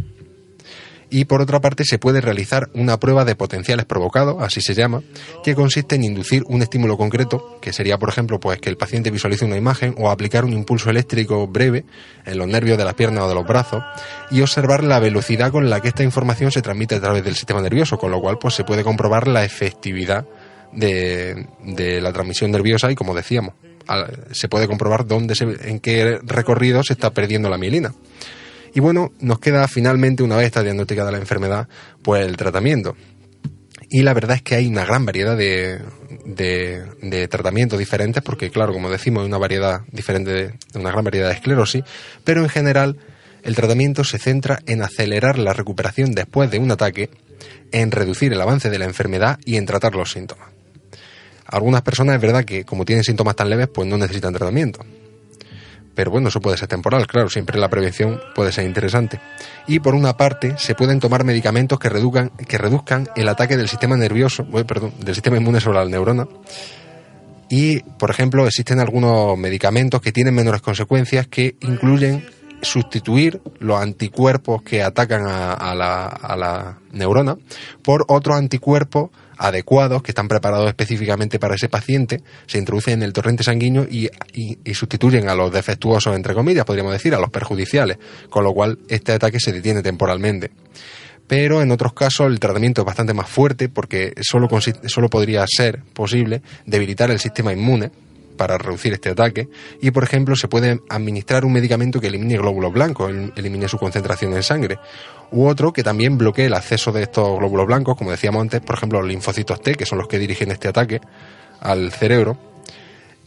y 1.14 1.26
por 1.26 1.44
otra 1.44 1.62
parte 1.62 1.86
se 1.86 2.00
puede 2.00 2.22
realizar 2.22 2.70
una 2.74 3.00
prueba 3.00 3.24
de 3.24 3.36
potenciales 3.36 3.86
provocados, 3.86 4.42
así 4.42 4.62
se 4.62 4.74
llama, 4.74 5.04
que 5.44 5.54
consiste 5.54 5.94
en 5.94 6.04
inducir 6.04 6.42
un 6.48 6.64
estímulo 6.64 6.98
concreto, 6.98 7.60
que 7.62 7.72
sería 7.72 8.00
por 8.00 8.10
ejemplo 8.10 8.40
pues 8.40 8.60
que 8.60 8.72
el 8.72 8.78
paciente 8.78 9.12
visualice 9.12 9.46
una 9.46 9.56
imagen 9.56 9.94
o 10.00 10.10
aplicar 10.10 10.44
un 10.44 10.54
impulso 10.54 10.90
eléctrico 10.90 11.46
breve 11.46 11.86
en 12.26 12.40
los 12.40 12.48
nervios 12.48 12.80
de 12.80 12.86
las 12.86 12.96
piernas 12.96 13.26
o 13.26 13.30
de 13.30 13.36
los 13.36 13.46
brazos 13.46 13.84
y 14.32 14.42
observar 14.42 14.84
la 14.84 14.98
velocidad 15.00 15.52
con 15.52 15.70
la 15.70 15.82
que 15.82 15.90
esta 15.90 16.02
información 16.02 16.52
se 16.52 16.64
transmite 16.64 16.96
a 16.96 17.00
través 17.00 17.24
del 17.24 17.36
sistema 17.36 17.62
nervioso, 17.62 18.00
con 18.00 18.10
lo 18.10 18.20
cual 18.20 18.40
pues 18.40 18.56
se 18.56 18.64
puede 18.64 18.84
comprobar 18.84 19.28
la 19.28 19.46
efectividad 19.46 20.26
de, 20.72 21.46
la 22.02 22.12
transmisión 22.12 22.50
nerviosa 22.50 22.92
y 22.92 22.96
como 22.96 23.14
decíamos, 23.14 23.54
se 24.32 24.50
puede 24.50 24.68
comprobar 24.68 25.06
dónde 25.06 25.36
se, 25.36 25.44
en 25.44 25.80
qué 25.80 26.18
recorrido 26.24 26.82
se 26.82 26.94
está 26.94 27.12
perdiendo 27.12 27.52
la 27.52 27.60
mielina. 27.60 27.94
Y 28.74 28.80
bueno, 28.80 29.12
nos 29.20 29.40
queda 29.40 29.68
finalmente, 29.68 30.24
una 30.24 30.36
vez 30.36 30.48
está 30.48 30.64
diagnosticada 30.64 31.12
la 31.12 31.20
enfermedad, 31.20 31.68
pues 32.02 32.26
el 32.26 32.36
tratamiento. 32.38 32.96
Y 33.90 34.02
la 34.02 34.16
verdad 34.16 34.38
es 34.38 34.42
que 34.42 34.56
hay 34.56 34.68
una 34.68 34.84
gran 34.86 35.06
variedad 35.06 35.38
de, 35.38 35.80
de, 36.26 37.28
tratamientos 37.28 37.78
diferentes, 37.78 38.24
porque 38.24 38.50
claro, 38.50 38.74
como 38.74 38.90
decimos, 38.90 39.22
hay 39.22 39.28
una 39.28 39.38
variedad 39.38 39.82
diferente, 39.92 40.32
de, 40.32 40.54
una 40.74 40.90
gran 40.90 41.04
variedad 41.04 41.28
de 41.28 41.36
esclerosis, 41.36 41.84
pero 42.24 42.42
en 42.42 42.50
general 42.50 42.98
el 43.44 43.56
tratamiento 43.56 44.04
se 44.04 44.18
centra 44.18 44.60
en 44.66 44.82
acelerar 44.82 45.38
la 45.38 45.54
recuperación 45.54 46.14
después 46.14 46.50
de 46.50 46.58
un 46.58 46.72
ataque, 46.72 47.12
en 47.72 47.92
reducir 47.92 48.34
el 48.34 48.42
avance 48.42 48.72
de 48.72 48.80
la 48.80 48.86
enfermedad 48.86 49.38
y 49.46 49.58
en 49.58 49.68
tratar 49.68 49.94
los 49.94 50.12
síntomas. 50.12 50.50
Algunas 51.46 51.84
personas 51.84 52.16
es 52.16 52.22
verdad 52.22 52.46
que 52.46 52.64
como 52.64 52.86
tienen 52.86 53.04
síntomas 53.04 53.36
tan 53.36 53.52
leves, 53.52 53.68
pues 53.68 53.88
no 53.88 54.00
necesitan 54.00 54.34
tratamiento 54.34 54.84
pero 55.96 56.12
bueno, 56.12 56.30
eso 56.30 56.42
puede 56.42 56.58
ser 56.58 56.68
temporal, 56.68 57.08
claro, 57.08 57.30
siempre 57.30 57.60
la 57.60 57.70
prevención 57.70 58.20
puede 58.36 58.52
ser 58.52 58.66
interesante. 58.66 59.20
Y 59.68 59.80
por 59.80 59.96
una 59.96 60.18
parte, 60.18 60.56
se 60.58 60.76
pueden 60.76 61.00
tomar 61.00 61.24
medicamentos 61.24 61.80
que 61.80 61.90
reduzcan, 61.90 62.30
que 62.30 62.58
reduzcan 62.58 63.10
el 63.16 63.30
ataque 63.30 63.58
del 63.58 63.70
sistema 63.70 63.96
nervioso, 63.96 64.46
perdón, 64.66 64.94
del 65.00 65.14
sistema 65.14 65.38
inmune 65.38 65.60
sobre 65.60 65.80
la 65.80 65.86
neurona. 65.86 66.28
Y, 67.50 67.82
por 67.82 68.10
ejemplo, 68.10 68.48
existen 68.48 68.80
algunos 68.80 69.38
medicamentos 69.38 70.02
que 70.02 70.12
tienen 70.12 70.34
menores 70.34 70.62
consecuencias 70.62 71.28
que 71.28 71.56
incluyen 71.62 72.26
sustituir 72.64 73.42
los 73.60 73.80
anticuerpos 73.80 74.64
que 74.64 74.82
atacan 74.82 75.28
a, 75.28 75.76
la, 75.76 76.08
a 76.08 76.38
la 76.38 76.80
neurona 76.92 77.38
por 77.84 78.06
otros 78.08 78.38
anticuerpos 78.38 79.12
adecuados 79.44 80.02
que 80.02 80.12
están 80.12 80.30
preparados 80.30 80.70
específicamente 80.70 81.38
para 81.38 81.56
ese 81.56 81.68
paciente, 81.68 82.24
se 82.48 82.58
introducen 82.58 82.94
en 82.94 83.04
el 83.04 83.12
torrente 83.12 83.44
sanguíneo 83.44 83.86
y, 83.90 84.10
sustituyen 84.74 85.28
a 85.28 85.36
los 85.36 85.52
defectuosos, 85.52 86.16
entre 86.16 86.34
comillas, 86.34 86.64
podríamos 86.64 86.94
decir, 86.94 87.14
a 87.14 87.20
los 87.20 87.30
perjudiciales, 87.30 87.98
con 88.30 88.46
lo 88.46 88.54
cual 88.54 88.80
este 88.88 89.12
ataque 89.12 89.40
se 89.42 89.52
detiene 89.52 89.82
temporalmente. 89.82 90.52
Pero 91.28 91.62
en 91.62 91.72
otros 91.72 91.94
casos 91.94 92.28
el 92.28 92.40
tratamiento 92.40 92.82
es 92.82 92.86
bastante 92.86 93.14
más 93.14 93.30
fuerte 93.30 93.68
porque 93.68 94.14
solo, 94.22 94.48
solo 94.88 95.10
podría 95.10 95.44
ser 95.46 95.82
posible 95.94 96.42
debilitar 96.66 97.12
el 97.12 97.20
sistema 97.20 97.52
inmune 97.52 97.92
para 98.34 98.58
reducir 98.58 98.94
este 98.94 99.10
ataque 99.10 99.48
y 99.82 99.92
por 99.92 100.04
ejemplo 100.04 100.36
se 100.36 100.48
puede 100.48 100.80
administrar 100.90 101.46
un 101.46 101.54
medicamento 101.54 102.00
que 102.00 102.08
elimine 102.08 102.38
glóbulos 102.38 102.74
blancos, 102.74 103.12
elimine 103.36 103.68
su 103.68 103.78
concentración 103.78 104.34
en 104.34 104.44
sangre 104.44 104.80
u 105.32 105.48
otro 105.48 105.74
que 105.74 105.84
también 105.84 106.18
bloquee 106.18 106.46
el 106.46 106.54
acceso 106.54 106.92
de 106.92 107.04
estos 107.04 107.38
glóbulos 107.38 107.66
blancos, 107.66 107.98
como 107.98 108.12
decíamos 108.12 108.42
antes, 108.42 108.62
por 108.62 108.76
ejemplo, 108.76 109.00
los 109.00 109.10
linfocitos 109.10 109.62
T, 109.62 109.76
que 109.76 109.86
son 109.86 109.98
los 109.98 110.08
que 110.08 110.20
dirigen 110.20 110.52
este 110.52 110.68
ataque 110.68 111.02
al 111.60 111.92
cerebro, 111.92 112.38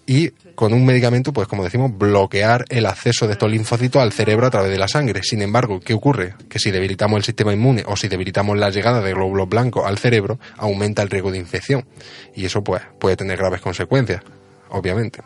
y 0.06 0.30
con 0.54 0.72
un 0.72 0.86
medicamento, 0.86 1.32
pues 1.32 1.48
como 1.48 1.64
decimos, 1.64 1.90
bloquear 1.98 2.64
el 2.68 2.86
acceso 2.86 3.26
de 3.26 3.32
estos 3.32 3.50
linfocitos 3.50 4.00
al 4.00 4.12
cerebro 4.12 4.46
a 4.46 4.50
través 4.50 4.70
de 4.70 4.78
la 4.78 4.86
sangre. 4.86 5.22
Sin 5.24 5.42
embargo, 5.42 5.80
¿qué 5.80 5.94
ocurre? 5.94 6.34
Que 6.48 6.60
si 6.60 6.70
debilitamos 6.70 7.18
el 7.18 7.24
sistema 7.24 7.52
inmune 7.52 7.82
o 7.86 7.96
si 7.96 8.06
debilitamos 8.06 8.56
la 8.56 8.70
llegada 8.70 9.00
de 9.02 9.12
glóbulos 9.12 9.48
blancos 9.48 9.84
al 9.84 9.98
cerebro, 9.98 10.38
aumenta 10.56 11.02
el 11.02 11.10
riesgo 11.10 11.32
de 11.32 11.38
infección. 11.38 11.86
Y 12.34 12.44
eso 12.44 12.62
pues 12.62 12.82
puede 13.00 13.16
tener 13.16 13.36
graves 13.36 13.60
consecuencias, 13.60 14.22
obviamente. 14.70 15.20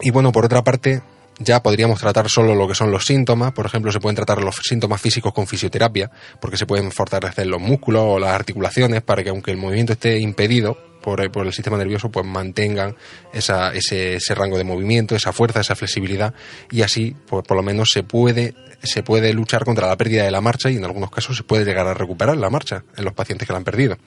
Y 0.00 0.10
bueno, 0.10 0.32
por 0.32 0.44
otra 0.44 0.62
parte, 0.62 1.02
ya 1.38 1.62
podríamos 1.62 2.00
tratar 2.00 2.28
solo 2.28 2.54
lo 2.54 2.68
que 2.68 2.74
son 2.74 2.90
los 2.90 3.06
síntomas. 3.06 3.52
Por 3.52 3.66
ejemplo, 3.66 3.90
se 3.90 4.00
pueden 4.00 4.16
tratar 4.16 4.42
los 4.42 4.56
síntomas 4.56 5.00
físicos 5.00 5.32
con 5.32 5.46
fisioterapia, 5.46 6.10
porque 6.40 6.56
se 6.56 6.66
pueden 6.66 6.92
fortalecer 6.92 7.46
los 7.46 7.60
músculos 7.60 8.02
o 8.04 8.18
las 8.18 8.30
articulaciones 8.30 9.02
para 9.02 9.22
que 9.22 9.30
aunque 9.30 9.50
el 9.50 9.56
movimiento 9.56 9.92
esté 9.92 10.18
impedido 10.18 10.76
por, 11.04 11.20
el 11.20 11.52
sistema 11.52 11.76
nervioso, 11.76 12.10
pues 12.10 12.24
mantengan 12.24 12.96
esa, 13.32 13.74
ese, 13.74 14.14
ese, 14.14 14.34
rango 14.34 14.56
de 14.56 14.64
movimiento, 14.64 15.14
esa 15.14 15.34
fuerza, 15.34 15.60
esa 15.60 15.76
flexibilidad 15.76 16.32
y 16.70 16.80
así, 16.80 17.14
pues 17.26 17.46
por 17.46 17.58
lo 17.58 17.62
menos 17.62 17.90
se 17.92 18.02
puede, 18.02 18.54
se 18.82 19.02
puede 19.02 19.34
luchar 19.34 19.66
contra 19.66 19.86
la 19.86 19.98
pérdida 19.98 20.24
de 20.24 20.30
la 20.30 20.40
marcha 20.40 20.70
y 20.70 20.76
en 20.76 20.84
algunos 20.84 21.10
casos 21.10 21.36
se 21.36 21.42
puede 21.42 21.66
llegar 21.66 21.86
a 21.86 21.92
recuperar 21.92 22.38
la 22.38 22.48
marcha 22.48 22.84
en 22.96 23.04
los 23.04 23.12
pacientes 23.12 23.46
que 23.46 23.52
la 23.52 23.58
han 23.58 23.64
perdido. 23.64 23.98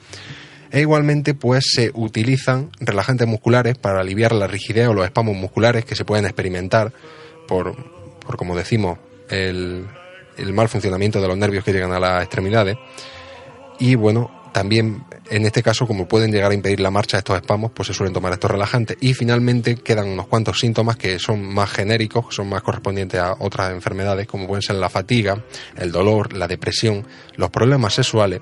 E 0.72 0.82
igualmente, 0.82 1.34
pues 1.34 1.66
se 1.74 1.92
utilizan 1.94 2.70
relajantes 2.80 3.28
musculares 3.28 3.78
para 3.78 4.02
aliviar 4.02 4.34
la 4.34 4.48
rigidez 4.48 4.88
o 4.88 4.94
los 4.94 5.06
espasmos 5.06 5.36
musculares 5.36 5.86
que 5.86 5.96
se 5.96 6.06
pueden 6.06 6.26
experimentar 6.26 6.92
por, 7.48 7.76
por 8.20 8.38
como 8.38 8.56
decimos, 8.56 9.00
el, 9.30 9.86
el 10.38 10.54
mal 10.54 10.70
funcionamiento 10.70 11.22
de 11.22 11.28
los 11.28 11.38
nervios 11.38 11.64
que 11.64 11.74
llegan 11.74 11.94
a 11.94 12.00
las 12.00 12.24
extremidades. 12.24 12.78
Y 13.80 13.96
bueno, 13.96 14.32
también 14.52 15.04
en 15.30 15.46
este 15.46 15.62
caso, 15.62 15.86
como 15.86 16.08
pueden 16.08 16.32
llegar 16.32 16.52
a 16.52 16.54
impedir 16.56 16.80
la 16.80 16.90
marcha 16.90 17.18
de 17.18 17.20
estos 17.20 17.36
espasmos, 17.36 17.72
pues 17.74 17.88
se 17.88 17.94
suelen 17.94 18.14
tomar 18.14 18.34
estos 18.34 18.50
relajantes. 18.50 18.98
Y 19.02 19.14
finalmente 19.14 19.76
quedan 19.76 20.08
unos 20.08 20.28
cuantos 20.28 20.60
síntomas 20.60 20.98
que 20.98 21.20
son 21.20 21.44
más 21.44 21.70
genéricos, 21.70 22.34
son 22.34 22.50
más 22.50 22.64
correspondientes 22.64 23.20
a 23.20 23.36
otras 23.40 23.72
enfermedades, 23.72 24.28
como 24.28 24.48
pueden 24.48 24.62
ser 24.62 24.78
la 24.78 24.90
fatiga, 24.90 25.44
el 25.76 25.92
dolor, 25.92 26.34
la 26.34 26.48
depresión, 26.48 27.06
los 27.36 27.50
problemas 27.50 27.94
sexuales 27.94 28.42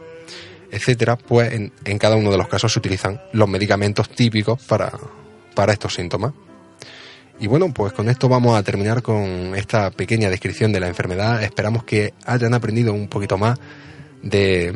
etcétera, 0.76 1.16
pues 1.16 1.54
en, 1.54 1.98
cada 1.98 2.18
uno 2.18 2.32
de 2.32 2.38
los 2.38 2.50
casos 2.50 2.74
se 2.74 2.80
utilizan 2.80 3.22
los 3.32 3.48
medicamentos 3.48 4.10
típicos 4.10 4.62
para, 4.64 4.92
para 5.56 5.72
estos 5.72 5.94
síntomas. 5.94 6.34
Y 7.40 7.48
bueno, 7.48 7.74
pues 7.74 7.94
con 7.94 8.10
esto 8.10 8.30
vamos 8.30 8.58
a 8.58 8.64
terminar 8.64 9.02
con 9.02 9.56
esta 9.56 9.92
pequeña 9.92 10.30
descripción 10.30 10.72
de 10.72 10.80
la 10.82 10.88
enfermedad. 10.88 11.44
Esperamos 11.44 11.84
que 11.84 12.14
hayan 12.26 12.54
aprendido 12.54 12.94
un 12.94 13.08
poquito 13.08 13.38
más 13.38 13.58
de, 14.22 14.74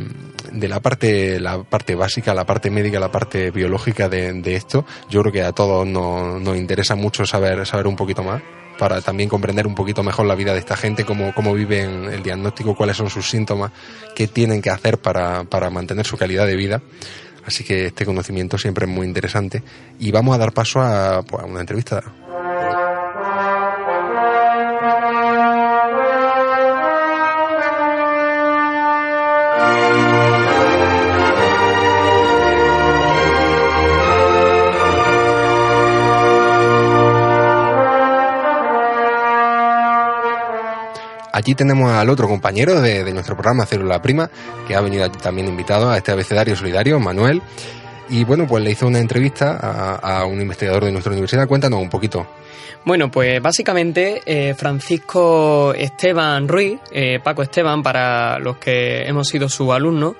de 0.51 0.67
la 0.67 0.79
parte 0.79 1.39
la 1.39 1.63
parte 1.63 1.95
básica, 1.95 2.33
la 2.33 2.45
parte 2.45 2.69
médica, 2.69 2.99
la 2.99 3.11
parte 3.11 3.51
biológica 3.51 4.07
de, 4.07 4.33
de 4.33 4.55
esto. 4.55 4.85
Yo 5.09 5.21
creo 5.21 5.33
que 5.33 5.43
a 5.43 5.51
todos 5.51 5.85
nos, 5.85 6.41
nos 6.41 6.57
interesa 6.57 6.95
mucho 6.95 7.25
saber, 7.25 7.65
saber 7.65 7.87
un 7.87 7.95
poquito 7.95 8.23
más 8.23 8.41
para 8.79 9.01
también 9.01 9.27
comprender 9.27 9.67
un 9.67 9.75
poquito 9.75 10.01
mejor 10.03 10.25
la 10.25 10.35
vida 10.35 10.53
de 10.53 10.59
esta 10.59 10.77
gente, 10.77 11.03
cómo, 11.03 11.33
cómo 11.35 11.53
viven 11.53 12.05
el 12.05 12.23
diagnóstico, 12.23 12.75
cuáles 12.75 12.95
son 12.95 13.09
sus 13.09 13.29
síntomas, 13.29 13.71
qué 14.15 14.27
tienen 14.27 14.61
que 14.61 14.69
hacer 14.69 14.97
para, 14.99 15.43
para 15.43 15.69
mantener 15.69 16.05
su 16.05 16.17
calidad 16.17 16.47
de 16.47 16.55
vida. 16.55 16.81
Así 17.45 17.65
que 17.65 17.87
este 17.87 18.05
conocimiento 18.05 18.57
siempre 18.57 18.85
es 18.85 18.91
muy 18.91 19.05
interesante. 19.05 19.61
Y 19.99 20.11
vamos 20.11 20.33
a 20.33 20.37
dar 20.37 20.53
paso 20.53 20.79
a, 20.79 21.23
pues, 21.23 21.43
a 21.43 21.45
una 21.45 21.59
entrevista 21.59 22.01
Allí 41.49 41.55
tenemos 41.55 41.91
al 41.91 42.07
otro 42.11 42.27
compañero 42.27 42.79
de, 42.79 43.11
nuestro 43.11 43.35
programa 43.35 43.65
Célula 43.65 43.99
Prima, 44.03 44.29
que 44.67 44.75
ha 44.75 44.81
venido 44.81 45.09
también 45.09 45.47
invitado 45.47 45.89
a 45.89 45.97
este 45.97 46.11
abecedario 46.11 46.55
solidario, 46.55 46.99
Manuel. 46.99 47.41
Y 48.07 48.23
bueno, 48.23 48.45
pues 48.45 48.63
le 48.63 48.69
hizo 48.69 48.85
una 48.85 48.99
entrevista 48.99 49.55
a, 49.95 50.25
un 50.25 50.39
investigador 50.39 50.85
de 50.85 50.91
nuestra 50.91 51.11
universidad. 51.11 51.47
Cuéntanos 51.47 51.81
un 51.81 51.89
poquito. 51.89 52.27
Bueno, 52.85 53.09
pues 53.09 53.41
básicamente 53.41 54.21
eh, 54.27 54.53
Francisco 54.53 55.73
Esteban 55.73 56.47
Ruiz, 56.47 56.79
eh, 56.91 57.19
Paco 57.23 57.41
Esteban, 57.41 57.81
para 57.81 58.37
los 58.37 58.57
que 58.57 59.07
hemos 59.07 59.27
sido 59.27 59.49
su 59.49 59.73
alumno, 59.73 60.17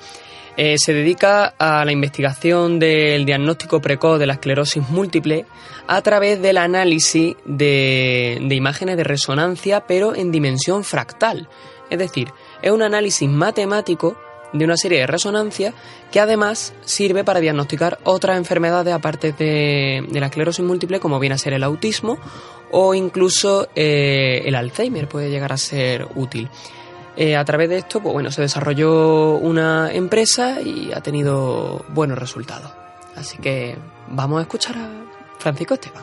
eh, 0.58 0.76
se 0.78 0.94
dedica 0.94 1.54
a 1.58 1.86
la 1.86 1.92
investigación 1.92 2.80
del 2.80 3.26
diagnóstico 3.26 3.82
precoz 3.82 4.20
de 4.20 4.28
la 4.28 4.34
esclerosis 4.34 4.88
múltiple 4.90 5.46
a 5.88 6.02
través 6.02 6.42
del 6.42 6.58
análisis 6.58 7.36
de, 7.46 8.38
imágenes 8.50 8.98
de 8.98 9.04
resonancia, 9.04 9.86
pero 9.88 10.16
en 10.16 10.32
dimensión 10.32 10.84
fractal. 10.84 11.48
Es 11.90 11.98
decir, 11.98 12.32
es 12.62 12.72
un 12.72 12.82
análisis 12.82 13.28
matemático 13.30 14.18
de 14.54 14.66
una 14.66 14.78
serie 14.78 15.00
de 15.00 15.08
resonancias 15.08 15.74
que 16.12 16.20
además 16.20 16.74
sirve 16.84 17.24
para 17.24 17.40
diagnosticar 17.40 18.00
otras 18.04 18.38
enfermedades 18.38 18.94
aparte 18.94 19.32
de, 19.32 20.06
la 20.12 20.28
esclerosis 20.28 20.66
múltiple, 20.66 21.00
como 21.00 21.20
viene 21.20 21.36
a 21.36 21.38
ser 21.38 21.54
el 21.54 21.64
autismo 21.64 22.20
o 22.72 22.94
incluso 22.94 23.68
eh, 23.76 24.44
el 24.46 24.56
Alzheimer 24.56 25.08
puede 25.08 25.30
llegar 25.30 25.54
a 25.54 25.58
ser 25.58 26.08
útil. 26.16 26.50
Eh, 27.22 27.36
a 27.36 27.44
través 27.44 27.68
de 27.68 27.80
esto, 27.80 28.00
pues 28.00 28.14
bueno, 28.14 28.32
se 28.32 28.44
desarrolló 28.44 29.34
una 29.34 29.92
empresa 29.92 30.62
y 30.62 30.94
ha 30.94 31.02
tenido 31.02 31.84
buenos 31.90 32.18
resultados. 32.18 32.72
Así 33.18 33.38
que 33.40 33.78
vamos 34.08 34.40
a 34.40 34.44
escuchar 34.44 34.78
a 34.78 34.90
Francisco 35.38 35.74
Esteban. 35.74 36.02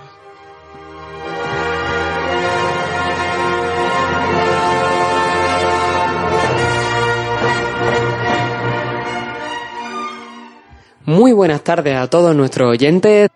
Muy 11.07 11.33
buenas 11.33 11.63
tardes 11.63 11.97
a 11.97 12.11
todos 12.11 12.37
nuestros 12.37 12.73
oyentes. 12.73 13.31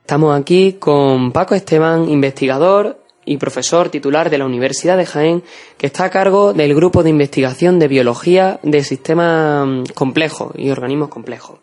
Estamos 0.00 0.40
aquí 0.40 0.78
con 0.80 1.32
Paco 1.32 1.54
Esteban, 1.54 2.08
investigador 2.08 3.05
y 3.26 3.36
profesor 3.36 3.90
titular 3.90 4.30
de 4.30 4.38
la 4.38 4.46
Universidad 4.46 4.96
de 4.96 5.04
Jaén, 5.04 5.42
que 5.76 5.88
está 5.88 6.04
a 6.04 6.10
cargo 6.10 6.54
del 6.54 6.74
grupo 6.74 7.02
de 7.02 7.10
investigación 7.10 7.78
de 7.78 7.88
biología 7.88 8.60
de 8.62 8.82
sistemas 8.82 9.66
mm, 9.66 9.82
complejos 9.94 10.52
y 10.56 10.70
organismos 10.70 11.10
complejos. 11.10 11.58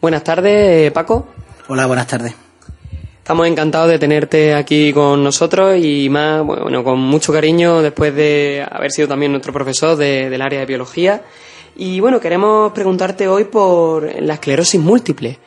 Buenas 0.00 0.24
tardes, 0.24 0.90
Paco. 0.90 1.28
Hola, 1.68 1.86
buenas 1.86 2.08
tardes. 2.08 2.34
Estamos 3.18 3.46
encantados 3.46 3.88
de 3.88 4.00
tenerte 4.00 4.52
aquí 4.52 4.92
con 4.92 5.22
nosotros 5.22 5.78
y 5.78 6.08
más, 6.08 6.44
bueno, 6.44 6.82
con 6.82 6.98
mucho 6.98 7.32
cariño 7.32 7.80
después 7.80 8.12
de 8.16 8.66
haber 8.68 8.90
sido 8.90 9.06
también 9.06 9.30
nuestro 9.30 9.52
profesor 9.52 9.96
del 9.96 10.42
área 10.42 10.58
de 10.58 10.66
biología. 10.66 11.22
Y 11.76 12.00
bueno, 12.00 12.18
queremos 12.18 12.72
preguntarte 12.72 13.28
hoy 13.28 13.44
por 13.44 14.20
la 14.20 14.34
esclerosis 14.34 14.80
múltiple 14.80 15.38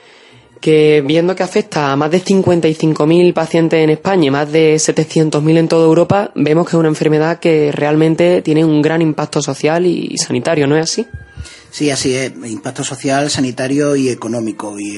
que 0.62 1.04
viendo 1.06 1.36
que 1.36 1.44
afecta 1.44 1.92
a 1.92 1.96
más 1.96 2.12
de 2.12 2.24
55.000 2.24 3.34
pacientes 3.34 3.84
en 3.84 3.90
España 3.90 4.26
y 4.26 4.32
más 4.32 4.52
de 4.52 4.76
700.000 4.76 5.58
en 5.58 5.68
toda 5.68 5.86
Europa, 5.86 6.32
vemos 6.36 6.66
que 6.66 6.76
es 6.76 6.80
una 6.80 6.90
enfermedad 6.90 7.40
que 7.40 7.72
realmente 7.72 8.42
tiene 8.42 8.66
un 8.66 8.82
gran 8.82 9.02
impacto 9.02 9.42
social 9.42 9.86
y 9.86 10.18
sanitario, 10.18 10.68
¿no 10.68 10.78
es 10.78 10.84
así? 10.84 11.08
Sí, 11.76 11.92
así 11.92 12.16
es, 12.16 12.32
impacto 12.46 12.86
social, 12.86 13.30
sanitario 13.30 13.98
y 13.98 14.08
económico. 14.08 14.80
Y, 14.80 14.98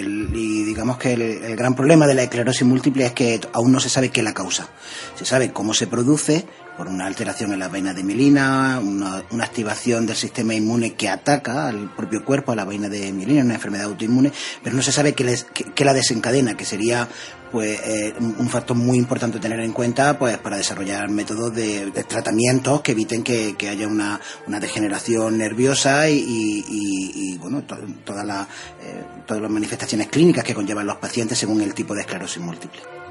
digamos 0.63 0.99
que 0.99 1.13
el, 1.13 1.55
gran 1.55 1.73
problema 1.73 2.05
de 2.05 2.13
la 2.13 2.21
esclerosis 2.21 2.67
múltiple 2.67 3.07
es 3.07 3.13
que 3.13 3.41
aún 3.53 3.71
no 3.71 3.79
se 3.79 3.89
sabe 3.89 4.09
qué 4.09 4.21
la 4.21 4.35
causa. 4.35 4.69
Se 5.15 5.25
sabe 5.25 5.51
cómo 5.51 5.73
se 5.73 5.87
produce, 5.87 6.45
por 6.77 6.87
una 6.87 7.07
alteración 7.07 7.51
en 7.51 7.59
la 7.59 7.69
vaina 7.69 7.93
de 7.93 8.03
mielina, 8.03 8.79
una, 8.79 9.43
activación 9.43 10.05
del 10.05 10.15
sistema 10.15 10.53
inmune 10.53 10.93
que 10.93 11.09
ataca 11.09 11.67
al 11.67 11.93
propio 11.95 12.23
cuerpo, 12.23 12.51
a 12.51 12.55
la 12.55 12.65
vaina 12.65 12.87
de 12.87 13.11
mielina, 13.11 13.43
una 13.43 13.55
enfermedad 13.55 13.85
autoinmune, 13.85 14.31
pero 14.63 14.75
no 14.75 14.83
se 14.83 14.91
sabe 14.91 15.13
qué, 15.13 15.85
la 15.85 15.93
desencadena, 15.93 16.55
que 16.55 16.65
sería 16.65 17.07
pues 17.51 17.79
eh, 17.83 18.13
un 18.19 18.49
factor 18.49 18.75
muy 18.75 18.97
importante 18.97 19.39
tener 19.39 19.61
en 19.61 19.71
cuenta 19.71 20.19
pues 20.19 20.37
para 20.37 20.57
desarrollar 20.57 21.09
métodos 21.09 21.55
de, 21.55 21.91
tratamientos 22.07 22.81
que 22.81 22.91
eviten 22.91 23.23
que, 23.23 23.55
haya 23.69 23.87
una, 23.87 24.19
degeneración 24.59 25.37
nerviosa 25.37 26.09
y, 26.09 27.37
bueno 27.39 27.63
todas 28.03 28.25
las 28.25 28.47
eh, 28.81 29.03
todas 29.25 29.41
las 29.41 29.51
manifestaciones 29.51 30.07
clínicas 30.07 30.43
que 30.43 30.53
conllevan 30.53 30.85
los 30.85 30.97
pacientes 30.97 31.37
según 31.37 31.61
el 31.61 31.73
tipo 31.73 31.95
de 31.95 32.01
esclerosis 32.01 32.41
múltiple. 32.41 33.06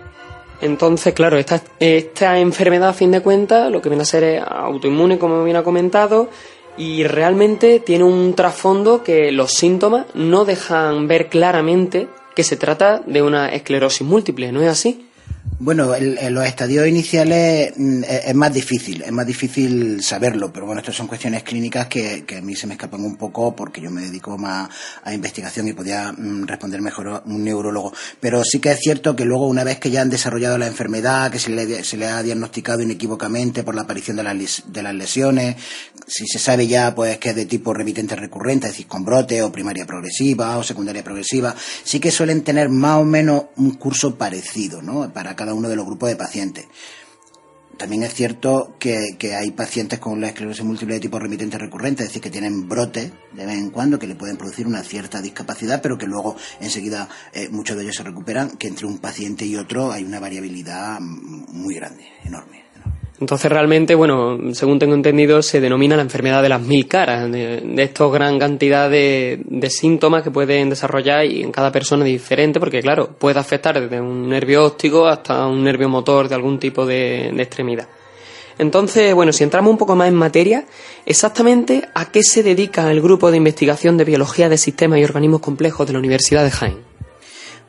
Entonces, 0.61 1.14
claro, 1.14 1.37
esta, 1.37 1.62
esta 1.81 2.38
enfermedad, 2.38 2.90
a 2.90 2.95
fin 2.95 3.11
de 3.11 3.21
cuentas, 3.21 3.71
lo 3.71 3.83
que 3.83 3.88
viene 3.88 4.03
a 4.03 4.07
ser 4.07 4.25
es 4.25 4.42
autoinmune, 4.42 5.19
como 5.19 5.45
bien 5.45 5.57
ha 5.57 5.62
comentado, 5.62 6.31
y 6.79 7.05
realmente 7.05 7.81
tiene 7.81 8.05
un 8.05 8.35
trasfondo 8.35 9.03
que 9.03 9.33
los 9.33 9.53
síntomas 9.53 10.07
no 10.14 10.45
dejan 10.45 11.09
ver 11.09 11.29
claramente 11.29 12.09
que 12.35 12.45
se 12.45 12.57
trata 12.57 13.03
de 13.07 13.23
una 13.23 13.49
esclerosis 13.49 14.07
múltiple, 14.07 14.53
¿no 14.53 14.61
es 14.61 14.69
así? 14.69 15.06
Bueno, 15.59 15.95
en 15.95 16.35
los 16.35 16.45
estadios 16.45 16.87
iniciales 16.87 17.73
mm, 17.75 18.05
es, 18.05 18.35
más 18.35 18.53
difícil, 18.53 19.01
es 19.01 19.11
más 19.11 19.27
difícil 19.27 20.03
saberlo, 20.03 20.53
pero 20.53 20.66
bueno, 20.66 20.81
estas 20.83 20.97
son 20.97 21.07
cuestiones 21.07 21.45
clínicas 21.45 21.87
que, 21.87 22.27
a 22.37 22.42
mí 22.42 22.55
se 22.55 22.66
me 22.66 22.75
escapan 22.75 23.03
un 23.03 23.16
poco 23.16 23.57
porque 23.57 23.81
yo 23.81 23.90
me 23.90 24.03
dedico 24.03 24.37
más 24.37 24.69
a 25.03 25.14
investigación 25.14 25.66
y 25.66 25.73
podía 25.73 26.12
mm, 26.12 26.47
responder 26.47 26.83
mejor 26.83 27.23
un 27.25 27.42
neurólogo. 27.42 27.95
Pero 28.21 28.45
sí 28.45 28.61
que 28.61 28.73
es 28.73 28.81
cierto 28.81 29.16
que 29.16 29.25
luego, 29.25 29.47
una 29.47 29.64
vez 29.64 29.79
que 29.79 29.90
ya 29.90 30.03
han 30.03 30.11
desarrollado 30.11 30.59
la 30.59 30.66
enfermedad, 30.66 31.33
que 31.33 31.38
se 31.38 31.49
le, 31.49 31.83
se 31.85 31.97
le 31.97 32.07
ha 32.07 32.23
diagnosticado 32.23 32.83
inequívocamente 32.83 33.62
por 33.62 33.75
la 33.75 33.83
aparición 33.83 34.19
de 34.19 34.25
las, 34.25 34.62
de 34.66 34.83
las 34.83 34.95
lesiones, 34.95 35.57
si 36.07 36.27
se 36.27 36.38
sabe 36.38 36.66
ya 36.66 36.95
pues 36.95 37.16
que 37.16 37.31
es 37.31 37.37
de 37.37 37.47
tipo 37.47 37.73
remitente 37.73 38.14
recurrente, 38.14 38.66
es 38.66 38.75
decir, 38.75 38.87
con 38.87 39.07
brote 39.07 39.42
o 39.42 39.51
primaria 39.51 39.87
progresiva 39.87 40.59
o 40.59 40.62
secundaria 40.62 41.03
progresiva, 41.03 41.55
sí 41.83 41.99
que 41.99 42.11
suelen 42.11 42.45
tener 42.45 42.69
más 42.69 42.99
o 42.99 43.05
menos 43.05 43.45
un 43.57 43.75
curso 43.77 44.16
parecido, 44.16 44.83
¿no? 44.83 45.11
Para 45.14 45.35
cada 45.35 45.46
uno 45.55 45.69
de 45.69 45.77
los 45.77 45.87
grupos 45.87 46.09
de 46.09 46.17
pacientes. 46.17 46.67
También 47.77 48.05
es 48.05 48.15
cierto 48.15 48.75
que, 48.79 49.17
hay 49.35 49.51
pacientes 49.51 49.99
con 49.99 50.21
la 50.21 50.29
esclerosis 50.29 50.65
múltiple 50.65 50.95
de 50.95 51.01
tipo 51.01 51.19
remitente 51.19 51.59
recurrente, 51.59 52.03
es 52.03 52.09
decir, 52.09 52.23
que 52.23 52.31
tienen 52.31 52.69
brotes 52.69 53.13
de 53.33 53.47
vez 53.47 53.59
en 53.59 53.71
cuando 53.71 53.99
que 53.99 54.07
le 54.07 54.15
pueden 54.15 54.39
producir 54.39 54.67
una 54.67 54.83
cierta 54.83 55.21
discapacidad, 55.21 55.83
pero 55.83 55.99
que 55.99 56.07
luego 56.07 56.37
enseguida 56.61 57.09
eh, 57.35 57.49
muchos 57.51 57.77
de 57.77 57.83
ellos 57.83 57.97
se 57.97 58.03
recuperan, 58.03 58.57
que 58.57 58.69
entre 58.69 58.87
un 58.87 58.99
paciente 58.99 59.45
y 59.45 59.57
otro 59.57 59.93
hay 59.93 60.05
una 60.05 60.21
variabilidad 60.21 61.01
muy 61.01 61.75
grande, 61.75 62.07
enorme. 62.25 62.66
Entonces 63.19 63.51
realmente, 63.51 63.95
bueno, 63.95 64.39
según 64.53 64.79
tengo 64.79 64.95
entendido, 64.95 65.41
se 65.41 65.61
denomina 65.61 65.97
la 65.97 66.03
enfermedad 66.03 66.43
de 66.43 66.51
las 66.51 66.61
mil 66.61 66.87
caras, 66.87 67.31
de, 67.31 67.63
de 67.63 67.91
gran 68.13 68.39
cantidad 68.39 68.91
de, 68.91 69.43
síntomas 69.71 70.23
que 70.23 70.31
pueden 70.31 70.69
desarrollar 70.69 71.25
y 71.25 71.43
en 71.43 71.51
cada 71.51 71.73
persona 71.73 72.05
diferente, 72.05 72.61
porque 72.61 72.83
claro, 72.83 73.09
puede 73.19 73.41
afectar 73.41 73.81
desde 73.81 74.01
un 74.01 74.29
nervio 74.29 74.67
óptico 74.67 75.07
hasta 75.07 75.47
un 75.47 75.65
nervio 75.65 75.89
motor 75.89 76.29
de 76.29 76.35
algún 76.35 76.59
tipo 76.59 76.85
de, 76.85 77.33
de 77.35 77.43
extremidad. 77.43 77.89
Entonces, 78.59 79.15
bueno, 79.15 79.33
si 79.33 79.45
entramos 79.45 79.71
un 79.71 79.79
poco 79.79 79.97
más 79.97 80.09
en 80.09 80.15
materia, 80.15 80.65
exactamente 81.05 81.89
a 81.95 82.11
qué 82.11 82.23
se 82.23 82.43
dedica 82.43 82.91
el 82.91 83.01
grupo 83.01 83.31
de 83.31 83.39
investigación 83.39 83.97
de 83.97 84.05
biología 84.05 84.49
de 84.49 84.59
sistemas 84.59 84.99
y 84.99 85.05
organismos 85.05 85.41
complejos 85.41 85.87
de 85.87 85.93
la 85.95 85.99
Universidad 85.99 86.45
de 86.45 86.51
Jaén. 86.51 86.86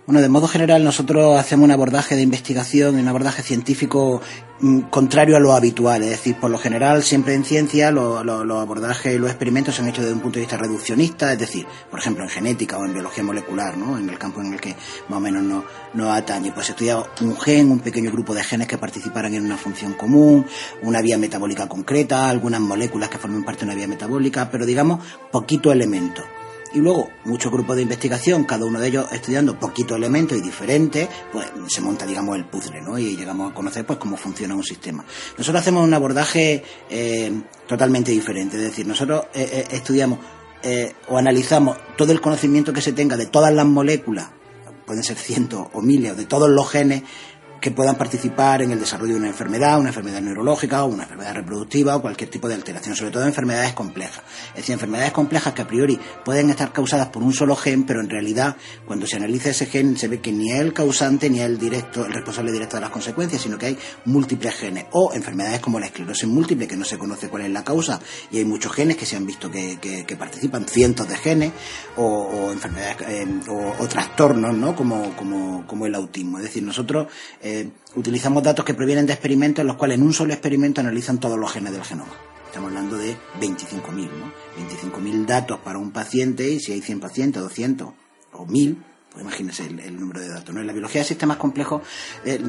Bueno, 0.07 0.21
de 0.21 0.29
modo 0.29 0.47
general 0.47 0.85
nosotros 0.85 1.37
hacemos 1.37 1.65
un 1.65 1.71
abordaje 1.71 2.15
de 2.15 2.21
investigación, 2.21 2.95
un 2.95 3.09
abordaje 3.09 3.43
científico 3.43 4.21
mm, 4.61 4.83
contrario 4.83 5.35
a 5.35 5.41
lo 5.41 5.51
habitual. 5.51 6.01
Es 6.01 6.11
decir, 6.11 6.37
por 6.39 6.49
lo 6.49 6.57
general, 6.57 7.03
siempre 7.03 7.33
en 7.33 7.43
ciencia, 7.43 7.91
los 7.91 8.25
abordajes 8.25 9.13
y 9.13 9.17
los 9.17 9.29
experimentos 9.29 9.75
se 9.75 9.81
han 9.81 9.89
hecho 9.89 9.99
desde 9.99 10.13
un 10.13 10.21
punto 10.21 10.35
de 10.35 10.45
vista 10.45 10.55
reduccionista, 10.55 11.33
es 11.33 11.39
decir, 11.39 11.67
por 11.91 11.99
ejemplo, 11.99 12.23
en 12.23 12.29
genética 12.29 12.77
o 12.77 12.85
en 12.85 12.93
biología 12.93 13.21
molecular, 13.21 13.75
¿no? 13.75 13.97
en 13.97 14.07
el 14.09 14.17
campo 14.17 14.39
en 14.39 14.53
el 14.53 14.61
que 14.61 14.77
más 15.09 15.17
o 15.17 15.19
menos 15.19 15.43
nos 15.43 15.65
no 15.93 16.13
atañe. 16.13 16.53
Pues 16.53 16.67
se 16.67 16.71
estudia 16.71 17.03
un 17.19 17.37
gen, 17.37 17.69
un 17.69 17.79
pequeño 17.79 18.09
grupo 18.09 18.33
de 18.33 18.45
genes 18.45 18.67
que 18.69 18.77
participaran 18.77 19.33
en 19.33 19.43
una 19.43 19.57
función 19.57 19.91
común, 19.91 20.45
una 20.83 21.01
vía 21.01 21.17
metabólica 21.17 21.67
concreta, 21.67 22.29
algunas 22.29 22.61
moléculas 22.61 23.09
que 23.09 23.17
forman 23.17 23.43
parte 23.43 23.65
de 23.65 23.71
una 23.71 23.75
vía 23.75 23.89
metabólica, 23.89 24.49
pero 24.49 24.65
digamos, 24.65 25.05
poquito 25.33 25.69
elemento 25.69 26.23
y 26.73 26.79
luego 26.79 27.09
muchos 27.25 27.51
grupos 27.51 27.75
de 27.75 27.81
investigación, 27.83 28.43
cada 28.43 28.65
uno 28.65 28.79
de 28.79 28.87
ellos 28.87 29.07
estudiando 29.11 29.59
poquitos 29.59 29.97
elementos 29.97 30.37
y 30.37 30.41
diferentes, 30.41 31.07
pues 31.31 31.47
se 31.67 31.81
monta, 31.81 32.05
digamos, 32.05 32.35
el 32.35 32.45
puzzle, 32.45 32.81
¿no? 32.81 32.97
Y 32.97 33.15
llegamos 33.15 33.51
a 33.51 33.55
conocer, 33.55 33.85
pues, 33.85 33.99
cómo 33.99 34.17
funciona 34.17 34.55
un 34.55 34.63
sistema. 34.63 35.05
Nosotros 35.37 35.61
hacemos 35.61 35.83
un 35.83 35.93
abordaje 35.93 36.63
eh, 36.89 37.31
totalmente 37.67 38.11
diferente, 38.11 38.57
es 38.57 38.63
decir, 38.63 38.85
nosotros 38.87 39.25
eh, 39.33 39.49
eh, 39.51 39.67
estudiamos 39.71 40.19
o 41.07 41.17
analizamos 41.17 41.77
todo 41.95 42.11
el 42.11 42.19
conocimiento 42.19 42.73
que 42.73 42.81
se 42.81 42.91
tenga 42.91 43.15
de 43.15 43.27
todas 43.27 43.53
las 43.53 43.65
moléculas, 43.65 44.31
pueden 44.85 45.01
ser 45.01 45.15
cientos 45.15 45.67
o 45.71 45.81
miles, 45.81 46.17
de 46.17 46.25
todos 46.25 46.49
los 46.49 46.69
genes, 46.69 47.03
que 47.59 47.71
puedan 47.71 47.95
participar 47.95 48.61
en 48.61 48.71
el 48.71 48.79
desarrollo 48.79 49.13
de 49.13 49.19
una 49.19 49.27
enfermedad, 49.27 49.79
una 49.79 49.89
enfermedad 49.89 50.21
neurológica 50.21 50.83
o 50.83 50.87
una 50.87 51.03
enfermedad 51.03 51.35
reproductiva 51.35 51.95
o 51.95 52.01
cualquier 52.01 52.29
tipo 52.29 52.47
de 52.47 52.55
alteración, 52.55 52.95
sobre 52.95 53.11
todo 53.11 53.25
enfermedades 53.25 53.73
complejas. 53.73 54.23
Es 54.49 54.57
decir, 54.57 54.73
enfermedades 54.73 55.11
complejas 55.11 55.53
que 55.53 55.61
a 55.61 55.67
priori 55.67 55.99
pueden 56.23 56.49
estar 56.49 56.71
causadas 56.71 57.07
por 57.07 57.23
un 57.23 57.33
solo 57.33 57.55
gen, 57.55 57.85
pero 57.85 58.01
en 58.01 58.09
realidad 58.09 58.55
cuando 58.85 59.07
se 59.07 59.17
analiza 59.17 59.49
ese 59.49 59.65
gen 59.65 59.97
se 59.97 60.07
ve 60.07 60.19
que 60.19 60.31
ni 60.31 60.51
es 60.51 60.59
el 60.59 60.73
causante 60.73 61.29
ni 61.29 61.39
es 61.39 61.45
el 61.45 61.57
directo, 61.57 62.05
el 62.05 62.13
responsable 62.13 62.51
directo 62.51 62.77
de 62.77 62.81
las 62.81 62.91
consecuencias, 62.91 63.41
sino 63.41 63.57
que 63.57 63.67
hay 63.67 63.77
múltiples 64.05 64.55
genes 64.55 64.85
o 64.91 65.13
enfermedades 65.13 65.59
como 65.59 65.79
la 65.79 65.87
esclerosis 65.87 66.27
múltiple 66.27 66.67
que 66.67 66.75
no 66.75 66.85
se 66.85 66.97
conoce 66.97 67.29
cuál 67.29 67.43
es 67.43 67.51
la 67.51 67.63
causa 67.63 67.99
y 68.31 68.37
hay 68.37 68.45
muchos 68.45 68.71
genes 68.71 68.97
que 68.97 69.05
se 69.05 69.15
han 69.15 69.25
visto 69.25 69.49
que, 69.49 70.15
participan, 70.17 70.65
cientos 70.65 71.07
de 71.07 71.17
genes 71.17 71.51
o, 71.95 72.51
enfermedades 72.51 72.97
eh, 73.07 73.27
o, 73.49 73.87
trastornos, 73.87 74.55
¿no? 74.55 74.75
Como, 74.75 75.15
como, 75.15 75.65
como 75.65 75.85
el 75.85 75.95
autismo. 75.95 76.37
Es 76.37 76.45
decir, 76.45 76.63
nosotros 76.63 77.07
utilizamos 77.95 78.43
datos 78.43 78.65
que 78.65 78.73
provienen 78.73 79.05
de 79.05 79.13
experimentos 79.13 79.61
en 79.61 79.67
los 79.67 79.75
cuales 79.75 79.97
en 79.97 80.03
un 80.03 80.13
solo 80.13 80.33
experimento 80.33 80.81
analizan 80.81 81.19
todos 81.19 81.37
los 81.37 81.51
genes 81.51 81.73
del 81.73 81.83
genoma. 81.83 82.13
Estamos 82.45 82.69
hablando 82.69 82.97
de 82.97 83.15
25.000, 83.41 84.09
¿no? 84.09 84.31
25.000 84.91 85.25
datos 85.25 85.59
para 85.59 85.77
un 85.77 85.91
paciente 85.91 86.49
y 86.49 86.59
si 86.59 86.71
hay 86.71 86.81
100 86.81 86.99
pacientes, 86.99 87.41
200 87.41 87.89
o 88.33 88.45
1.000, 88.45 88.77
pues 89.11 89.21
imagínense 89.21 89.65
el, 89.65 89.99
número 89.99 90.21
de 90.21 90.29
datos. 90.29 90.55
¿no? 90.55 90.61
En 90.61 90.67
la 90.67 90.73
biología 90.73 91.01
de 91.01 91.07
sistemas 91.07 91.37
complejos 91.37 91.81
eh, 92.25 92.39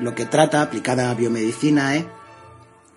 lo 0.00 0.14
que 0.14 0.26
trata, 0.26 0.62
aplicada 0.62 1.10
a 1.10 1.14
biomedicina, 1.14 1.96
es 1.96 2.04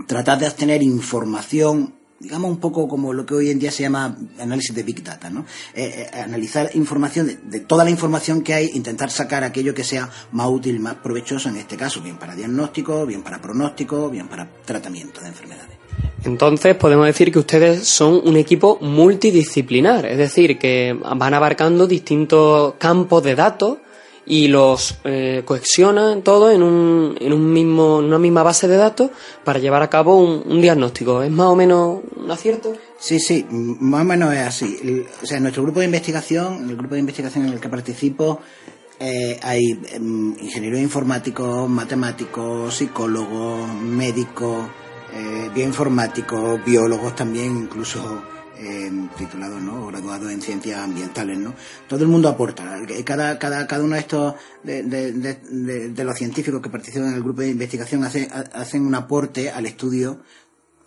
tratar 0.08 0.40
de 0.40 0.48
obtener 0.48 0.84
información 0.84 1.96
digamos 2.26 2.50
un 2.50 2.58
poco 2.58 2.88
como 2.88 3.14
lo 3.14 3.24
que 3.24 3.36
hoy 3.36 3.52
en 3.52 3.60
día 3.60 3.70
se 3.70 3.84
llama 3.84 4.18
análisis 4.40 4.76
de 4.76 4.82
Big 4.82 5.04
Data, 5.04 5.30
¿no? 5.30 5.46
Eh, 5.76 6.08
eh, 6.12 6.20
analizar 6.20 6.72
información, 6.74 7.28
de, 7.28 7.60
toda 7.60 7.84
la 7.84 7.92
información 7.92 8.42
que 8.42 8.56
hay, 8.56 8.72
intentar 8.74 9.12
sacar 9.12 9.44
aquello 9.44 9.76
que 9.76 9.84
sea 9.84 10.10
más 10.32 10.48
útil, 10.48 10.80
más 10.80 10.96
provechoso 10.96 11.50
en 11.50 11.58
este 11.58 11.78
caso, 11.78 12.02
bien 12.02 12.18
para 12.18 12.34
diagnóstico, 12.34 13.06
bien 13.06 13.22
para 13.22 13.40
pronóstico, 13.40 14.10
bien 14.10 14.28
para 14.28 14.50
tratamiento 14.66 15.22
de 15.22 15.28
enfermedades. 15.28 15.78
Entonces 16.24 16.76
podemos 16.76 17.06
decir 17.06 17.32
que 17.32 17.38
ustedes 17.38 17.88
son 17.88 18.28
un 18.28 18.38
equipo 18.38 18.80
multidisciplinar, 18.82 20.08
es 20.08 20.18
decir, 20.18 20.58
que 20.58 20.98
van 21.00 21.36
abarcando 21.36 21.86
distintos 21.86 22.74
campos 22.80 23.22
de 23.22 23.36
datos 23.36 23.78
y 24.26 24.48
los 24.48 24.98
eh, 25.04 25.44
todos 26.24 26.54
en, 26.54 26.64
un, 26.64 27.16
en 27.20 27.34
un 27.34 27.54
mismo, 27.54 27.98
una 27.98 28.18
misma 28.18 28.44
base 28.44 28.68
de 28.68 28.78
datos 28.78 29.12
para 29.44 29.60
llevar 29.60 29.84
a 29.84 29.90
cabo 29.90 30.18
un, 30.18 30.62
diagnóstico. 30.62 31.22
¿Es 31.22 31.32
más 31.32 31.48
o 31.48 31.56
menos 31.56 32.02
un 32.16 32.32
acierto? 32.32 32.76
Sí, 32.98 33.20
sí, 33.20 33.46
más 33.50 34.02
o 34.02 34.06
menos 34.06 34.34
es 34.34 34.42
así. 34.42 35.06
O 35.22 35.26
sea, 35.26 35.38
en 35.38 35.44
nuestro 35.44 35.64
grupo 35.64 35.80
de 35.80 35.86
investigación, 35.86 36.70
el 36.70 36.76
grupo 36.76 36.96
de 36.96 37.02
investigación 37.02 37.46
en 37.46 37.54
el 37.54 37.60
que 37.60 37.70
participo, 37.70 38.40
eh, 39.00 39.40
hay 39.44 39.80
em, 39.92 40.36
ingenieros 40.40 40.80
informáticos, 40.80 41.70
matemáticos, 41.70 42.74
psicólogos, 42.74 43.68
médicos, 43.74 44.68
eh, 45.14 45.50
bioinformáticos, 45.54 46.64
biólogos 46.66 47.16
también, 47.16 47.58
incluso 47.58 48.24
eh, 48.58 48.92
titulados 49.18 49.62
¿no? 49.62 49.84
o 49.84 49.88
graduados 49.88 50.32
en 50.32 50.42
ciencias 50.42 50.80
ambientales. 50.80 51.38
¿no? 51.38 51.54
Todo 51.88 52.04
el 52.04 52.08
mundo 52.08 52.30
aporta. 52.30 52.64
Cada, 53.04 53.38
cada, 53.40 53.68
cada 53.68 53.84
uno 53.84 53.96
de 53.96 54.02
estos, 54.02 54.36
de, 54.64 56.04
los 56.04 56.16
científicos 56.16 56.62
que 56.62 56.70
participan 56.70 57.10
en 57.10 57.16
el 57.16 57.24
grupo 57.24 57.42
de 57.42 57.50
investigación 57.50 58.04
hace, 58.04 58.30
hacen 58.54 58.86
un 58.86 58.96
aporte 58.96 59.50
al 59.50 59.66
estudio 59.66 60.20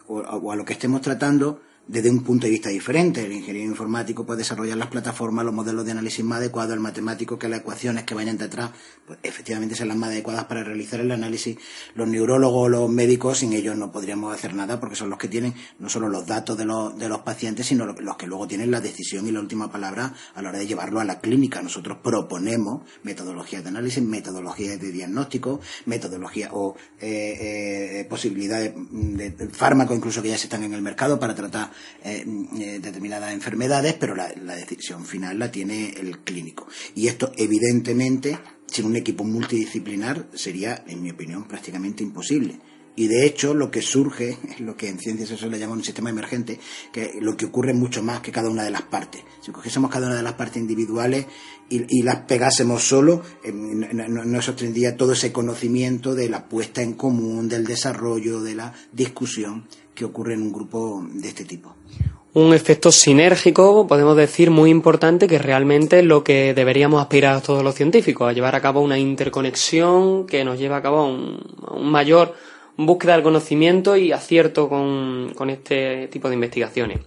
o 0.07 0.53
a 0.53 0.57
lo 0.57 0.65
que 0.65 0.73
estemos 0.73 1.03
tratando 1.03 1.61
desde 1.89 2.11
un 2.11 2.23
punto 2.23 2.47
de 2.47 2.51
vista 2.51 2.69
diferente. 2.69 3.25
El 3.25 3.33
ingeniero 3.33 3.69
informático 3.69 4.25
puede 4.25 4.39
desarrollar 4.39 4.77
las 4.77 4.89
plataformas, 4.89 5.45
los 5.45 5.55
modelos 5.55 5.85
de 5.87 5.93
análisis 5.93 6.25
más 6.25 6.39
adecuados, 6.39 6.75
el 6.75 6.81
matemático 6.81 7.39
que 7.39 7.49
las 7.49 7.61
ecuaciones 7.61 8.05
que 8.05 8.15
vayan 8.15 8.37
detrás, 8.37 8.71
pues 9.07 9.19
efectivamente 9.23 9.75
sean 9.75 9.89
las 9.89 9.97
más 9.97 10.11
adecuadas 10.11 10.45
para 10.45 10.63
realizar 10.63 11.01
el 11.01 11.11
análisis. 11.11 11.57
Los 11.95 12.07
neurólogos 12.07 12.71
los 12.71 12.91
médicos, 12.91 13.39
sin 13.39 13.55
ellos 13.55 13.77
no 13.77 13.91
podríamos 13.91 14.35
hacer 14.35 14.55
nada 14.55 14.79
porque 14.79 14.97
son 14.97 15.09
los 15.09 15.19
que 15.19 15.29
tienen 15.29 15.55
no 15.79 15.89
solo 15.89 16.09
los 16.09 16.27
datos 16.27 16.59
de 16.59 16.67
los, 16.67 16.97
de 16.99 17.09
los 17.09 17.21
pacientes, 17.21 17.67
sino 17.67 17.87
los 17.87 18.17
que 18.17 18.27
luego 18.27 18.47
tienen 18.47 18.71
la 18.71 18.81
decisión 18.81 19.27
y 19.27 19.33
la 19.33 19.41
última 19.41 19.73
palabra 19.73 20.13
a 20.35 20.43
la 20.43 20.51
hora 20.51 20.59
de 20.59 20.67
llevarlo 20.67 21.01
a 21.01 21.05
la 21.05 21.21
clínica. 21.21 21.63
Nosotros 21.63 21.99
proponemos 22.05 22.83
metodologías 23.03 23.63
de 23.63 23.71
análisis, 23.71 24.03
metodologías 24.03 24.79
de 24.79 24.93
diagnóstico, 24.93 25.61
metodologías 25.87 26.51
o 26.53 26.77
eh, 27.01 28.01
eh, 28.01 28.05
posibilidades 28.05 28.75
de, 28.91 29.31
de 29.31 29.49
fármacos 29.49 29.97
incluso 29.97 30.21
que 30.21 30.29
ya 30.29 30.37
se 30.37 30.45
están 30.45 30.63
en 30.65 30.75
el 30.75 30.83
mercado 30.83 31.19
para 31.19 31.35
tratar 31.35 31.71
eh, 32.05 32.25
eh, 32.59 32.79
determinadas 32.81 33.33
enfermedades, 33.33 33.95
pero 33.95 34.15
la, 34.15 34.29
decisión 34.57 35.05
final 35.05 35.39
la 35.39 35.51
tiene 35.51 35.91
el 35.91 36.21
clínico. 36.21 36.69
Y 36.95 37.09
esto, 37.09 37.33
evidentemente, 37.37 38.39
sin 38.67 38.87
un 38.87 38.97
equipo 38.97 39.25
multidisciplinar, 39.25 40.29
sería, 40.35 40.85
en 40.87 41.03
mi 41.03 41.11
opinión, 41.11 41.47
prácticamente 41.49 42.03
imposible. 42.03 42.59
Y 42.99 43.07
de 43.07 43.25
hecho, 43.25 43.55
lo 43.55 43.71
que 43.71 43.81
surge, 43.81 44.39
es 44.49 44.61
lo 44.61 44.77
que 44.77 44.89
en 44.89 44.99
ciencias 44.99 45.31
eso 45.31 45.49
le 45.49 45.59
llaman 45.61 45.79
un 45.79 45.85
sistema 45.85 46.11
emergente, 46.11 46.59
que 46.93 47.13
lo 47.21 47.37
que 47.37 47.47
ocurre 47.47 47.73
mucho 47.73 48.03
más 48.03 48.21
que 48.21 48.33
cada 48.33 48.51
una 48.51 48.65
de 48.65 48.73
las 48.73 48.83
partes. 48.83 49.23
Si 49.41 49.53
cogiésemos 49.53 49.89
cada 49.89 50.09
una 50.09 50.17
de 50.17 50.23
las 50.25 50.35
partes 50.35 50.57
individuales 50.57 51.27
y, 51.71 52.03
las 52.03 52.23
pegásemos 52.23 52.83
solo, 52.83 53.23
eh, 53.45 53.53
no, 53.53 54.25
no, 54.25 54.97
todo 54.97 55.13
ese 55.13 55.33
conocimiento 55.33 56.15
de 56.17 56.29
la 56.29 56.49
puesta 56.49 56.83
en 56.83 56.95
común, 56.95 57.49
del 57.49 57.67
desarrollo, 57.67 58.41
de 58.41 58.57
la 58.57 58.73
discusión 58.93 59.69
que 59.99 60.05
ocurre 60.05 60.35
en 60.35 60.43
un 60.43 60.53
grupo 60.53 61.05
de 61.13 61.29
este 61.29 61.45
tipo. 61.45 61.75
Un 62.35 62.55
efecto 62.55 62.93
sinérgico, 62.93 63.87
podemos 63.89 64.17
decir, 64.17 64.51
muy 64.51 64.71
importante, 64.71 65.27
que 65.27 65.39
realmente 65.39 65.99
es 65.99 66.05
lo 66.05 66.23
que 66.23 66.55
deberíamos 66.55 67.01
aspirar 67.01 67.41
todos 67.43 67.65
los 67.65 67.75
científicos, 67.75 68.29
a 68.29 68.33
llevar 68.33 68.55
a 68.55 68.61
cabo 68.61 68.81
una 68.81 68.97
interconexión 68.99 70.27
que 70.27 70.45
nos 70.45 70.59
lleve 70.59 70.77
a 70.77 70.83
cabo 70.83 70.99
a 70.99 71.07
un, 71.07 71.91
mayor 71.91 72.35
búsqueda 72.77 73.15
del 73.15 73.25
conocimiento 73.25 73.97
y 73.97 74.13
acierto 74.13 74.69
con 74.69 75.51
este 75.51 76.07
tipo 76.09 76.29
de 76.29 76.35
investigaciones. 76.35 77.01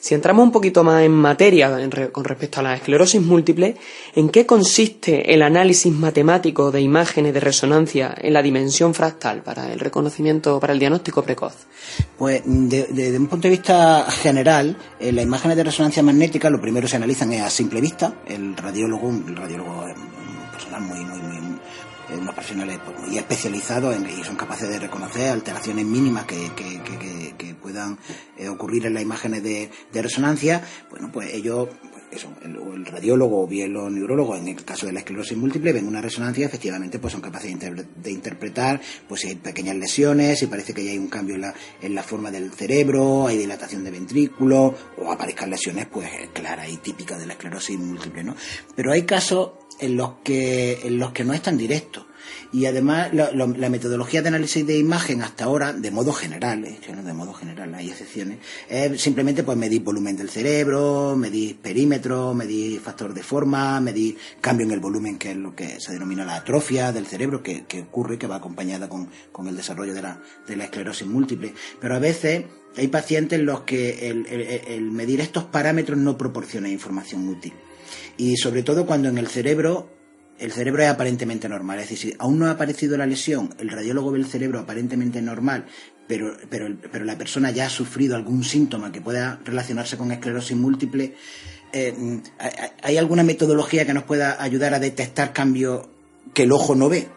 Si 0.00 0.14
entramos 0.14 0.44
un 0.44 0.52
poquito 0.52 0.84
más 0.84 1.02
en 1.02 1.12
materia 1.12 1.70
con 2.12 2.24
respecto 2.24 2.60
a 2.60 2.62
la 2.62 2.74
esclerosis 2.74 3.20
múltiple, 3.20 3.76
¿en 4.14 4.28
qué 4.28 4.46
consiste 4.46 5.34
el 5.34 5.42
análisis 5.42 5.92
matemático 5.92 6.70
de 6.70 6.80
imágenes 6.80 7.34
de 7.34 7.40
resonancia 7.40 8.14
en 8.16 8.32
la 8.32 8.42
dimensión 8.42 8.94
fractal 8.94 9.42
para 9.42 9.72
el 9.72 9.80
reconocimiento, 9.80 10.60
para 10.60 10.72
el 10.72 10.78
diagnóstico 10.78 11.22
precoz? 11.22 11.66
Pues 12.16 12.42
desde 12.44 13.18
un 13.18 13.26
punto 13.26 13.48
de 13.48 13.52
vista 13.52 14.06
general, 14.10 14.76
en 15.00 15.16
las 15.16 15.24
imágenes 15.24 15.56
de 15.56 15.64
resonancia 15.64 16.02
magnética 16.02 16.48
lo 16.48 16.60
primero 16.60 16.86
se 16.86 16.96
analizan 16.96 17.32
es 17.32 17.42
a 17.42 17.50
simple 17.50 17.80
vista. 17.80 18.14
El 18.26 18.56
radiólogo, 18.56 19.08
el 19.10 19.36
radiólogo 19.36 19.86
es 19.88 19.96
un 19.96 20.50
personal 20.52 20.82
muy, 20.82 21.04
muy, 21.04 21.20
muy 21.20 21.47
unos 22.16 22.34
profesionales 22.34 22.78
pues, 22.84 22.98
muy 23.00 23.18
especializados 23.18 23.96
y 23.96 24.24
son 24.24 24.36
capaces 24.36 24.68
de 24.68 24.78
reconocer 24.78 25.30
alteraciones 25.30 25.84
mínimas 25.84 26.24
que, 26.24 26.50
que, 26.56 27.54
puedan 27.60 27.98
eh, 28.36 28.48
ocurrir 28.48 28.86
en 28.86 28.94
las 28.94 29.02
imágenes 29.02 29.42
de, 29.42 29.70
resonancia, 29.92 30.62
bueno, 30.90 31.10
pues 31.12 31.34
ellos, 31.34 31.68
pues 31.92 32.22
eso, 32.22 32.32
el, 32.42 32.86
radiólogo 32.86 33.42
o 33.42 33.46
bien 33.46 33.72
los 33.72 33.90
neurólogos, 33.90 34.38
en 34.38 34.48
el 34.48 34.64
caso 34.64 34.86
de 34.86 34.92
la 34.92 35.00
esclerosis 35.00 35.36
múltiple, 35.36 35.72
ven 35.72 35.86
una 35.86 36.00
resonancia, 36.00 36.46
efectivamente, 36.46 36.98
pues 36.98 37.12
son 37.12 37.20
capaces 37.20 37.54
de, 37.58 38.10
interpretar, 38.10 38.80
pues 39.08 39.22
si 39.22 39.28
hay 39.28 39.34
pequeñas 39.34 39.76
lesiones, 39.76 40.38
si 40.38 40.46
parece 40.46 40.72
que 40.72 40.88
hay 40.88 40.98
un 40.98 41.08
cambio 41.08 41.34
en 41.34 41.42
la, 41.42 41.54
en 41.82 41.94
la 41.94 42.02
forma 42.02 42.30
del 42.30 42.52
cerebro, 42.52 43.26
hay 43.26 43.36
dilatación 43.36 43.84
de 43.84 43.90
ventrículo, 43.90 44.74
o 44.96 45.12
aparezcan 45.12 45.50
lesiones, 45.50 45.86
pues 45.86 46.08
claras 46.32 46.68
y 46.70 46.76
típicas 46.78 47.18
de 47.18 47.26
la 47.26 47.32
esclerosis 47.34 47.78
múltiple, 47.78 48.24
¿no? 48.24 48.36
Pero 48.74 48.92
hay 48.92 49.02
casos 49.02 49.50
en 49.80 49.96
los 49.96 50.12
que, 50.24 50.80
en 50.84 50.98
los 50.98 51.12
que 51.12 51.24
no 51.24 51.32
es 51.32 51.42
tan 51.42 51.56
directo. 51.56 52.06
Y 52.50 52.64
además 52.64 53.12
la, 53.12 53.68
metodología 53.68 54.22
de 54.22 54.28
análisis 54.28 54.66
de 54.66 54.78
imagen 54.78 55.22
hasta 55.22 55.44
ahora, 55.44 55.72
de 55.74 55.90
modo 55.90 56.12
general, 56.12 56.64
¿eh? 56.64 56.78
de 57.04 57.12
modo 57.12 57.34
general, 57.34 57.74
hay 57.74 57.90
excepciones, 57.90 58.38
es 58.68 59.00
simplemente 59.00 59.42
pues 59.42 59.58
medir 59.58 59.82
volumen 59.82 60.16
del 60.16 60.30
cerebro, 60.30 61.14
medir 61.16 61.58
perímetro, 61.58 62.32
medir 62.32 62.80
factor 62.80 63.12
de 63.12 63.22
forma, 63.22 63.80
medir 63.80 64.16
cambio 64.40 64.66
en 64.66 64.72
el 64.72 64.80
volumen, 64.80 65.18
que 65.18 65.32
es 65.32 65.36
lo 65.36 65.54
que 65.54 65.78
se 65.78 65.92
denomina 65.92 66.24
la 66.24 66.36
atrofia 66.36 66.90
del 66.90 67.06
cerebro, 67.06 67.42
que, 67.42 67.64
que 67.66 67.82
ocurre, 67.82 68.18
que 68.18 68.26
va 68.26 68.36
acompañada 68.36 68.88
con, 68.88 69.10
con 69.30 69.46
el 69.46 69.56
desarrollo 69.56 69.92
de 69.92 70.02
la, 70.02 70.22
de 70.46 70.56
la 70.56 70.64
esclerosis 70.64 71.06
múltiple. 71.06 71.52
Pero 71.80 71.96
a 71.96 71.98
veces 71.98 72.44
hay 72.78 72.88
pacientes 72.88 73.38
en 73.38 73.46
los 73.46 73.62
que 73.62 74.08
el, 74.08 74.26
el 74.26 74.90
medir 74.90 75.20
estos 75.20 75.44
parámetros 75.44 75.98
no 75.98 76.16
proporciona 76.16 76.70
información 76.70 77.28
útil 77.28 77.52
y 78.18 78.36
sobre 78.36 78.62
todo 78.62 78.84
cuando 78.84 79.08
en 79.08 79.16
el 79.16 79.28
cerebro 79.28 79.88
el 80.38 80.52
cerebro 80.52 80.82
es 80.82 80.88
aparentemente 80.88 81.48
normal. 81.48 81.80
Es 81.80 81.90
decir, 81.90 82.12
si 82.12 82.16
aún 82.18 82.38
no 82.38 82.46
ha 82.46 82.52
aparecido 82.52 82.96
la 82.96 83.06
lesión, 83.06 83.50
el 83.58 83.70
radiólogo 83.70 84.12
ve 84.12 84.18
el 84.18 84.26
cerebro 84.26 84.60
aparentemente 84.60 85.20
normal, 85.20 85.66
pero, 86.06 86.36
pero, 86.48 86.76
pero 86.92 87.04
la 87.04 87.18
persona 87.18 87.50
ya 87.50 87.66
ha 87.66 87.70
sufrido 87.70 88.14
algún 88.14 88.44
síntoma 88.44 88.92
que 88.92 89.00
pueda 89.00 89.40
relacionarse 89.44 89.96
con 89.96 90.12
esclerosis 90.12 90.56
múltiple, 90.56 91.14
eh, 91.72 92.20
¿hay 92.82 92.96
alguna 92.96 93.24
metodología 93.24 93.84
que 93.84 93.94
nos 93.94 94.04
pueda 94.04 94.42
ayudar 94.42 94.74
a 94.74 94.78
detectar 94.78 95.32
cambios 95.32 95.88
que 96.34 96.44
el 96.44 96.52
ojo 96.52 96.74
no 96.74 96.88
ve? 96.88 97.08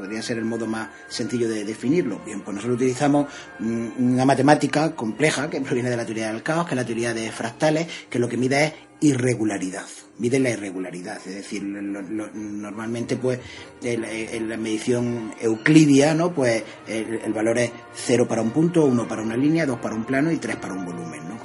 Podría 0.00 0.22
ser 0.22 0.38
el 0.38 0.44
modo 0.44 0.66
más 0.66 0.88
sencillo 1.08 1.48
de 1.48 1.64
definirlo. 1.64 2.20
Bien, 2.24 2.40
pues 2.40 2.54
nosotros 2.54 2.76
utilizamos 2.76 3.26
una 3.60 4.24
matemática 4.24 4.94
compleja 4.96 5.50
que 5.50 5.60
proviene 5.60 5.90
de 5.90 5.96
la 5.96 6.06
teoría 6.06 6.32
del 6.32 6.42
caos, 6.42 6.66
que 6.66 6.74
es 6.74 6.76
la 6.76 6.86
teoría 6.86 7.14
de 7.14 7.30
fractales, 7.30 7.86
que 8.08 8.18
lo 8.18 8.28
que 8.28 8.36
mide 8.36 8.64
es 8.64 8.72
irregularidad 9.00 9.86
mide 10.20 10.38
la 10.38 10.50
irregularidad, 10.50 11.16
es 11.26 11.34
decir, 11.34 11.62
normalmente 11.62 13.16
pues 13.16 13.40
en, 13.82 14.48
la 14.48 14.56
medición 14.58 15.32
euclidia, 15.40 16.14
¿no? 16.14 16.32
Pues 16.32 16.62
el, 16.86 17.32
valor 17.32 17.58
es 17.58 17.72
0 17.94 18.28
para 18.28 18.42
un 18.42 18.50
punto, 18.50 18.84
1 18.84 19.08
para 19.08 19.22
una 19.22 19.36
línea, 19.36 19.64
2 19.64 19.78
para 19.78 19.94
un 19.94 20.04
plano 20.04 20.30
y 20.30 20.36
3 20.36 20.56
para 20.56 20.74
un 20.74 20.84
volumen, 20.84 21.26
¿no? 21.26 21.40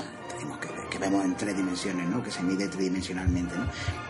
Que, 0.90 1.00
vemos 1.00 1.26
en 1.26 1.36
tres 1.36 1.56
dimensiones, 1.58 2.08
¿no? 2.08 2.24
Que 2.24 2.32
se 2.32 2.42
mide 2.42 2.70
tridimensionalmente, 2.70 3.54
¿no? 3.58 3.66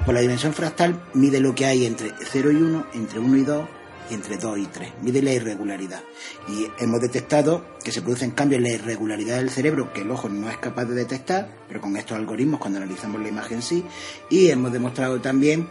Pues 0.05 0.13
la 0.13 0.21
dimensión 0.21 0.53
fractal 0.53 1.01
mide 1.15 1.39
lo 1.39 1.55
que 1.55 1.65
hay 1.65 1.85
entre 1.85 2.11
0 2.31 2.51
y 2.51 2.55
1, 2.55 2.87
entre 2.93 3.19
1 3.19 3.37
y 3.37 3.43
2 3.43 3.67
entre 4.09 4.37
2 4.37 4.57
y 4.59 4.65
3. 4.67 4.93
Mide 5.01 5.21
la 5.21 5.33
irregularidad. 5.33 6.01
Y 6.47 6.67
hemos 6.83 7.01
detectado 7.01 7.65
que 7.83 7.91
se 7.91 8.01
producen 8.01 8.31
cambios 8.31 8.59
en 8.59 8.63
la 8.63 8.73
irregularidad 8.73 9.37
del 9.37 9.49
cerebro 9.49 9.91
que 9.93 10.01
el 10.01 10.11
ojo 10.11 10.29
no 10.29 10.49
es 10.49 10.57
capaz 10.57 10.85
de 10.85 10.95
detectar, 10.95 11.49
pero 11.67 11.81
con 11.81 11.97
estos 11.97 12.17
algoritmos 12.17 12.59
cuando 12.59 12.77
analizamos 12.77 13.21
la 13.21 13.29
imagen 13.29 13.61
sí. 13.61 13.83
Y 14.29 14.49
hemos 14.49 14.71
demostrado 14.71 15.19
también 15.21 15.67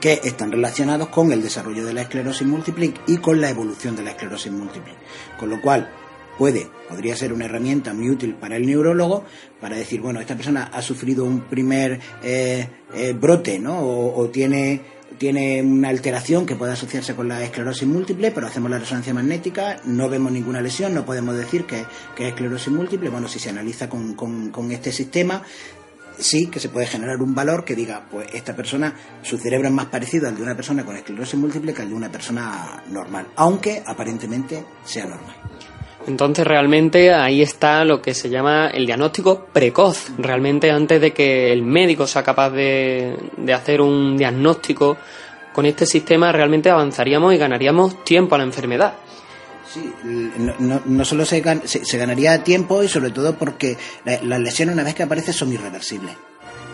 que 0.00 0.20
están 0.24 0.52
relacionados 0.52 1.08
con 1.08 1.32
el 1.32 1.42
desarrollo 1.42 1.84
de 1.84 1.94
la 1.94 2.02
esclerosis 2.02 2.46
múltiple 2.46 2.92
y 3.06 3.16
con 3.18 3.40
la 3.40 3.50
evolución 3.50 3.96
de 3.96 4.02
la 4.02 4.10
esclerosis 4.10 4.52
múltiple. 4.52 4.92
Con 5.38 5.48
lo 5.50 5.60
cual, 5.60 5.90
puede, 6.38 6.68
podría 6.88 7.16
ser 7.16 7.32
una 7.32 7.46
herramienta 7.46 7.94
muy 7.94 8.10
útil 8.10 8.34
para 8.34 8.56
el 8.56 8.66
neurólogo 8.66 9.24
para 9.60 9.76
decir, 9.76 10.00
bueno, 10.00 10.20
esta 10.20 10.34
persona 10.34 10.70
ha 10.72 10.82
sufrido 10.82 11.24
un 11.24 11.42
primer 11.42 12.00
eh, 12.22 12.68
eh, 12.94 13.12
brote, 13.12 13.58
¿no? 13.58 13.80
o 13.80 14.28
tiene 14.28 14.93
tiene 15.18 15.62
una 15.62 15.88
alteración 15.88 16.46
que 16.46 16.56
puede 16.56 16.72
asociarse 16.72 17.14
con 17.14 17.28
la 17.28 17.42
esclerosis 17.42 17.86
múltiple, 17.86 18.30
pero 18.30 18.46
hacemos 18.46 18.70
la 18.70 18.78
resonancia 18.78 19.14
magnética, 19.14 19.80
no 19.84 20.08
vemos 20.08 20.32
ninguna 20.32 20.60
lesión, 20.60 20.94
no 20.94 21.04
podemos 21.04 21.36
decir 21.36 21.64
que, 21.66 21.80
es 21.80 21.86
esclerosis 22.16 22.72
múltiple. 22.72 23.10
Bueno, 23.10 23.28
si 23.28 23.38
se 23.38 23.50
analiza 23.50 23.88
con, 23.88 24.14
con, 24.14 24.72
este 24.72 24.92
sistema, 24.92 25.42
sí 26.18 26.46
que 26.46 26.60
se 26.60 26.68
puede 26.68 26.86
generar 26.86 27.20
un 27.22 27.34
valor 27.34 27.64
que 27.64 27.74
diga, 27.74 28.06
pues 28.10 28.28
esta 28.32 28.54
persona, 28.56 28.94
su 29.22 29.38
cerebro 29.38 29.68
es 29.68 29.74
más 29.74 29.86
parecido 29.86 30.28
al 30.28 30.36
de 30.36 30.42
una 30.42 30.54
persona 30.54 30.84
con 30.84 30.96
esclerosis 30.96 31.38
múltiple 31.38 31.74
que 31.74 31.82
al 31.82 31.88
de 31.88 31.94
una 31.94 32.10
persona 32.10 32.82
normal, 32.90 33.28
aunque 33.36 33.82
aparentemente 33.86 34.64
sea 34.84 35.06
normal. 35.06 35.36
Entonces 36.06 36.46
realmente 36.46 37.12
ahí 37.12 37.42
está 37.42 37.84
lo 37.84 38.02
que 38.02 38.14
se 38.14 38.28
llama 38.28 38.68
el 38.68 38.86
diagnóstico 38.86 39.46
precoz. 39.52 40.10
Realmente 40.18 40.70
antes 40.70 41.00
de 41.00 41.12
que 41.12 41.52
el 41.52 41.62
médico 41.62 42.06
sea 42.06 42.22
capaz 42.22 42.50
de, 42.50 43.16
hacer 43.54 43.80
un 43.80 44.16
diagnóstico 44.16 44.96
con 45.52 45.66
este 45.66 45.86
sistema 45.86 46.32
realmente 46.32 46.68
avanzaríamos 46.68 47.32
y 47.32 47.38
ganaríamos 47.38 48.04
tiempo 48.04 48.34
a 48.34 48.38
la 48.38 48.44
enfermedad. 48.44 48.94
Sí, 49.72 49.92
no, 50.58 51.04
solo 51.04 51.24
se, 51.24 51.42
se, 51.66 51.98
ganaría 51.98 52.44
tiempo 52.44 52.82
y 52.82 52.88
sobre 52.88 53.10
todo 53.10 53.34
porque 53.34 53.76
las 54.04 54.40
lesiones 54.40 54.74
una 54.74 54.84
vez 54.84 54.94
que 54.94 55.02
aparecen 55.02 55.34
son 55.34 55.52
irreversibles. 55.52 56.14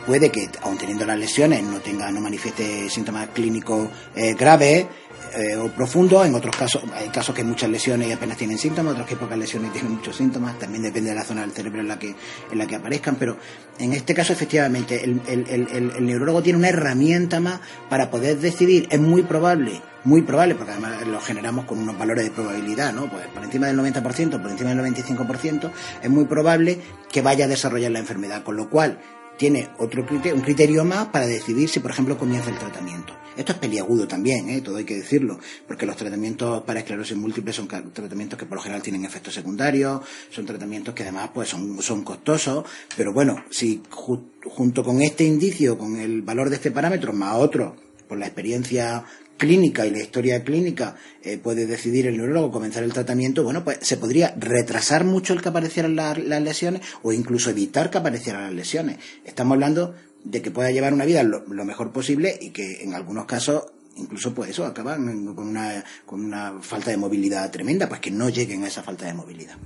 Puede 0.06 0.30
que, 0.30 0.48
aun 0.62 0.78
teniendo 0.78 1.06
las 1.06 1.18
lesiones, 1.18 1.62
no 1.62 1.78
tenga, 1.80 2.10
no 2.10 2.20
manifieste 2.20 2.88
síntomas 2.88 3.28
clínicos 3.28 3.88
eh, 4.16 4.34
graves, 4.34 4.86
eh, 5.34 5.56
o 5.56 5.68
profundo, 5.68 6.24
en 6.24 6.34
otros 6.34 6.56
casos 6.56 6.82
hay 6.94 7.08
casos 7.08 7.34
que 7.34 7.44
muchas 7.44 7.70
lesiones 7.70 8.08
y 8.08 8.12
apenas 8.12 8.36
tienen 8.36 8.58
síntomas, 8.58 8.92
otros 8.92 9.08
que 9.08 9.16
pocas 9.16 9.38
lesiones 9.38 9.70
y 9.70 9.72
tienen 9.72 9.92
muchos 9.92 10.16
síntomas, 10.16 10.58
también 10.58 10.82
depende 10.82 11.10
de 11.10 11.16
la 11.16 11.24
zona 11.24 11.42
del 11.42 11.52
cerebro 11.52 11.80
en 11.80 11.88
la 11.88 11.98
que, 11.98 12.14
en 12.50 12.58
la 12.58 12.66
que 12.66 12.76
aparezcan, 12.76 13.16
pero 13.16 13.36
en 13.78 13.92
este 13.92 14.14
caso 14.14 14.32
efectivamente 14.32 15.04
el, 15.04 15.20
el, 15.26 15.46
el, 15.48 15.92
el 15.96 16.06
neurólogo 16.06 16.42
tiene 16.42 16.58
una 16.58 16.68
herramienta 16.68 17.40
más 17.40 17.60
para 17.88 18.10
poder 18.10 18.38
decidir, 18.38 18.88
es 18.90 19.00
muy 19.00 19.22
probable 19.22 19.82
muy 20.04 20.22
probable, 20.22 20.54
porque 20.54 20.72
además 20.72 21.06
lo 21.06 21.20
generamos 21.20 21.66
con 21.66 21.78
unos 21.78 21.98
valores 21.98 22.24
de 22.24 22.30
probabilidad, 22.30 22.92
¿no? 22.92 23.10
Pues 23.10 23.26
por 23.28 23.44
encima 23.44 23.66
del 23.66 23.78
90%, 23.78 24.40
por 24.40 24.50
encima 24.50 24.70
del 24.70 24.78
95%, 24.78 25.70
es 26.02 26.10
muy 26.10 26.24
probable 26.24 26.80
que 27.10 27.20
vaya 27.20 27.44
a 27.44 27.48
desarrollar 27.48 27.90
la 27.90 27.98
enfermedad, 27.98 28.42
con 28.42 28.56
lo 28.56 28.70
cual 28.70 28.98
tiene 29.40 29.70
otro 29.78 30.04
criterio, 30.04 30.34
un 30.34 30.42
criterio 30.42 30.84
más 30.84 31.06
para 31.06 31.26
decidir 31.26 31.66
si, 31.66 31.80
por 31.80 31.90
ejemplo, 31.90 32.18
comienza 32.18 32.50
el 32.50 32.58
tratamiento. 32.58 33.16
Esto 33.38 33.52
es 33.52 33.58
peliagudo 33.58 34.06
también, 34.06 34.50
¿eh? 34.50 34.60
todo 34.60 34.76
hay 34.76 34.84
que 34.84 34.96
decirlo, 34.96 35.38
porque 35.66 35.86
los 35.86 35.96
tratamientos 35.96 36.62
para 36.64 36.80
esclerosis 36.80 37.16
múltiple 37.16 37.50
son 37.54 37.66
tratamientos 37.66 38.38
que 38.38 38.44
por 38.44 38.56
lo 38.58 38.62
general 38.62 38.82
tienen 38.82 39.06
efectos 39.06 39.32
secundarios, 39.32 40.02
son 40.28 40.44
tratamientos 40.44 40.92
que 40.92 41.04
además 41.04 41.30
pues 41.32 41.48
son, 41.48 41.80
son 41.80 42.04
costosos, 42.04 42.66
pero 42.94 43.14
bueno, 43.14 43.42
si 43.48 43.82
junto 43.90 44.84
con 44.84 45.00
este 45.00 45.24
indicio, 45.24 45.78
con 45.78 45.96
el 45.96 46.20
valor 46.20 46.50
de 46.50 46.56
este 46.56 46.70
parámetro, 46.70 47.14
más 47.14 47.36
otro, 47.36 47.76
por 48.06 48.18
la 48.18 48.26
experiencia 48.26 49.04
clínica 49.40 49.86
y 49.86 49.90
la 49.90 50.02
historia 50.02 50.44
clínica 50.44 50.96
eh, 51.22 51.38
puede 51.38 51.66
decidir 51.66 52.06
el 52.06 52.18
neurólogo 52.18 52.52
comenzar 52.52 52.84
el 52.84 52.92
tratamiento, 52.92 53.42
bueno, 53.42 53.64
pues 53.64 53.78
se 53.80 53.96
podría 53.96 54.34
retrasar 54.36 55.04
mucho 55.04 55.32
el 55.32 55.40
que 55.40 55.48
aparecieran 55.48 55.96
las 55.96 56.42
lesiones 56.42 56.82
o 57.02 57.12
incluso 57.12 57.48
evitar 57.48 57.90
que 57.90 57.98
aparecieran 57.98 58.42
las 58.42 58.52
lesiones. 58.52 58.98
Estamos 59.24 59.54
hablando 59.54 59.94
de 60.22 60.42
que 60.42 60.50
pueda 60.50 60.70
llevar 60.70 60.92
una 60.92 61.06
vida 61.06 61.22
lo, 61.22 61.64
mejor 61.64 61.90
posible 61.90 62.38
y 62.38 62.50
que 62.50 62.82
en 62.82 62.94
algunos 62.94 63.24
casos 63.24 63.64
incluso 63.96 64.34
pues 64.34 64.50
eso 64.50 64.66
acaban 64.66 65.34
con 65.34 65.48
una, 65.48 65.84
con 66.04 66.22
una 66.22 66.60
falta 66.60 66.90
de 66.90 66.98
movilidad 66.98 67.50
tremenda, 67.50 67.88
pues 67.88 68.00
que 68.00 68.10
no 68.10 68.28
lleguen 68.28 68.64
a 68.64 68.68
esa 68.68 68.82
falta 68.82 69.06
de 69.06 69.14
movilidad. 69.14 69.56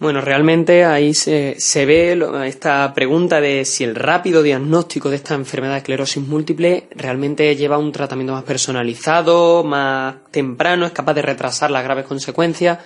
Bueno, 0.00 0.20
realmente 0.20 0.84
ahí 0.84 1.12
se, 1.12 1.56
se 1.58 1.84
ve 1.84 2.16
esta 2.46 2.94
pregunta 2.94 3.40
de 3.40 3.64
si 3.64 3.82
el 3.82 3.96
rápido 3.96 4.44
diagnóstico 4.44 5.10
de 5.10 5.16
esta 5.16 5.34
enfermedad 5.34 5.72
de 5.72 5.78
esclerosis 5.78 6.22
múltiple 6.24 6.88
realmente 6.94 7.56
lleva 7.56 7.78
un 7.78 7.90
tratamiento 7.90 8.32
más 8.32 8.44
personalizado, 8.44 9.64
más 9.64 10.14
temprano, 10.30 10.86
es 10.86 10.92
capaz 10.92 11.14
de 11.14 11.22
retrasar 11.22 11.72
las 11.72 11.82
graves 11.82 12.06
consecuencias 12.06 12.78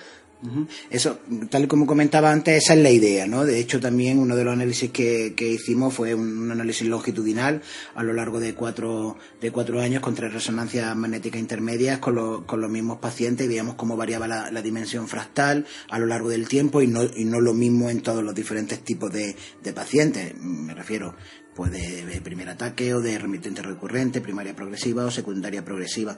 eso, 0.89 1.19
tal 1.49 1.67
como 1.67 1.85
comentaba 1.85 2.31
antes, 2.31 2.63
esa 2.63 2.73
es 2.73 2.79
la 2.79 2.89
idea, 2.89 3.25
¿no? 3.27 3.45
De 3.45 3.59
hecho, 3.59 3.79
también 3.79 4.19
uno 4.19 4.35
de 4.35 4.43
los 4.43 4.53
análisis 4.53 4.91
que, 4.91 5.33
hicimos 5.37 5.93
fue 5.93 6.13
un, 6.13 6.51
análisis 6.51 6.87
longitudinal 6.87 7.61
a 7.95 8.03
lo 8.03 8.13
largo 8.13 8.39
de 8.39 8.53
cuatro, 8.53 9.17
de 9.39 9.51
cuatro 9.51 9.79
años 9.79 10.01
con 10.01 10.15
tres 10.15 10.33
resonancias 10.33 10.95
magnéticas 10.95 11.39
intermedias 11.39 11.99
con, 11.99 12.43
con 12.43 12.61
los 12.61 12.69
mismos 12.69 12.99
pacientes 12.99 13.45
y 13.45 13.49
veíamos 13.49 13.75
cómo 13.75 13.95
variaba 13.95 14.27
la, 14.27 14.61
dimensión 14.63 15.09
fractal 15.09 15.65
a 15.89 15.99
lo 15.99 16.05
largo 16.05 16.29
del 16.29 16.47
tiempo 16.47 16.81
y 16.81 16.87
no, 16.87 17.03
y 17.03 17.25
no 17.25 17.41
lo 17.41 17.53
mismo 17.53 17.89
en 17.89 18.01
todos 18.01 18.23
los 18.23 18.33
diferentes 18.33 18.79
tipos 18.83 19.11
de, 19.11 19.35
de 19.61 19.73
pacientes. 19.73 20.33
Me 20.37 20.73
refiero, 20.73 21.15
pues 21.55 21.71
de, 21.71 22.21
primer 22.23 22.49
ataque 22.49 22.93
o 22.93 23.01
de 23.01 23.17
remitente 23.19 23.61
recurrente, 23.61 24.21
primaria 24.21 24.55
progresiva 24.55 25.05
o 25.05 25.11
secundaria 25.11 25.63
progresiva 25.63 26.17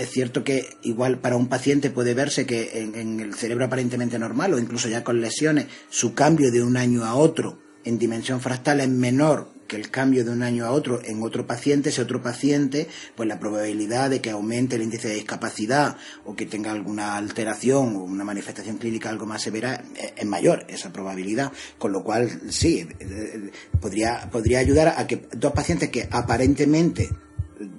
es 0.00 0.10
cierto 0.10 0.44
que 0.44 0.66
igual 0.82 1.18
para 1.18 1.36
un 1.36 1.48
paciente 1.48 1.90
puede 1.90 2.14
verse 2.14 2.46
que 2.46 2.80
en, 2.80 3.20
el 3.20 3.34
cerebro 3.34 3.66
aparentemente 3.66 4.18
normal 4.18 4.54
o 4.54 4.58
incluso 4.58 4.88
ya 4.88 5.04
con 5.04 5.20
lesiones, 5.20 5.66
su 5.90 6.14
cambio 6.14 6.50
de 6.50 6.62
un 6.62 6.78
año 6.78 7.04
a 7.04 7.14
otro 7.14 7.58
en 7.84 7.98
dimensión 7.98 8.40
fractal 8.40 8.80
es 8.80 8.88
menor 8.88 9.48
que 9.68 9.76
el 9.76 9.90
cambio 9.90 10.24
de 10.24 10.30
un 10.30 10.42
año 10.42 10.64
a 10.64 10.72
otro 10.72 11.00
en 11.04 11.22
otro 11.22 11.46
paciente, 11.46 11.90
ese 11.90 12.02
otro 12.02 12.22
paciente, 12.22 12.88
pues 13.14 13.28
la 13.28 13.38
probabilidad 13.38 14.10
de 14.10 14.20
que 14.20 14.30
aumente 14.30 14.76
el 14.76 14.82
índice 14.82 15.08
de 15.08 15.14
discapacidad 15.14 15.96
o 16.24 16.34
que 16.34 16.46
tenga 16.46 16.72
alguna 16.72 17.16
alteración 17.16 17.94
o 17.94 18.02
una 18.02 18.24
manifestación 18.24 18.78
clínica 18.78 19.10
algo 19.10 19.26
más 19.26 19.42
severa 19.42 19.84
es, 20.16 20.26
mayor 20.26 20.64
esa 20.68 20.92
probabilidad, 20.92 21.52
con 21.78 21.92
lo 21.92 22.02
cual 22.02 22.40
sí, 22.48 22.80
eh, 22.80 22.96
eh, 23.00 23.50
podría, 23.80 24.28
podría 24.32 24.58
ayudar 24.58 24.94
a 24.96 25.06
que 25.06 25.28
dos 25.36 25.52
pacientes 25.52 25.90
que 25.90 26.08
aparentemente 26.10 27.10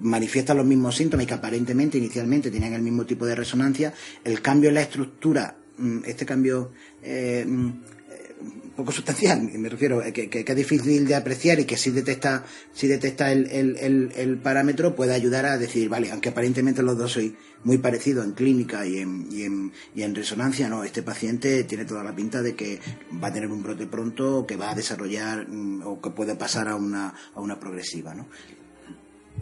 manifiestan 0.01 0.57
los 0.57 0.65
mismos 0.65 0.95
síntomas 0.95 1.23
y 1.23 1.27
que 1.27 1.33
aparentemente 1.33 1.97
inicialmente 1.97 2.51
tenían 2.51 2.73
el 2.73 2.81
mismo 2.81 3.05
tipo 3.05 3.25
de 3.25 3.35
resonancia, 3.35 3.93
el 4.23 4.41
cambio 4.41 4.69
en 4.69 4.75
la 4.75 4.81
estructura, 4.81 5.55
mm, 5.77 5.99
este 6.05 6.25
cambio 6.25 6.71
eh, 7.01 7.43
mm, 7.47 7.67
eh, 8.11 8.35
poco 8.75 8.91
sustancial, 8.91 9.41
me 9.57 9.69
refiero, 9.69 10.03
eh, 10.03 10.13
que, 10.13 10.29
que, 10.29 10.45
es 10.47 10.55
difícil 10.55 11.07
de 11.07 11.15
apreciar 11.15 11.59
y 11.59 11.65
que 11.65 11.77
si 11.77 11.89
detecta, 11.89 12.45
si 12.73 12.87
detecta 12.87 13.31
el, 13.31 13.47
el, 13.49 14.11
el, 14.15 14.37
parámetro 14.37 14.95
puede 14.95 15.13
ayudar 15.13 15.45
a 15.45 15.57
decir, 15.57 15.89
vale, 15.89 16.11
aunque 16.11 16.29
aparentemente 16.29 16.83
los 16.83 16.97
dos 16.97 17.13
soy 17.13 17.35
muy 17.63 17.79
parecidos 17.79 18.25
en 18.25 18.33
clínica 18.33 18.85
y 18.85 18.99
en, 18.99 19.27
y 19.31 19.43
en, 19.43 19.71
y 19.95 20.03
en 20.03 20.13
resonancia, 20.13 20.69
no, 20.69 20.83
este 20.83 21.01
paciente 21.01 21.63
tiene 21.63 21.85
toda 21.85 22.03
la 22.03 22.15
pinta 22.15 22.43
de 22.43 22.55
que 22.55 22.79
va 23.21 23.29
a 23.29 23.33
tener 23.33 23.49
un 23.49 23.63
brote 23.63 23.87
pronto, 23.87 24.45
que 24.45 24.57
va 24.57 24.71
a 24.71 24.75
desarrollar 24.75 25.47
mm, 25.47 25.81
o 25.85 25.99
que 25.99 26.11
puede 26.11 26.35
pasar 26.35 26.67
a 26.67 26.75
una, 26.75 27.15
a 27.33 27.41
una 27.41 27.59
progresiva, 27.59 28.13
¿no? 28.13 28.27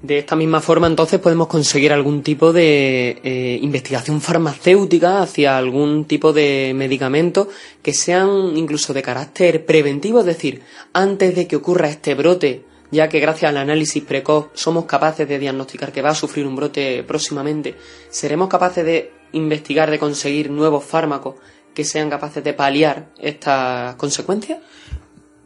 De 0.01 0.19
esta 0.19 0.37
misma 0.37 0.61
forma, 0.61 0.87
entonces, 0.87 1.19
podemos 1.19 1.47
conseguir 1.47 1.91
algún 1.91 2.23
tipo 2.23 2.53
de 2.53 3.19
eh, 3.21 3.59
investigación 3.61 4.21
farmacéutica 4.21 5.21
hacia 5.21 5.57
algún 5.57 6.05
tipo 6.05 6.31
de 6.31 6.71
medicamento 6.73 7.49
que 7.81 7.93
sean 7.93 8.55
incluso 8.55 8.93
de 8.93 9.01
carácter 9.01 9.65
preventivo, 9.65 10.21
es 10.21 10.25
decir, 10.25 10.61
antes 10.93 11.35
de 11.35 11.47
que 11.47 11.57
ocurra 11.57 11.89
este 11.89 12.15
brote, 12.15 12.63
ya 12.91 13.09
que 13.09 13.19
gracias 13.19 13.49
al 13.49 13.57
análisis 13.57 14.01
precoz 14.01 14.47
somos 14.53 14.85
capaces 14.85 15.27
de 15.27 15.37
diagnosticar 15.37 15.91
que 15.91 16.01
va 16.01 16.09
a 16.11 16.15
sufrir 16.15 16.47
un 16.47 16.55
brote 16.55 17.03
próximamente, 17.03 17.75
seremos 18.09 18.47
capaces 18.47 18.85
de 18.85 19.11
investigar, 19.33 19.91
de 19.91 19.99
conseguir 19.99 20.49
nuevos 20.49 20.85
fármacos 20.85 21.35
que 21.73 21.83
sean 21.83 22.09
capaces 22.09 22.43
de 22.43 22.53
paliar 22.53 23.09
estas 23.19 23.95
consecuencias. 23.95 24.59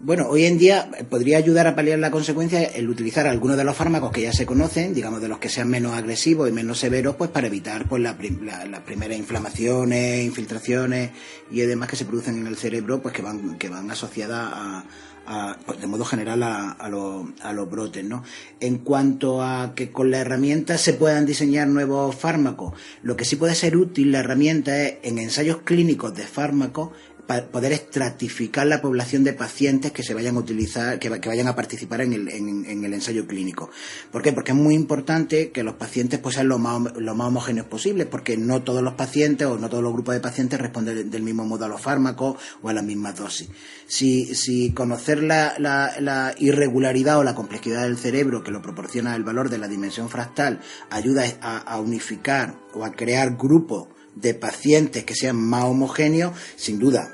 Bueno, 0.06 0.28
hoy 0.28 0.44
en 0.44 0.58
día 0.58 0.92
podría 1.10 1.38
ayudar 1.38 1.66
a 1.66 1.76
paliar 1.76 1.98
la 1.98 2.12
consecuencia 2.12 2.62
el 2.62 2.90
utilizar 2.90 3.26
algunos 3.26 3.56
de 3.56 3.64
los 3.64 3.74
fármacos 3.74 4.12
que 4.12 4.22
ya 4.22 4.34
se 4.34 4.46
conocen, 4.46 4.94
digamos 4.94 5.22
de 5.22 5.30
los 5.30 5.40
que 5.40 5.48
sean 5.48 5.70
menos 5.70 5.94
agresivos 5.94 6.50
y 6.50 6.52
menos 6.52 6.78
severos, 6.78 7.16
pues 7.16 7.30
para 7.30 7.48
evitar 7.48 7.88
pues 7.88 8.02
las 8.02 8.16
primeras 8.16 9.18
inflamaciones, 9.18 10.26
infiltraciones 10.26 11.12
y 11.50 11.62
demás 11.62 11.88
que 11.88 11.96
se 11.96 12.04
producen 12.04 12.38
en 12.38 12.48
el 12.48 12.58
cerebro, 12.58 13.02
pues 13.02 13.16
que 13.16 13.22
van 13.22 13.58
que 13.58 13.70
van 13.70 13.90
asociadas 13.92 14.52
a, 15.26 15.58
pues, 15.66 15.80
de 15.80 15.88
modo 15.88 16.04
general 16.04 16.44
a, 16.44 16.72
a, 16.72 16.90
los 16.90 17.70
brotes. 17.70 18.04
¿no? 18.04 18.26
En 18.60 18.80
cuanto 18.80 19.42
a 19.42 19.74
que 19.74 19.90
con 19.94 20.12
la 20.12 20.18
herramienta 20.18 20.78
se 20.78 20.92
puedan 20.92 21.26
diseñar 21.26 21.70
nuevos 21.70 22.14
fármacos, 22.14 22.74
lo 23.04 23.16
que 23.16 23.24
sí 23.24 23.38
puede 23.38 23.56
ser 23.56 23.78
útil 23.78 24.12
la 24.12 24.20
herramienta 24.20 24.82
es 24.82 24.96
en 25.04 25.18
ensayos 25.18 25.62
clínicos 25.64 26.14
de 26.14 26.24
fármacos 26.24 26.90
para 27.28 27.48
poder 27.48 27.72
estratificar 27.72 28.68
la 28.68 28.82
población 28.82 29.24
de 29.24 29.34
pacientes 29.34 29.92
que 29.92 30.04
se 30.04 30.14
vayan 30.14 30.36
a 30.36 30.40
utilizar, 30.40 31.00
que, 31.00 31.10
vayan 31.10 31.48
a 31.48 31.56
participar 31.56 32.02
en 32.02 32.14
el, 32.14 32.30
en, 32.30 32.84
el, 32.84 32.94
ensayo 32.94 33.26
clínico. 33.28 33.70
¿Por 34.12 34.22
qué? 34.22 34.34
Porque 34.34 34.52
es 34.52 34.58
muy 34.58 34.76
importante 34.76 35.52
que 35.52 35.64
los 35.64 35.76
pacientes 35.76 36.20
pues 36.20 36.36
sean 36.36 36.50
lo 36.50 36.60
más, 36.60 36.96
lo 36.98 37.16
más 37.16 37.28
homogéneos 37.28 37.68
posible, 37.68 38.06
porque 38.06 38.36
no 38.36 38.64
todos 38.64 38.84
los 38.84 38.96
pacientes 38.96 39.48
o 39.48 39.58
no 39.58 39.70
todos 39.70 39.84
los 39.84 39.94
grupos 39.94 40.16
de 40.16 40.22
pacientes 40.22 40.60
responden 40.60 41.10
del 41.10 41.24
mismo 41.24 41.46
modo 41.46 41.66
a 41.66 41.70
los 41.70 41.82
fármacos 41.82 42.38
o 42.62 42.70
a 42.70 42.74
las 42.74 42.84
mismas 42.84 43.16
dosis. 43.16 43.50
Si, 43.88 44.36
si 44.36 44.72
conocer 44.72 45.24
la, 45.24 45.56
la, 45.60 46.36
irregularidad 46.38 47.20
o 47.20 47.24
la 47.24 47.36
complejidad 47.36 47.84
del 47.84 47.98
cerebro 47.98 48.44
que 48.44 48.52
lo 48.52 48.62
proporciona 48.62 49.16
el 49.16 49.24
valor 49.24 49.50
de 49.50 49.58
la 49.58 49.68
dimensión 49.68 50.10
fractal 50.10 50.60
ayuda 50.90 51.24
a, 51.42 51.58
a 51.58 51.80
unificar 51.80 52.60
o 52.74 52.84
a 52.84 52.92
crear 52.92 53.38
grupos 53.38 53.88
de 54.16 54.34
pacientes 54.34 55.06
que 55.06 55.16
sean 55.16 55.38
más 55.38 55.64
homogéneos, 55.64 56.34
sin 56.56 56.80
duda 56.80 57.13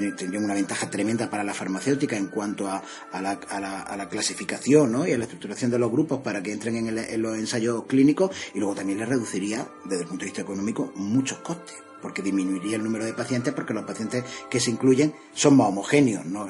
tendrían 0.00 0.44
una 0.44 0.54
ventaja 0.54 0.90
tremenda 0.90 1.28
para 1.28 1.44
la 1.44 1.54
farmacéutica 1.54 2.16
en 2.16 2.28
cuanto 2.28 2.68
a, 2.68 2.82
la, 3.20 4.08
clasificación 4.08 5.06
y 5.06 5.12
a 5.12 5.18
la 5.18 5.24
estructuración 5.24 5.70
de 5.70 5.78
los 5.78 5.90
grupos 5.90 6.20
para 6.20 6.42
que 6.42 6.52
entren 6.52 6.76
en, 6.76 7.22
los 7.22 7.36
ensayos 7.36 7.84
clínicos 7.86 8.30
y 8.54 8.58
luego 8.58 8.74
también 8.74 8.98
les 8.98 9.08
reduciría, 9.08 9.66
desde 9.84 10.02
el 10.02 10.08
punto 10.08 10.22
de 10.22 10.26
vista 10.26 10.42
económico, 10.42 10.92
muchos 10.96 11.38
costes 11.38 11.76
porque 12.00 12.20
disminuiría 12.20 12.76
el 12.76 12.82
número 12.82 13.04
de 13.04 13.14
pacientes 13.14 13.54
porque 13.54 13.72
los 13.72 13.84
pacientes 13.84 14.24
que 14.50 14.58
se 14.58 14.72
incluyen 14.72 15.14
son 15.32 15.56
más 15.56 15.68
homogéneos. 15.68 16.26
No, 16.26 16.48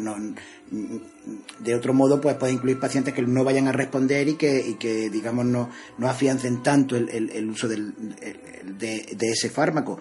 de 1.58 1.74
otro 1.74 1.92
modo, 1.92 2.20
pues 2.20 2.36
puede 2.36 2.54
incluir 2.54 2.80
pacientes 2.80 3.12
que 3.12 3.20
no 3.20 3.44
vayan 3.44 3.68
a 3.68 3.72
responder 3.72 4.26
y 4.28 4.34
que, 4.36 5.10
digamos, 5.12 5.44
no, 5.44 5.68
no 5.98 6.08
afiancen 6.08 6.62
tanto 6.62 6.96
el, 6.96 7.50
uso 7.50 7.68
de, 7.68 9.04
ese 9.20 9.50
fármaco. 9.50 10.00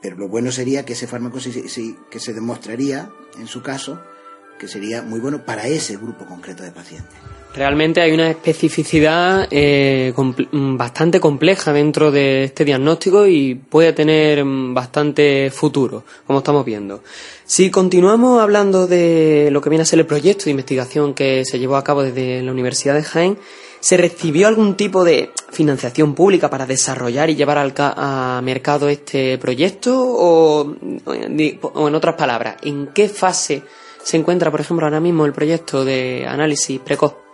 Pero 0.00 0.16
lo 0.16 0.28
bueno 0.28 0.52
sería 0.52 0.84
que 0.84 0.92
ese 0.92 1.06
fármaco 1.06 1.40
sí, 1.40 1.96
que 2.10 2.20
se 2.20 2.32
demostraría, 2.32 3.10
en 3.38 3.46
su 3.46 3.62
caso, 3.62 4.00
que 4.58 4.68
sería 4.68 5.02
muy 5.02 5.20
bueno 5.20 5.44
para 5.44 5.66
ese 5.66 5.96
grupo 5.96 6.26
concreto 6.26 6.62
de 6.62 6.70
pacientes. 6.70 7.14
Realmente 7.54 8.02
hay 8.02 8.12
una 8.12 8.28
especificidad 8.28 9.48
eh, 9.50 10.12
mm, 10.14 10.76
bastante 10.76 11.20
compleja 11.20 11.72
dentro 11.72 12.10
de 12.10 12.44
este 12.44 12.66
diagnóstico 12.66 13.26
y 13.26 13.54
puede 13.54 13.94
tener 13.94 14.44
mm, 14.44 14.74
bastante 14.74 15.50
futuro, 15.50 16.04
como 16.26 16.40
estamos 16.40 16.66
viendo. 16.66 17.02
Si 17.46 17.70
continuamos 17.70 18.42
hablando 18.42 18.86
de 18.86 19.48
lo 19.50 19.62
que 19.62 19.70
viene 19.70 19.82
a 19.82 19.86
ser 19.86 20.00
el 20.00 20.06
proyecto 20.06 20.44
de 20.44 20.50
investigación 20.50 21.14
que 21.14 21.46
se 21.46 21.58
llevó 21.58 21.76
a 21.76 21.84
cabo 21.84 22.02
desde 22.02 22.42
la 22.42 22.52
Universidad 22.52 22.94
de 22.94 23.02
Jaén, 23.02 23.38
¿se 23.80 23.96
recibió 23.96 24.48
algún 24.48 24.76
tipo 24.76 25.04
de 25.04 25.30
financiación 25.50 26.14
pública 26.14 26.50
para 26.50 26.66
desarrollar 26.66 27.30
y 27.30 27.36
llevar 27.36 27.58
al 27.58 27.74
a 27.76 28.40
mercado 28.42 28.88
este 28.88 29.38
proyecto? 29.38 29.96
O, 29.98 30.74
o 31.04 31.88
en 31.88 31.94
otras 31.94 32.14
palabras, 32.14 32.56
¿en 32.62 32.88
qué 32.88 33.08
fase 33.08 33.62
se 34.02 34.16
encuentra, 34.16 34.50
por 34.50 34.60
ejemplo, 34.60 34.86
ahora 34.86 35.00
mismo 35.00 35.26
el 35.26 35.32
proyecto 35.32 35.84
de 35.84 36.24
análisis 36.26 36.78
precoz? 36.80 37.26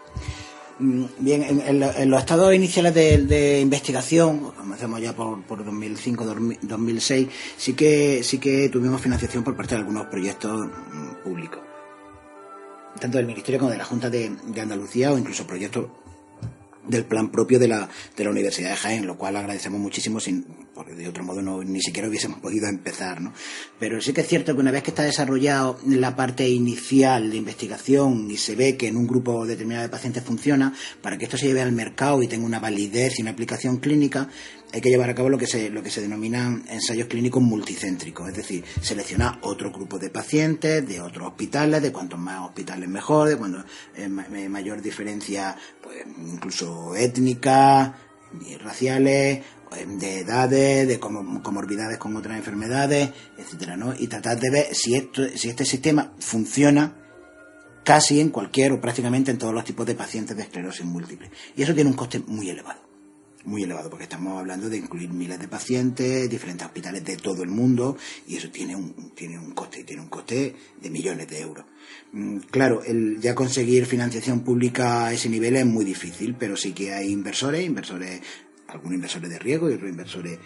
Mm, 0.78 1.05
bien, 1.18 1.62
en, 1.64 2.11
los 2.11 2.20
estados 2.20 2.55
iniciales 2.55 2.95
de, 2.95 3.61
investigación, 3.61 4.53
comencemos 4.53 5.01
ya 5.01 5.14
por, 5.14 5.43
por 5.43 5.64
2005, 5.64 6.24
2006, 6.62 7.28
sí 7.57 7.74
que, 7.74 8.22
sí 8.24 8.38
que 8.38 8.68
tuvimos 8.68 9.01
financiación 9.01 9.45
por 9.45 9.55
parte 9.55 9.74
de 9.74 9.80
algunos 9.80 10.07
proyectos 10.07 10.66
mm, 10.66 11.22
públicos, 11.22 11.61
tanto 12.99 13.18
del 13.18 13.26
Ministerio 13.26 13.61
como 13.61 13.70
de 13.70 13.78
la 13.78 13.84
Junta 13.84 14.11
de 14.11 14.34
Andalucía 14.61 15.12
o 15.12 15.18
incluso 15.18 15.47
proyectos 15.47 15.86
del 16.87 17.05
plan 17.05 17.30
propio 17.30 17.59
de 17.59 17.68
la, 17.68 17.89
de 18.16 18.24
la 18.24 18.30
Universidad 18.30 18.70
de 18.70 18.76
Jaén, 18.76 19.07
lo 19.07 19.16
cual 19.16 19.37
agradecemos 19.37 19.80
muchísimo, 19.80 20.20
sin, 20.20 20.45
porque 20.74 20.95
de 20.95 21.09
otro 21.09 21.24
modo 21.24 21.43
no, 21.43 21.62
ni 21.62 21.80
siquiera 21.80 22.09
hubiésemos 22.09 22.41
podido 22.41 22.66
empezar. 22.66 23.20
¿no? 23.20 23.33
Pero 23.78 24.01
sí 24.01 24.12
que 24.12 24.22
es 24.22 24.28
cierto 24.28 24.55
que 24.55 24.61
una 24.61 24.70
vez 24.70 24.83
que 24.83 24.91
está 24.91 25.03
desarrollado 25.03 25.78
la 25.87 26.16
parte 26.16 26.49
inicial 26.49 27.30
de 27.30 27.37
investigación 27.37 28.30
y 28.30 28.37
se 28.37 28.57
ve 28.57 28.76
que 28.76 28.89
en 28.89 28.97
un 28.97 29.07
grupo 29.07 29.47
determinado 29.47 29.85
de 29.85 29.91
pacientes 29.91 30.24
funciona, 30.24 30.74
para 31.01 31.18
que 31.18 31.24
esto 31.24 31.37
se 31.37 31.47
lleve 31.47 31.62
al 31.62 31.72
mercado 31.72 32.22
y 32.22 32.28
tenga 32.28 32.47
una 32.47 32.59
validez 32.61 33.18
y 33.18 33.22
una 33.22 33.30
aplicación 33.30 33.78
clínica, 33.78 34.28
hay 34.72 34.80
que 34.80 34.88
llevar 34.88 35.10
a 35.10 35.14
cabo 35.14 35.28
lo 35.28 35.38
que 35.38 35.46
se, 35.46 35.70
lo 35.70 35.82
que 35.82 35.90
se 35.90 36.00
denominan 36.00 36.64
ensayos 36.68 37.06
clínicos 37.06 37.42
multicéntricos, 37.42 38.28
es 38.28 38.36
decir, 38.36 38.64
seleccionar 38.80 39.38
otro 39.42 39.70
grupo 39.70 39.98
de 39.98 40.08
pacientes 40.08 40.86
de 40.86 41.00
otros 41.00 41.28
hospitales, 41.28 41.82
de 41.82 41.92
cuantos 41.92 42.18
más 42.18 42.40
hospitales 42.46 42.88
mejor, 42.88 43.28
de 43.28 43.36
cuando 43.36 43.64
eh, 43.94 44.08
mayor 44.08 44.80
diferencia, 44.80 45.56
pues 45.82 46.04
incluso 46.26 46.96
étnica, 46.96 47.96
raciales, 48.60 49.40
eh, 49.76 49.86
de 49.86 50.20
edades, 50.20 50.88
de 50.88 50.98
comorbidades 50.98 51.98
con 51.98 52.16
otras 52.16 52.38
enfermedades, 52.38 53.10
etcétera, 53.36 53.76
¿no? 53.76 53.94
Y 53.98 54.06
tratar 54.06 54.40
de 54.40 54.50
ver 54.50 54.74
si 54.74 54.94
esto, 54.94 55.22
si 55.34 55.50
este 55.50 55.66
sistema 55.66 56.14
funciona 56.18 56.96
casi 57.84 58.20
en 58.20 58.30
cualquier 58.30 58.72
o 58.72 58.80
prácticamente 58.80 59.30
en 59.30 59.38
todos 59.38 59.52
los 59.52 59.64
tipos 59.64 59.84
de 59.84 59.94
pacientes 59.94 60.36
de 60.36 60.44
esclerosis 60.44 60.86
múltiple. 60.86 61.30
Y 61.56 61.62
eso 61.62 61.74
tiene 61.74 61.90
un 61.90 61.96
coste 61.96 62.20
muy 62.20 62.48
elevado 62.48 62.91
muy 63.45 63.62
elevado, 63.62 63.90
porque 63.90 64.05
estamos 64.05 64.38
hablando 64.38 64.68
de 64.68 64.78
incluir 64.78 65.11
miles 65.11 65.38
de 65.38 65.49
pacientes, 65.49 66.28
diferentes 66.28 66.66
hospitales 66.66 67.05
de 67.05 67.16
todo 67.16 67.43
el 67.43 67.51
mundo, 67.51 67.97
y 68.26 68.36
eso 68.36 68.51
tiene 68.51 68.76
un, 68.76 69.12
tiene 69.14 69.38
un 69.38 69.53
coste, 69.53 69.84
tiene 69.84 70.03
un 70.03 70.09
coste 70.09 70.55
de 70.80 70.90
millones 70.90 71.28
de 71.28 71.40
euros. 71.40 71.64
Mm, 72.12 72.38
claro, 72.51 72.82
el 72.84 73.20
ya 73.20 73.34
conseguir 73.34 73.86
financiación 73.86 74.40
pública 74.40 75.07
a 75.07 75.12
ese 75.12 75.28
nivel 75.28 75.57
es 75.57 75.66
muy 75.66 75.84
difícil, 75.84 76.34
pero 76.38 76.57
sí 76.57 76.72
que 76.72 76.93
hay 76.93 77.11
inversores, 77.11 77.64
inversores, 77.64 78.20
algunos 78.68 78.95
inversores 78.95 79.30
de 79.30 79.38
riesgo 79.38 79.70
y 79.70 79.74
otros 79.74 79.90
inversores 79.90 80.38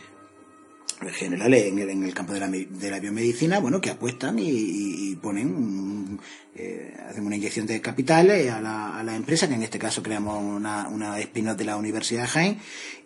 generales 1.13 1.67
en 1.67 1.79
el, 1.79 1.91
en 1.91 2.05
el 2.05 2.15
campo 2.15 2.33
de 2.33 2.41
la, 2.41 2.49
de 2.49 2.91
la 2.91 3.01
biomedicina, 3.01 3.59
bueno, 3.59 3.81
que 3.81 3.91
apuestan 3.91 4.37
y, 4.39 5.15
ponen, 5.17 6.19
eh, 6.55 6.95
hacen 7.09 7.27
una 7.27 7.37
inyección 7.37 7.67
de 7.67 7.81
capital 7.81 8.31
a 8.31 8.61
la, 8.61 8.99
a 8.99 9.03
la 9.03 9.17
empresa, 9.17 9.49
que 9.49 9.55
en 9.55 9.63
este 9.63 9.79
caso 9.79 10.03
creamos 10.03 10.43
una, 10.43 10.89
una 10.89 11.19
spin-off 11.21 11.57
de 11.57 11.65
la 11.65 11.77
Universidad 11.77 12.23
de 12.23 12.29
Jaén, 12.29 12.59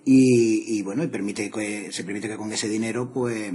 y, 0.05 0.83
bueno, 0.83 1.05
y 1.05 1.09
permite 1.09 1.51
que, 1.51 1.93
se 1.93 2.05
permite 2.05 2.29
que 2.29 2.37
con 2.37 2.53
ese 2.53 2.69
dinero, 2.69 3.13
pues, 3.13 3.53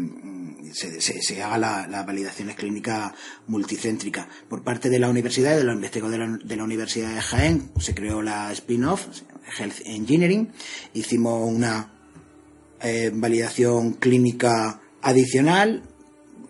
se, 0.74 1.02
se, 1.02 1.44
haga 1.44 1.58
la, 1.58 1.88
las 1.88 2.06
validaciones 2.06 2.56
clínicas 2.56 3.14
multicéntricas. 3.48 4.28
Por 4.48 4.64
parte 4.64 4.90
de 4.90 5.00
la 5.00 5.10
universidad 5.10 5.54
y 5.54 5.58
de 5.58 5.64
los 5.64 5.76
investigadores 5.76 6.20
de 6.20 6.26
la, 6.26 6.38
de 6.38 6.56
la 6.56 6.64
Universidad 6.64 7.14
de 7.14 7.22
Jaén, 7.22 7.72
se 7.80 7.96
creó 7.96 8.22
la 8.22 8.52
spin-off, 8.52 9.08
Health 9.58 9.82
Engineering, 9.86 10.52
hicimos 10.94 11.52
una 11.52 11.95
eh, 12.82 13.12
validación 13.14 13.94
clínica 13.94 14.82
adicional, 15.02 15.84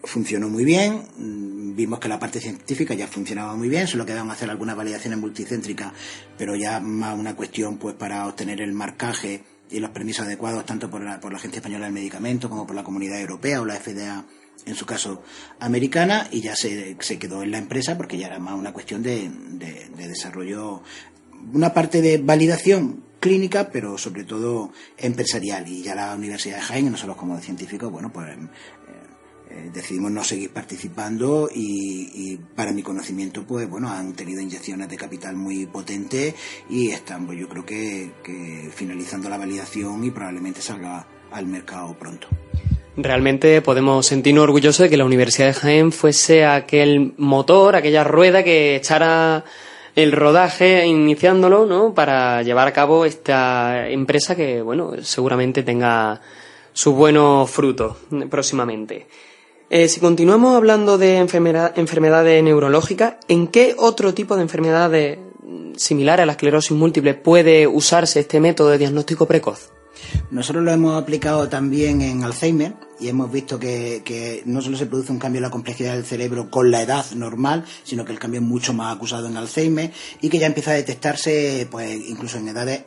funcionó 0.03 0.49
muy 0.49 0.65
bien, 0.65 1.03
mm, 1.17 1.75
vimos 1.75 1.99
que 1.99 2.07
la 2.07 2.19
parte 2.19 2.39
científica 2.39 2.93
ya 2.93 3.07
funcionaba 3.07 3.55
muy 3.55 3.69
bien, 3.69 3.87
solo 3.87 4.05
quedaban 4.05 4.31
hacer 4.31 4.49
algunas 4.49 4.75
validaciones 4.75 5.19
multicéntricas, 5.19 5.91
pero 6.37 6.55
ya 6.55 6.79
más 6.79 7.17
una 7.17 7.35
cuestión 7.35 7.77
pues 7.77 7.95
para 7.95 8.27
obtener 8.27 8.61
el 8.61 8.73
marcaje 8.73 9.43
y 9.69 9.79
los 9.79 9.89
permisos 9.91 10.25
adecuados 10.25 10.65
tanto 10.65 10.89
por 10.89 11.03
la, 11.03 11.19
por 11.19 11.31
la 11.31 11.37
Agencia 11.37 11.59
Española 11.59 11.85
del 11.85 11.93
Medicamento 11.93 12.49
como 12.49 12.65
por 12.65 12.75
la 12.75 12.83
Comunidad 12.83 13.19
Europea 13.19 13.61
o 13.61 13.65
la 13.65 13.75
FDA 13.75 14.25
en 14.65 14.75
su 14.75 14.85
caso 14.85 15.23
americana 15.59 16.27
y 16.31 16.41
ya 16.41 16.55
se, 16.55 16.95
se 16.99 17.19
quedó 17.19 17.43
en 17.43 17.51
la 17.51 17.57
empresa 17.57 17.97
porque 17.97 18.17
ya 18.17 18.27
era 18.27 18.39
más 18.39 18.55
una 18.55 18.73
cuestión 18.73 19.03
de, 19.03 19.29
de 19.29 20.07
desarrollo. 20.07 20.81
Una 21.53 21.73
parte 21.73 22.01
de 22.01 22.17
validación 22.17 23.04
clínica, 23.19 23.69
pero 23.71 23.97
sobre 23.97 24.23
todo 24.23 24.71
empresarial. 24.97 25.67
Y 25.67 25.83
ya 25.83 25.95
la 25.95 26.15
Universidad 26.15 26.57
de 26.57 26.61
Jaén, 26.61 26.91
nosotros 26.91 27.17
como 27.17 27.39
científicos, 27.39 27.91
bueno, 27.91 28.11
pues 28.11 28.29
eh, 28.29 28.37
eh, 29.51 29.69
decidimos 29.73 30.11
no 30.11 30.23
seguir 30.23 30.51
participando 30.51 31.49
y, 31.53 32.37
para 32.55 32.71
mi 32.71 32.81
conocimiento, 32.81 33.45
pues 33.45 33.69
bueno, 33.69 33.89
han 33.89 34.13
tenido 34.13 34.41
inyecciones 34.41 34.89
de 34.89 34.97
capital 34.97 35.35
muy 35.35 35.65
potentes 35.67 36.35
y 36.69 36.89
están, 36.89 37.25
pues 37.25 37.39
yo 37.39 37.47
creo 37.47 37.65
que, 37.65 38.11
que 38.23 38.69
finalizando 38.73 39.29
la 39.29 39.37
validación 39.37 40.03
y 40.03 40.11
probablemente 40.11 40.61
salga 40.61 41.07
al 41.31 41.45
mercado 41.45 41.97
pronto. 41.97 42.27
Realmente 42.97 43.61
podemos 43.61 44.07
sentirnos 44.07 44.43
orgullosos 44.43 44.83
de 44.83 44.89
que 44.89 44.97
la 44.97 45.05
Universidad 45.05 45.47
de 45.47 45.53
Jaén 45.53 45.91
fuese 45.91 46.45
aquel 46.45 47.13
motor, 47.17 47.75
aquella 47.75 48.05
rueda 48.05 48.43
que 48.43 48.77
echara 48.77 49.43
el 49.95 50.11
rodaje, 50.11 50.85
iniciándolo, 50.85 51.65
¿no? 51.65 51.93
Para 51.93 52.43
llevar 52.43 52.67
a 52.67 52.73
cabo 52.73 53.05
esta 53.05 53.89
empresa 53.89 54.35
que, 54.35 54.61
bueno, 54.61 54.91
seguramente 55.01 55.63
tenga 55.63 56.21
sus 56.73 56.93
buenos 56.93 57.49
frutos 57.49 57.95
próximamente. 58.29 59.07
Eh, 59.69 59.87
si 59.87 59.99
continuamos 59.99 60.55
hablando 60.55 60.97
de 60.97 61.17
enfermedades 61.17 62.43
neurológicas, 62.43 63.15
¿en 63.27 63.47
qué 63.47 63.73
otro 63.77 64.13
tipo 64.13 64.35
de 64.35 64.43
enfermedades 64.43 65.17
similares 65.77 66.23
a 66.23 66.25
la 66.25 66.33
esclerosis 66.33 66.71
múltiple 66.71 67.13
puede 67.13 67.65
usarse 67.65 68.19
este 68.19 68.39
método 68.39 68.69
de 68.69 68.77
diagnóstico 68.77 69.25
precoz? 69.25 69.74
Nosotros 70.31 70.63
lo 70.63 70.71
hemos 70.71 71.01
aplicado 71.01 71.47
también 71.49 72.01
en 72.01 72.23
Alzheimer 72.23 72.75
y 72.99 73.07
hemos 73.07 73.31
visto 73.31 73.59
que, 73.59 74.43
no 74.45 74.61
solo 74.61 74.77
se 74.77 74.85
produce 74.85 75.11
un 75.11 75.19
cambio 75.19 75.39
en 75.39 75.43
la 75.43 75.49
complejidad 75.49 75.93
del 75.93 76.05
cerebro 76.05 76.49
con 76.49 76.71
la 76.71 76.81
edad 76.81 77.05
normal, 77.11 77.65
sino 77.83 78.05
que 78.05 78.11
el 78.11 78.19
cambio 78.19 78.39
es 78.39 78.45
mucho 78.45 78.73
más 78.73 78.95
acusado 78.95 79.27
en 79.27 79.37
Alzheimer 79.37 79.91
y 80.21 80.29
que 80.29 80.39
ya 80.39 80.47
empieza 80.47 80.71
a 80.71 80.75
detectarse 80.75 81.67
pues 81.69 81.95
incluso 82.07 82.37
en 82.37 82.49
edades 82.49 82.85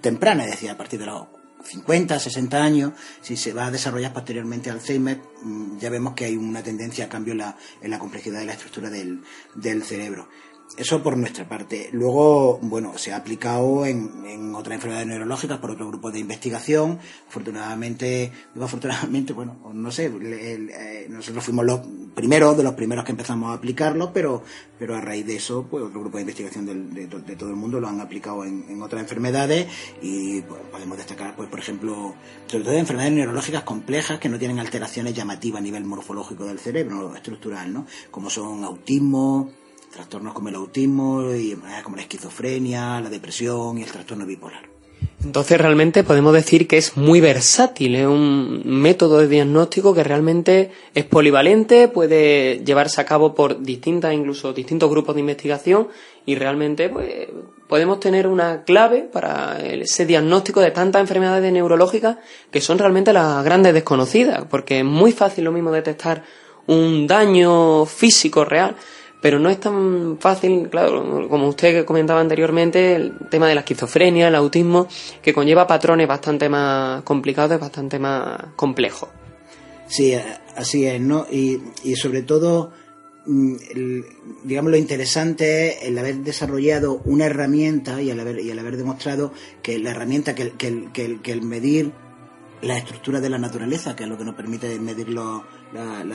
tempranas, 0.00 0.46
es 0.46 0.52
decir, 0.52 0.70
a 0.70 0.76
partir 0.76 0.98
de 1.00 1.06
los 1.06 1.26
50, 1.64 2.18
60 2.18 2.62
años, 2.62 2.92
si 3.20 3.36
se 3.36 3.52
va 3.52 3.66
a 3.66 3.70
desarrollar 3.70 4.12
posteriormente 4.12 4.70
Alzheimer, 4.70 5.20
mm, 5.42 5.78
ya 5.78 5.90
vemos 5.90 6.14
que 6.14 6.24
hay 6.24 6.36
una 6.36 6.62
tendencia 6.62 7.04
a 7.04 7.08
cambio 7.08 7.34
en 7.34 7.90
la, 7.90 7.98
complejidad 7.98 8.40
de 8.40 8.46
la 8.46 8.52
estructura 8.52 8.88
del 8.90 9.82
cerebro. 9.82 10.28
Eso 10.76 11.02
por 11.02 11.16
nuestra 11.16 11.48
parte. 11.48 11.90
Luego, 11.92 12.58
bueno, 12.62 12.96
se 12.96 13.12
ha 13.12 13.16
aplicado 13.16 13.84
en, 13.84 14.24
en 14.24 14.54
otras 14.54 14.76
enfermedades 14.76 15.08
neurológicas 15.08 15.58
por 15.58 15.72
otro 15.72 15.88
grupo 15.88 16.10
de 16.10 16.20
investigación. 16.20 16.98
Afortunadamente, 17.28 18.30
digo 18.54 18.64
afortunadamente, 18.64 19.32
bueno, 19.34 19.58
no 19.74 19.90
sé, 19.90 20.06
eh, 20.06 21.06
nosotros 21.10 21.44
fuimos 21.44 21.66
los 21.66 21.80
primeros, 22.14 22.56
de 22.56 22.62
los 22.62 22.74
primeros 22.74 23.04
que 23.04 23.10
empezamos 23.10 23.50
a 23.50 23.54
aplicarlo, 23.54 24.12
pero, 24.12 24.42
pero 24.78 24.94
a 24.94 25.00
raíz 25.00 25.26
de 25.26 25.36
eso, 25.36 25.66
pues 25.68 25.84
otro 25.84 26.00
grupo 26.00 26.18
de 26.18 26.22
investigación 26.22 26.64
de, 26.66 27.06
de, 27.06 27.36
todo 27.36 27.50
el 27.50 27.56
mundo 27.56 27.80
lo 27.80 27.88
han 27.88 28.00
aplicado 28.00 28.44
en, 28.44 28.64
en 28.68 28.80
otras 28.80 29.02
enfermedades 29.02 29.66
y 30.00 30.40
pues, 30.42 30.60
podemos 30.70 30.96
destacar, 30.96 31.34
pues 31.34 31.48
por 31.48 31.58
ejemplo, 31.58 32.14
sobre 32.46 32.64
todo 32.64 32.74
enfermedades 32.74 33.14
neurológicas 33.14 33.64
complejas 33.64 34.18
que 34.18 34.28
no 34.28 34.38
tienen 34.38 34.60
alteraciones 34.60 35.14
llamativas 35.14 35.60
a 35.60 35.62
nivel 35.62 35.84
morfológico 35.84 36.44
del 36.44 36.58
cerebro, 36.58 37.14
estructural, 37.14 37.72
¿no? 37.72 37.86
Como 38.10 38.30
son 38.30 38.64
autismo, 38.64 39.50
trastornos 40.00 40.32
como 40.32 40.48
el 40.48 40.54
autismo, 40.54 41.34
y 41.34 41.54
como 41.84 41.96
la 41.96 42.02
esquizofrenia, 42.02 43.00
la 43.02 43.10
depresión 43.10 43.76
y 43.76 43.82
el 43.82 43.90
trastorno 43.90 44.24
bipolar. 44.24 44.62
Entonces 45.22 45.60
realmente 45.60 46.02
podemos 46.04 46.32
decir 46.32 46.66
que 46.66 46.78
es 46.78 46.96
muy 46.96 47.20
versátil, 47.20 47.94
es 47.94 48.06
un 48.06 48.62
método 48.64 49.18
de 49.18 49.28
diagnóstico 49.28 49.92
que 49.92 50.02
realmente 50.02 50.70
es 50.94 51.04
polivalente, 51.04 51.88
puede 51.88 52.62
llevarse 52.64 53.02
a 53.02 53.04
cabo 53.04 53.34
por 53.34 53.60
distintas, 53.60 54.14
incluso 54.14 54.54
distintos 54.54 54.88
grupos 54.88 55.14
de 55.14 55.20
investigación 55.20 55.88
y 56.24 56.34
realmente 56.36 56.88
pues, 56.88 57.28
podemos 57.68 58.00
tener 58.00 58.26
una 58.26 58.64
clave 58.64 59.02
para 59.02 59.60
ese 59.60 60.06
diagnóstico 60.06 60.60
de 60.60 60.70
tantas 60.70 61.02
enfermedades 61.02 61.52
neurológicas 61.52 62.16
que 62.50 62.62
son 62.62 62.78
realmente 62.78 63.12
las 63.12 63.44
grandes 63.44 63.74
desconocidas, 63.74 64.46
porque 64.48 64.78
es 64.78 64.84
muy 64.86 65.12
fácil 65.12 65.44
lo 65.44 65.52
mismo 65.52 65.70
detectar 65.70 66.24
un 66.66 67.06
daño 67.06 67.84
físico 67.84 68.46
real, 68.46 68.76
pero 69.20 69.38
no 69.38 69.50
es 69.50 69.60
tan 69.60 70.18
fácil, 70.18 70.68
claro, 70.70 71.28
como 71.28 71.48
usted 71.48 71.84
comentaba 71.84 72.20
anteriormente, 72.20 72.94
el 72.94 73.12
tema 73.30 73.48
de 73.48 73.54
la 73.54 73.60
esquizofrenia, 73.60 74.28
el 74.28 74.34
autismo, 74.34 74.88
que 75.22 75.34
conlleva 75.34 75.66
patrones 75.66 76.08
bastante 76.08 76.48
más 76.48 77.02
complicados, 77.02 77.60
bastante 77.60 77.98
más 77.98 78.38
complejos. 78.56 79.10
Sí, 79.86 80.14
así 80.56 80.86
es, 80.86 81.00
¿no? 81.00 81.26
Y, 81.30 81.60
y 81.82 81.96
sobre 81.96 82.22
todo, 82.22 82.72
mm, 83.26 83.56
digamos, 84.44 84.70
lo 84.70 84.76
interesante 84.76 85.68
es 85.68 85.82
el 85.82 85.98
haber 85.98 86.18
desarrollado 86.18 87.02
una 87.04 87.26
herramienta 87.26 88.00
y 88.00 88.10
el 88.10 88.20
haber, 88.20 88.40
y 88.40 88.50
el 88.50 88.58
haber 88.58 88.76
demostrado 88.76 89.32
que 89.62 89.78
la 89.78 89.90
herramienta, 89.90 90.34
que, 90.34 90.52
que, 90.52 90.88
que, 90.92 91.20
que 91.20 91.32
el 91.32 91.42
medir 91.42 91.92
la 92.62 92.76
estructura 92.76 93.20
de 93.20 93.30
la 93.30 93.38
naturaleza, 93.38 93.96
que 93.96 94.04
es 94.04 94.08
lo 94.08 94.18
que 94.18 94.24
nos 94.24 94.34
permite 94.34 94.78
medir 94.78 95.08
la, 95.08 95.42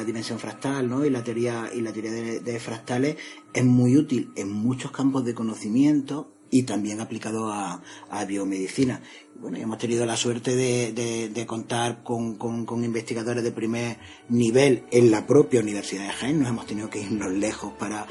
dimensión 0.06 0.40
fractal 0.40 0.88
¿no? 0.90 1.06
y 1.06 1.10
la 1.10 1.24
teoría, 1.24 1.70
y 1.74 1.82
la 1.82 1.92
teoría 1.92 2.12
de, 2.12 2.60
fractales, 2.60 3.18
es 3.54 3.66
muy 3.66 3.98
útil 3.98 4.32
en 4.36 4.52
muchos 4.52 4.92
campos 4.92 5.26
de 5.26 5.34
conocimiento 5.34 6.35
y 6.56 6.64
también 6.64 7.02
aplicado 7.02 7.52
a, 7.52 7.82
biomedicina. 8.26 9.02
Bueno, 9.36 9.58
hemos 9.58 9.78
tenido 9.78 10.06
la 10.06 10.16
suerte 10.16 10.56
de, 10.56 11.46
contar 11.46 12.02
con, 12.02 12.38
investigadores 12.82 13.44
de 13.44 13.52
primer 13.52 13.98
nivel 14.30 14.86
en 14.90 15.12
la 15.12 15.28
propia 15.28 15.60
Universidad 15.60 16.08
de 16.08 16.14
Jaén. 16.14 16.40
Nos 16.40 16.48
hemos 16.48 16.66
tenido 16.66 16.90
que 16.90 17.02
irnos 17.02 17.34
lejos 17.34 17.74
para, 17.74 18.08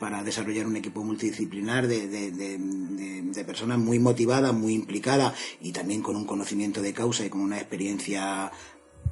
para, 0.00 0.24
desarrollar 0.24 0.66
un 0.66 0.74
equipo 0.74 1.04
multidisciplinar 1.04 1.86
de, 1.86 3.44
personas 3.46 3.78
muy 3.78 4.00
motivadas, 4.00 4.52
muy 4.52 4.74
implicadas 4.74 5.34
y 5.60 5.70
también 5.70 6.02
con 6.02 6.16
un 6.16 6.24
conocimiento 6.24 6.82
de 6.82 6.92
causa 6.92 7.24
y 7.24 7.30
con 7.30 7.40
una 7.40 7.58
experiencia 7.58 8.50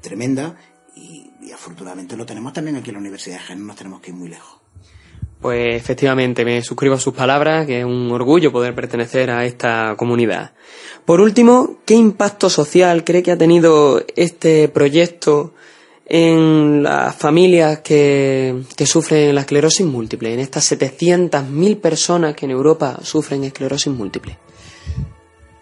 tremenda. 0.00 0.56
Y, 0.96 1.30
y 1.42 1.52
afortunadamente 1.52 2.16
lo 2.16 2.26
tenemos 2.26 2.52
también 2.52 2.74
aquí 2.74 2.90
en 2.90 2.94
la 2.94 3.00
Universidad 3.00 3.36
de 3.36 3.42
Jaén. 3.42 3.60
No 3.60 3.66
nos 3.66 3.76
tenemos 3.76 4.00
que 4.00 4.10
ir 4.10 4.16
muy 4.16 4.30
lejos. 4.30 4.57
Pues 5.40 5.76
efectivamente, 5.76 6.44
me 6.44 6.62
suscribo 6.62 6.96
a 6.96 7.00
sus 7.00 7.14
palabras, 7.14 7.64
que 7.66 7.80
es 7.80 7.84
un 7.84 8.10
orgullo 8.10 8.50
poder 8.50 8.74
pertenecer 8.74 9.30
a 9.30 9.44
esta 9.44 9.94
comunidad. 9.96 10.52
Por 11.04 11.20
último, 11.20 11.78
¿qué 11.84 11.94
impacto 11.94 12.50
social 12.50 13.04
cree 13.04 13.22
que 13.22 13.30
ha 13.30 13.38
tenido 13.38 14.04
este 14.16 14.68
proyecto 14.68 15.54
en 16.06 16.82
las 16.82 17.14
familias 17.14 17.80
que, 17.80 18.64
sufren 18.84 19.34
la 19.34 19.42
esclerosis 19.42 19.86
múltiple, 19.86 20.32
en 20.34 20.40
estas 20.40 20.72
700.000 20.72 21.80
personas 21.80 22.34
que 22.34 22.46
en 22.46 22.50
Europa 22.50 22.98
sufren 23.02 23.44
esclerosis 23.44 23.92
múltiple? 23.92 24.38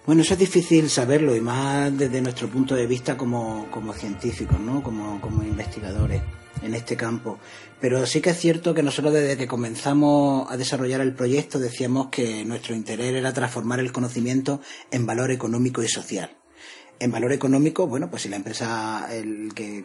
Bueno, 0.06 0.22
eso 0.22 0.34
es 0.34 0.38
difícil 0.38 0.88
saberlo 0.88 1.34
y 1.34 1.40
más 1.40 1.96
desde 1.98 2.22
nuestro 2.22 2.48
punto 2.48 2.76
de 2.76 2.86
vista 2.86 3.16
como, 3.16 3.66
como 3.72 3.92
científicos, 3.92 4.58
¿no? 4.60 4.82
como, 4.82 5.20
como 5.20 5.42
investigadores 5.42 6.22
en 6.62 6.74
este 6.74 6.96
campo. 6.96 7.38
Pero 7.80 8.06
sí 8.06 8.20
que 8.20 8.30
es 8.30 8.38
cierto 8.38 8.74
que 8.74 8.82
nosotros 8.82 9.12
desde 9.12 9.36
que 9.36 9.46
comenzamos 9.46 10.50
a 10.50 10.56
desarrollar 10.56 11.00
el 11.02 11.14
proyecto 11.14 11.58
decíamos 11.58 12.08
que 12.08 12.44
nuestro 12.44 12.74
interés 12.74 13.14
era 13.14 13.32
transformar 13.32 13.80
el 13.80 13.92
conocimiento 13.92 14.60
en 14.90 15.04
valor 15.04 15.30
económico 15.30 15.82
y 15.82 15.88
social. 15.88 16.30
En 16.98 17.10
valor 17.10 17.32
económico, 17.32 17.86
bueno, 17.86 18.08
pues 18.08 18.22
si 18.22 18.30
la 18.30 18.36
empresa 18.36 19.06
el 19.12 19.52
que, 19.54 19.84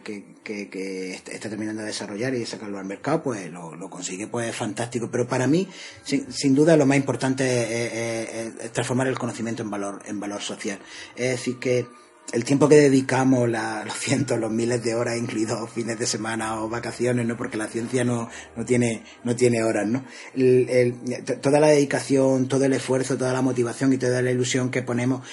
está 1.26 1.50
terminando 1.50 1.82
de 1.82 1.88
desarrollar 1.88 2.34
y 2.34 2.46
sacarlo 2.46 2.78
al 2.78 2.86
mercado, 2.86 3.22
pues 3.22 3.50
lo, 3.50 3.90
consigue, 3.90 4.28
pues 4.28 4.48
es 4.48 4.56
fantástico. 4.56 5.10
Pero 5.10 5.28
para 5.28 5.46
mí, 5.46 5.68
sin, 6.04 6.54
duda, 6.54 6.74
lo 6.78 6.86
más 6.86 6.96
importante 6.96 8.46
es, 8.46 8.72
transformar 8.72 9.08
el 9.08 9.18
conocimiento 9.18 9.62
en 9.62 9.68
valor, 9.68 10.02
en 10.06 10.18
valor 10.18 10.40
social. 10.40 10.78
Es 11.14 11.32
decir, 11.32 11.58
que 11.58 11.86
el 12.32 12.44
tiempo 12.44 12.68
que 12.68 12.76
dedicamos, 12.76 13.48
los 13.48 13.94
cientos, 13.94 14.38
los 14.38 14.50
miles 14.50 14.82
de 14.82 14.94
horas, 14.94 15.18
incluidos 15.18 15.70
fines 15.70 15.98
de 15.98 16.06
semana 16.06 16.62
o 16.62 16.68
vacaciones, 16.68 17.26
¿no? 17.26 17.36
Porque 17.36 17.58
la 17.58 17.66
ciencia 17.66 18.04
no, 18.04 18.30
no 18.56 18.64
tiene, 18.64 19.02
no 19.24 19.36
tiene 19.36 19.62
horas, 19.62 19.86
¿no? 19.86 20.04
toda 21.42 21.60
la 21.60 21.68
dedicación, 21.68 22.48
todo 22.48 22.64
el 22.64 22.72
esfuerzo, 22.72 23.18
toda 23.18 23.32
la 23.32 23.42
motivación 23.42 23.92
y 23.92 23.98
toda 23.98 24.22
la 24.22 24.30
ilusión 24.30 24.70
que 24.70 24.82
ponemos, 24.82 25.26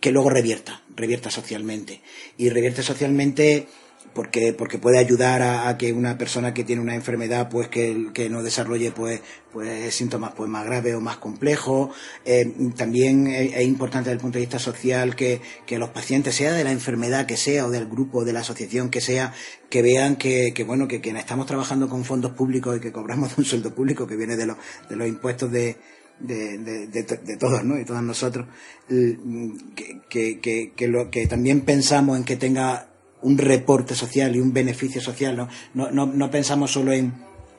que 0.00 0.12
luego 0.12 0.30
revierta, 0.30 0.82
revierta 0.94 1.30
socialmente. 1.30 2.02
Y 2.36 2.50
revierte 2.50 2.82
socialmente 2.82 3.66
porque, 4.14 4.52
porque 4.52 4.78
puede 4.78 4.98
ayudar 4.98 5.42
a, 5.42 5.76
que 5.76 5.92
una 5.92 6.16
persona 6.16 6.54
que 6.54 6.64
tiene 6.64 6.80
una 6.80 6.94
enfermedad 6.94 7.48
pues 7.48 7.68
que, 7.68 8.10
que 8.14 8.30
no 8.30 8.42
desarrolle 8.42 8.92
pues, 8.92 9.20
pues 9.52 9.94
síntomas 9.94 10.32
pues 10.34 10.48
más 10.48 10.64
graves 10.64 10.94
o 10.94 11.00
más 11.00 11.16
complejos. 11.16 11.94
Eh, 12.24 12.52
también 12.76 13.26
es, 13.26 13.60
importante 13.62 14.10
desde 14.10 14.18
el 14.18 14.22
punto 14.22 14.38
de 14.38 14.44
vista 14.44 14.58
social 14.58 15.16
que, 15.16 15.40
que, 15.66 15.78
los 15.78 15.90
pacientes, 15.90 16.34
sea 16.36 16.52
de 16.52 16.64
la 16.64 16.72
enfermedad 16.72 17.26
que 17.26 17.36
sea 17.36 17.66
o 17.66 17.70
del 17.70 17.86
grupo, 17.86 18.24
de 18.24 18.32
la 18.32 18.40
asociación 18.40 18.88
que 18.88 19.00
sea, 19.00 19.34
que 19.68 19.82
vean 19.82 20.16
que, 20.16 20.52
que 20.54 20.64
bueno, 20.64 20.86
que, 20.86 21.00
que 21.00 21.10
estamos 21.10 21.46
trabajando 21.46 21.88
con 21.88 22.04
fondos 22.04 22.32
públicos 22.32 22.76
y 22.76 22.80
que 22.80 22.92
cobramos 22.92 23.32
un 23.38 23.44
sueldo 23.44 23.74
público 23.74 24.06
que 24.06 24.16
viene 24.16 24.36
de 24.36 24.46
los, 24.46 24.56
de 24.88 24.96
los 24.96 25.08
impuestos 25.08 25.50
de, 25.50 25.76
de, 26.20 26.58
de, 26.58 26.86
de, 26.86 27.36
todos, 27.36 27.64
¿no? 27.64 27.78
Y 27.78 27.84
todos 27.84 28.02
nosotros, 28.02 28.46
que, 28.88 30.38
que, 30.40 30.72
que, 30.74 30.88
lo, 30.88 31.10
que 31.10 31.26
también 31.26 31.62
pensamos 31.62 32.16
en 32.16 32.24
que 32.24 32.36
tenga 32.36 32.93
un 33.24 33.38
reporte 33.38 33.94
social 33.94 34.36
y 34.36 34.40
un 34.40 34.52
beneficio 34.52 35.00
social. 35.00 35.36
No, 35.74 35.90
no, 35.90 36.06
no, 36.06 36.30
pensamos 36.30 36.70
solo 36.70 36.92
en, 36.92 37.12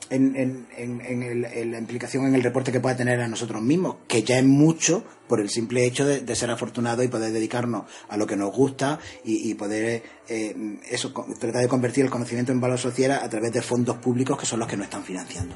en, 0.09 0.35
en, 0.77 1.01
en, 1.01 1.71
la 1.71 1.77
implicación 1.79 2.27
en 2.27 2.35
el 2.35 2.43
reporte 2.43 2.71
que 2.71 2.79
pueda 2.79 2.95
tener 2.95 3.19
a 3.19 3.27
nosotros 3.27 3.61
mismos, 3.61 3.97
que 4.07 4.23
ya 4.23 4.37
es 4.37 4.45
mucho 4.45 5.03
por 5.27 5.41
el 5.41 5.49
simple 5.49 5.85
hecho 5.85 6.05
de, 6.05 6.35
ser 6.35 6.51
afortunado 6.51 7.03
y 7.03 7.07
poder 7.07 7.31
dedicarnos 7.31 7.85
a 8.09 8.15
lo 8.15 8.27
que 8.27 8.35
nos 8.35 8.55
gusta 8.55 8.99
y, 9.23 9.53
poder 9.55 10.03
eh, 10.29 10.77
eso 10.89 11.11
tratar 11.39 11.61
de 11.63 11.67
convertir 11.67 12.05
el 12.05 12.11
conocimiento 12.11 12.51
en 12.51 12.61
valor 12.61 12.77
social 12.77 13.11
a 13.11 13.29
través 13.29 13.51
de 13.51 13.61
fondos 13.61 13.97
públicos 13.97 14.37
que 14.37 14.45
son 14.45 14.59
los 14.59 14.67
que 14.67 14.77
nos 14.77 14.85
están 14.85 15.03
financiando. 15.03 15.55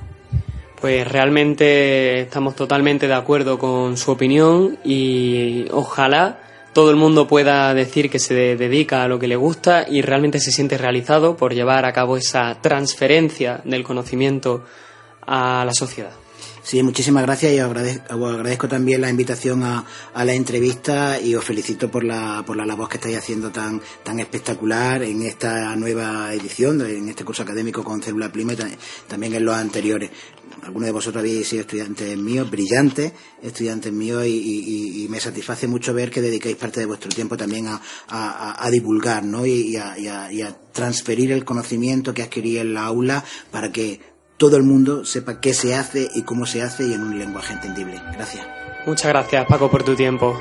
Pues 0.82 1.08
realmente 1.08 2.22
estamos 2.22 2.56
totalmente 2.56 3.08
de 3.08 3.14
acuerdo 3.14 3.60
con 3.60 3.98
su 3.98 4.12
opinión 4.12 4.80
y 4.84 5.66
ojalá 5.72 6.49
todo 6.74 6.92
el 6.92 6.96
mundo 6.96 7.28
pueda 7.28 7.74
decir 7.74 8.10
que 8.10 8.20
se 8.20 8.34
dedica 8.34 9.04
a 9.04 9.08
lo 9.08 9.20
que 9.20 9.28
le 9.28 9.36
gusta 9.36 9.86
y 9.90 10.02
realmente 10.02 10.40
se 10.40 10.52
siente 10.52 10.78
realizado 10.78 11.36
por 11.36 11.54
llevar 11.54 11.86
a 11.86 11.94
cabo 11.94 12.18
esa 12.18 12.62
transferencia 12.62 13.62
del 13.64 13.84
conocimiento 13.84 14.64
a 15.26 15.64
la 15.66 15.74
sociedad. 15.74 16.12
Sí, 16.64 16.84
muchísimas 16.84 17.24
gracias 17.24 17.54
y 17.54 17.60
os 17.60 17.66
agradezco, 17.66 18.68
también 18.68 19.02
la 19.02 19.10
invitación 19.10 19.64
a, 19.64 19.86
la 20.14 20.34
entrevista 20.34 21.20
y 21.20 21.34
os 21.34 21.44
felicito 21.44 21.90
por 21.90 22.04
la, 22.04 22.44
por 22.46 22.58
la 22.58 22.66
labor 22.66 22.88
que 22.88 22.98
estáis 22.98 23.18
haciendo 23.18 23.52
tan, 23.52 23.82
tan 24.04 24.20
espectacular 24.20 25.02
en 25.04 25.24
esta 25.24 25.76
nueva 25.76 26.34
edición, 26.34 26.82
en 26.82 27.10
este 27.10 27.26
curso 27.26 27.44
académico 27.44 27.84
con 27.84 28.02
Célula 28.02 28.32
Prima 28.32 28.54
y 28.54 28.58
también 29.08 29.34
en 29.34 29.46
los 29.46 29.56
anteriores. 29.56 30.12
Algunos 30.62 30.88
de 30.88 30.92
vosotros 30.92 31.22
habéis 31.22 31.48
sido 31.48 31.62
estudiantes 31.62 32.18
míos, 32.18 32.50
brillantes 32.50 33.14
estudiantes 33.42 33.92
míos 33.92 34.26
y, 34.26 35.08
me 35.10 35.20
satisface 35.20 35.68
mucho 35.68 35.94
ver 35.94 36.12
que 36.12 36.22
dedicáis 36.22 36.56
parte 36.56 36.80
de 36.80 36.86
vuestro 36.86 37.10
tiempo 37.10 37.38
también 37.38 37.68
a, 37.68 38.70
divulgar 38.72 39.24
¿no? 39.24 39.46
y, 39.46 39.76
a, 39.76 40.56
transferir 40.72 41.32
el 41.32 41.44
conocimiento 41.46 42.14
que 42.14 42.22
adquirí 42.22 42.58
en 42.58 42.74
la 42.74 42.86
aula 42.86 43.24
para 43.52 43.72
que 43.72 44.00
todo 44.40 44.56
el 44.56 44.64
mundo 44.64 45.04
sepa 45.04 45.42
qué 45.42 45.54
se 45.54 45.76
hace 45.76 46.10
y 46.16 46.24
cómo 46.24 46.46
se 46.46 46.64
hace 46.64 46.88
y 46.88 46.94
en 46.94 47.02
un 47.02 47.20
lenguaje 47.20 47.54
entendible. 47.54 48.02
Gracias. 48.14 48.48
Muchas 48.88 49.10
gracias, 49.10 49.46
Paco, 49.46 49.70
por 49.70 49.84
tu 49.84 49.96
tiempo. 49.96 50.40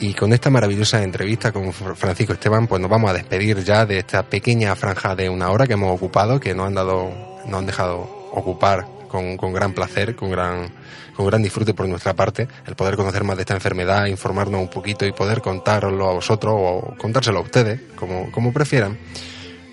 Y 0.00 0.12
con 0.14 0.32
esta 0.32 0.50
maravillosa 0.50 1.04
entrevista 1.04 1.52
con 1.52 1.72
Francisco 1.72 2.32
Esteban, 2.32 2.66
pues 2.66 2.82
nos 2.82 2.90
vamos 2.90 3.10
a 3.10 3.14
despedir 3.14 3.62
ya 3.62 3.86
de 3.86 3.98
esta 3.98 4.24
pequeña 4.24 4.74
franja 4.74 5.14
de 5.14 5.28
una 5.28 5.50
hora 5.50 5.68
que 5.68 5.74
hemos 5.74 5.94
ocupado, 5.94 6.40
que 6.40 6.54
nos 6.54 6.66
han 6.66 6.74
dado, 6.74 7.12
nos 7.46 7.60
han 7.60 7.66
dejado 7.66 8.00
ocupar 8.32 8.88
con, 9.08 9.36
con, 9.36 9.52
gran 9.52 9.74
placer, 9.74 10.16
con 10.16 10.30
gran, 10.30 10.72
con 11.20 11.26
gran 11.26 11.42
disfrute 11.42 11.74
por 11.74 11.86
nuestra 11.86 12.14
parte, 12.14 12.48
el 12.66 12.74
poder 12.74 12.96
conocer 12.96 13.24
más 13.24 13.36
de 13.36 13.42
esta 13.42 13.52
enfermedad, 13.52 14.06
informarnos 14.06 14.58
un 14.58 14.70
poquito 14.70 15.04
y 15.04 15.12
poder 15.12 15.42
contároslo 15.42 16.08
a 16.08 16.14
vosotros 16.14 16.54
o 16.56 16.94
contárselo 16.96 17.40
a 17.40 17.42
ustedes, 17.42 17.78
como, 17.94 18.32
como 18.32 18.54
prefieran, 18.54 18.96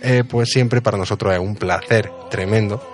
eh, 0.02 0.26
pues 0.28 0.50
siempre 0.50 0.82
para 0.82 0.98
nosotros 0.98 1.34
es 1.34 1.40
un 1.40 1.56
placer 1.56 2.12
tremendo. 2.30 2.86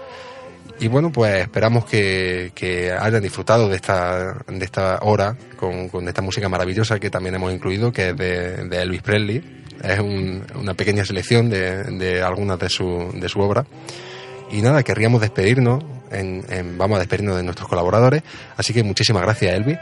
Y 0.80 0.88
bueno, 0.88 1.12
pues 1.12 1.42
esperamos 1.42 1.86
que, 1.86 2.96
hayan 3.00 3.24
disfrutado 3.24 3.68
de 3.70 3.78
esta, 3.78 4.36
de 4.48 4.64
esta 4.66 5.00
hora 5.02 5.36
con, 5.58 5.90
con, 5.90 6.08
esta 6.08 6.22
música 6.22 6.48
maravillosa 6.48 7.00
que 7.00 7.10
también 7.10 7.34
hemos 7.34 7.52
incluido, 7.52 7.92
que 7.92 8.10
es 8.10 8.16
de, 8.16 8.68
de 8.68 8.82
Elvis 8.84 9.02
Presley. 9.02 9.64
Es 9.84 10.00
una 10.00 10.76
pequeña 10.76 11.04
selección 11.06 11.50
de, 11.50 11.86
de 11.86 12.22
algunas 12.22 12.60
de 12.60 12.70
su, 12.70 13.10
de 13.16 13.28
su 13.30 13.40
obra. 13.40 13.66
Y 14.52 14.62
nada, 14.62 14.84
querríamos 14.84 15.22
despedirnos, 15.22 15.84
en, 16.14 16.78
vamos 16.78 16.98
a 16.98 17.00
despedirnos 17.00 17.38
de 17.38 17.44
nuestros 17.44 17.68
colaboradores. 17.68 18.24
Así 18.58 18.74
que 18.74 18.84
muchísimas 18.84 19.24
gracias, 19.24 19.54
Elvi. 19.54 19.78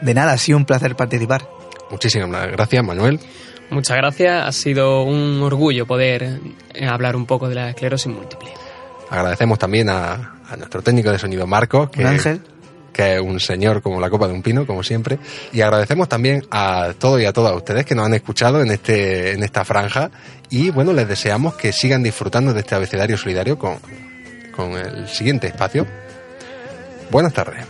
De 0.00 0.14
nada, 0.14 0.32
ha 0.32 0.38
sido 0.38 0.58
un 0.58 0.64
placer 0.64 0.96
participar. 0.96 1.48
Muchísimas 1.90 2.50
gracias, 2.50 2.84
Manuel. 2.84 3.20
Muchas 3.70 3.96
gracias, 3.96 4.46
ha 4.46 4.52
sido 4.52 5.02
un 5.04 5.40
orgullo 5.42 5.86
poder 5.86 6.38
eh, 6.74 6.86
hablar 6.86 7.16
un 7.16 7.26
poco 7.26 7.48
de 7.48 7.54
la 7.54 7.70
esclerosis 7.70 8.12
múltiple. 8.12 8.50
Agradecemos 9.10 9.58
también 9.58 9.88
a, 9.88 10.36
nuestro 10.56 10.82
técnico 10.82 11.10
de 11.10 11.18
sonido, 11.18 11.46
Marco, 11.46 11.90
que, 11.90 12.04
Ángel. 12.04 12.40
que 12.92 13.14
es 13.14 13.20
un 13.20 13.40
señor 13.40 13.80
como 13.82 14.00
la 14.00 14.10
copa 14.10 14.28
de 14.28 14.34
un 14.34 14.42
pino, 14.42 14.66
como 14.66 14.82
siempre. 14.82 15.18
Y 15.52 15.62
agradecemos 15.62 16.08
también 16.08 16.44
a 16.50 16.92
todos 16.98 17.20
y 17.20 17.24
a 17.24 17.32
todas 17.32 17.54
ustedes 17.56 17.84
que 17.86 17.94
nos 17.94 18.06
han 18.06 18.14
escuchado 18.14 18.60
en, 18.60 18.70
este, 18.70 19.32
en 19.32 19.42
esta 19.42 19.64
franja. 19.64 20.10
Y 20.50 20.70
bueno, 20.70 20.92
les 20.92 21.08
deseamos 21.08 21.54
que 21.54 21.72
sigan 21.72 22.02
disfrutando 22.02 22.52
de 22.52 22.60
este 22.60 22.74
abecedario 22.74 23.16
solidario 23.16 23.58
con, 23.58 23.78
con 24.54 24.72
el 24.72 25.08
siguiente 25.08 25.48
espacio. 25.48 25.86
Buenas 27.10 27.32
tardes. 27.32 27.64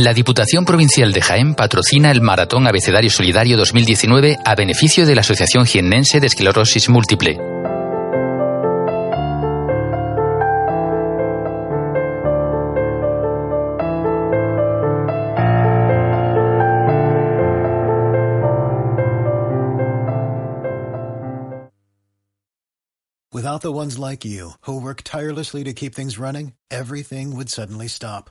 La 0.00 0.14
Diputación 0.14 0.64
Provincial 0.64 1.12
de 1.12 1.20
Jaén 1.20 1.54
patrocina 1.56 2.12
el 2.12 2.20
Maratón 2.20 2.68
Abecedario 2.68 3.10
Solidario 3.10 3.56
2019 3.56 4.38
a 4.44 4.54
beneficio 4.54 5.04
de 5.04 5.16
la 5.16 5.22
Asociación 5.22 5.66
Jiennense 5.66 6.20
de 6.20 6.28
Esclerosis 6.28 6.88
Múltiple. 6.88 7.36
Without 23.32 23.62
the 23.62 23.72
ones 23.72 23.98
like 23.98 24.24
you, 24.24 24.52
who 24.60 24.80
work 24.80 25.02
tirelessly 25.02 25.64
to 25.64 25.72
keep 25.72 25.96
things 25.96 26.18
running, 26.18 26.52
everything 26.70 27.34
would 27.34 27.48
suddenly 27.48 27.88
stop. 27.88 28.30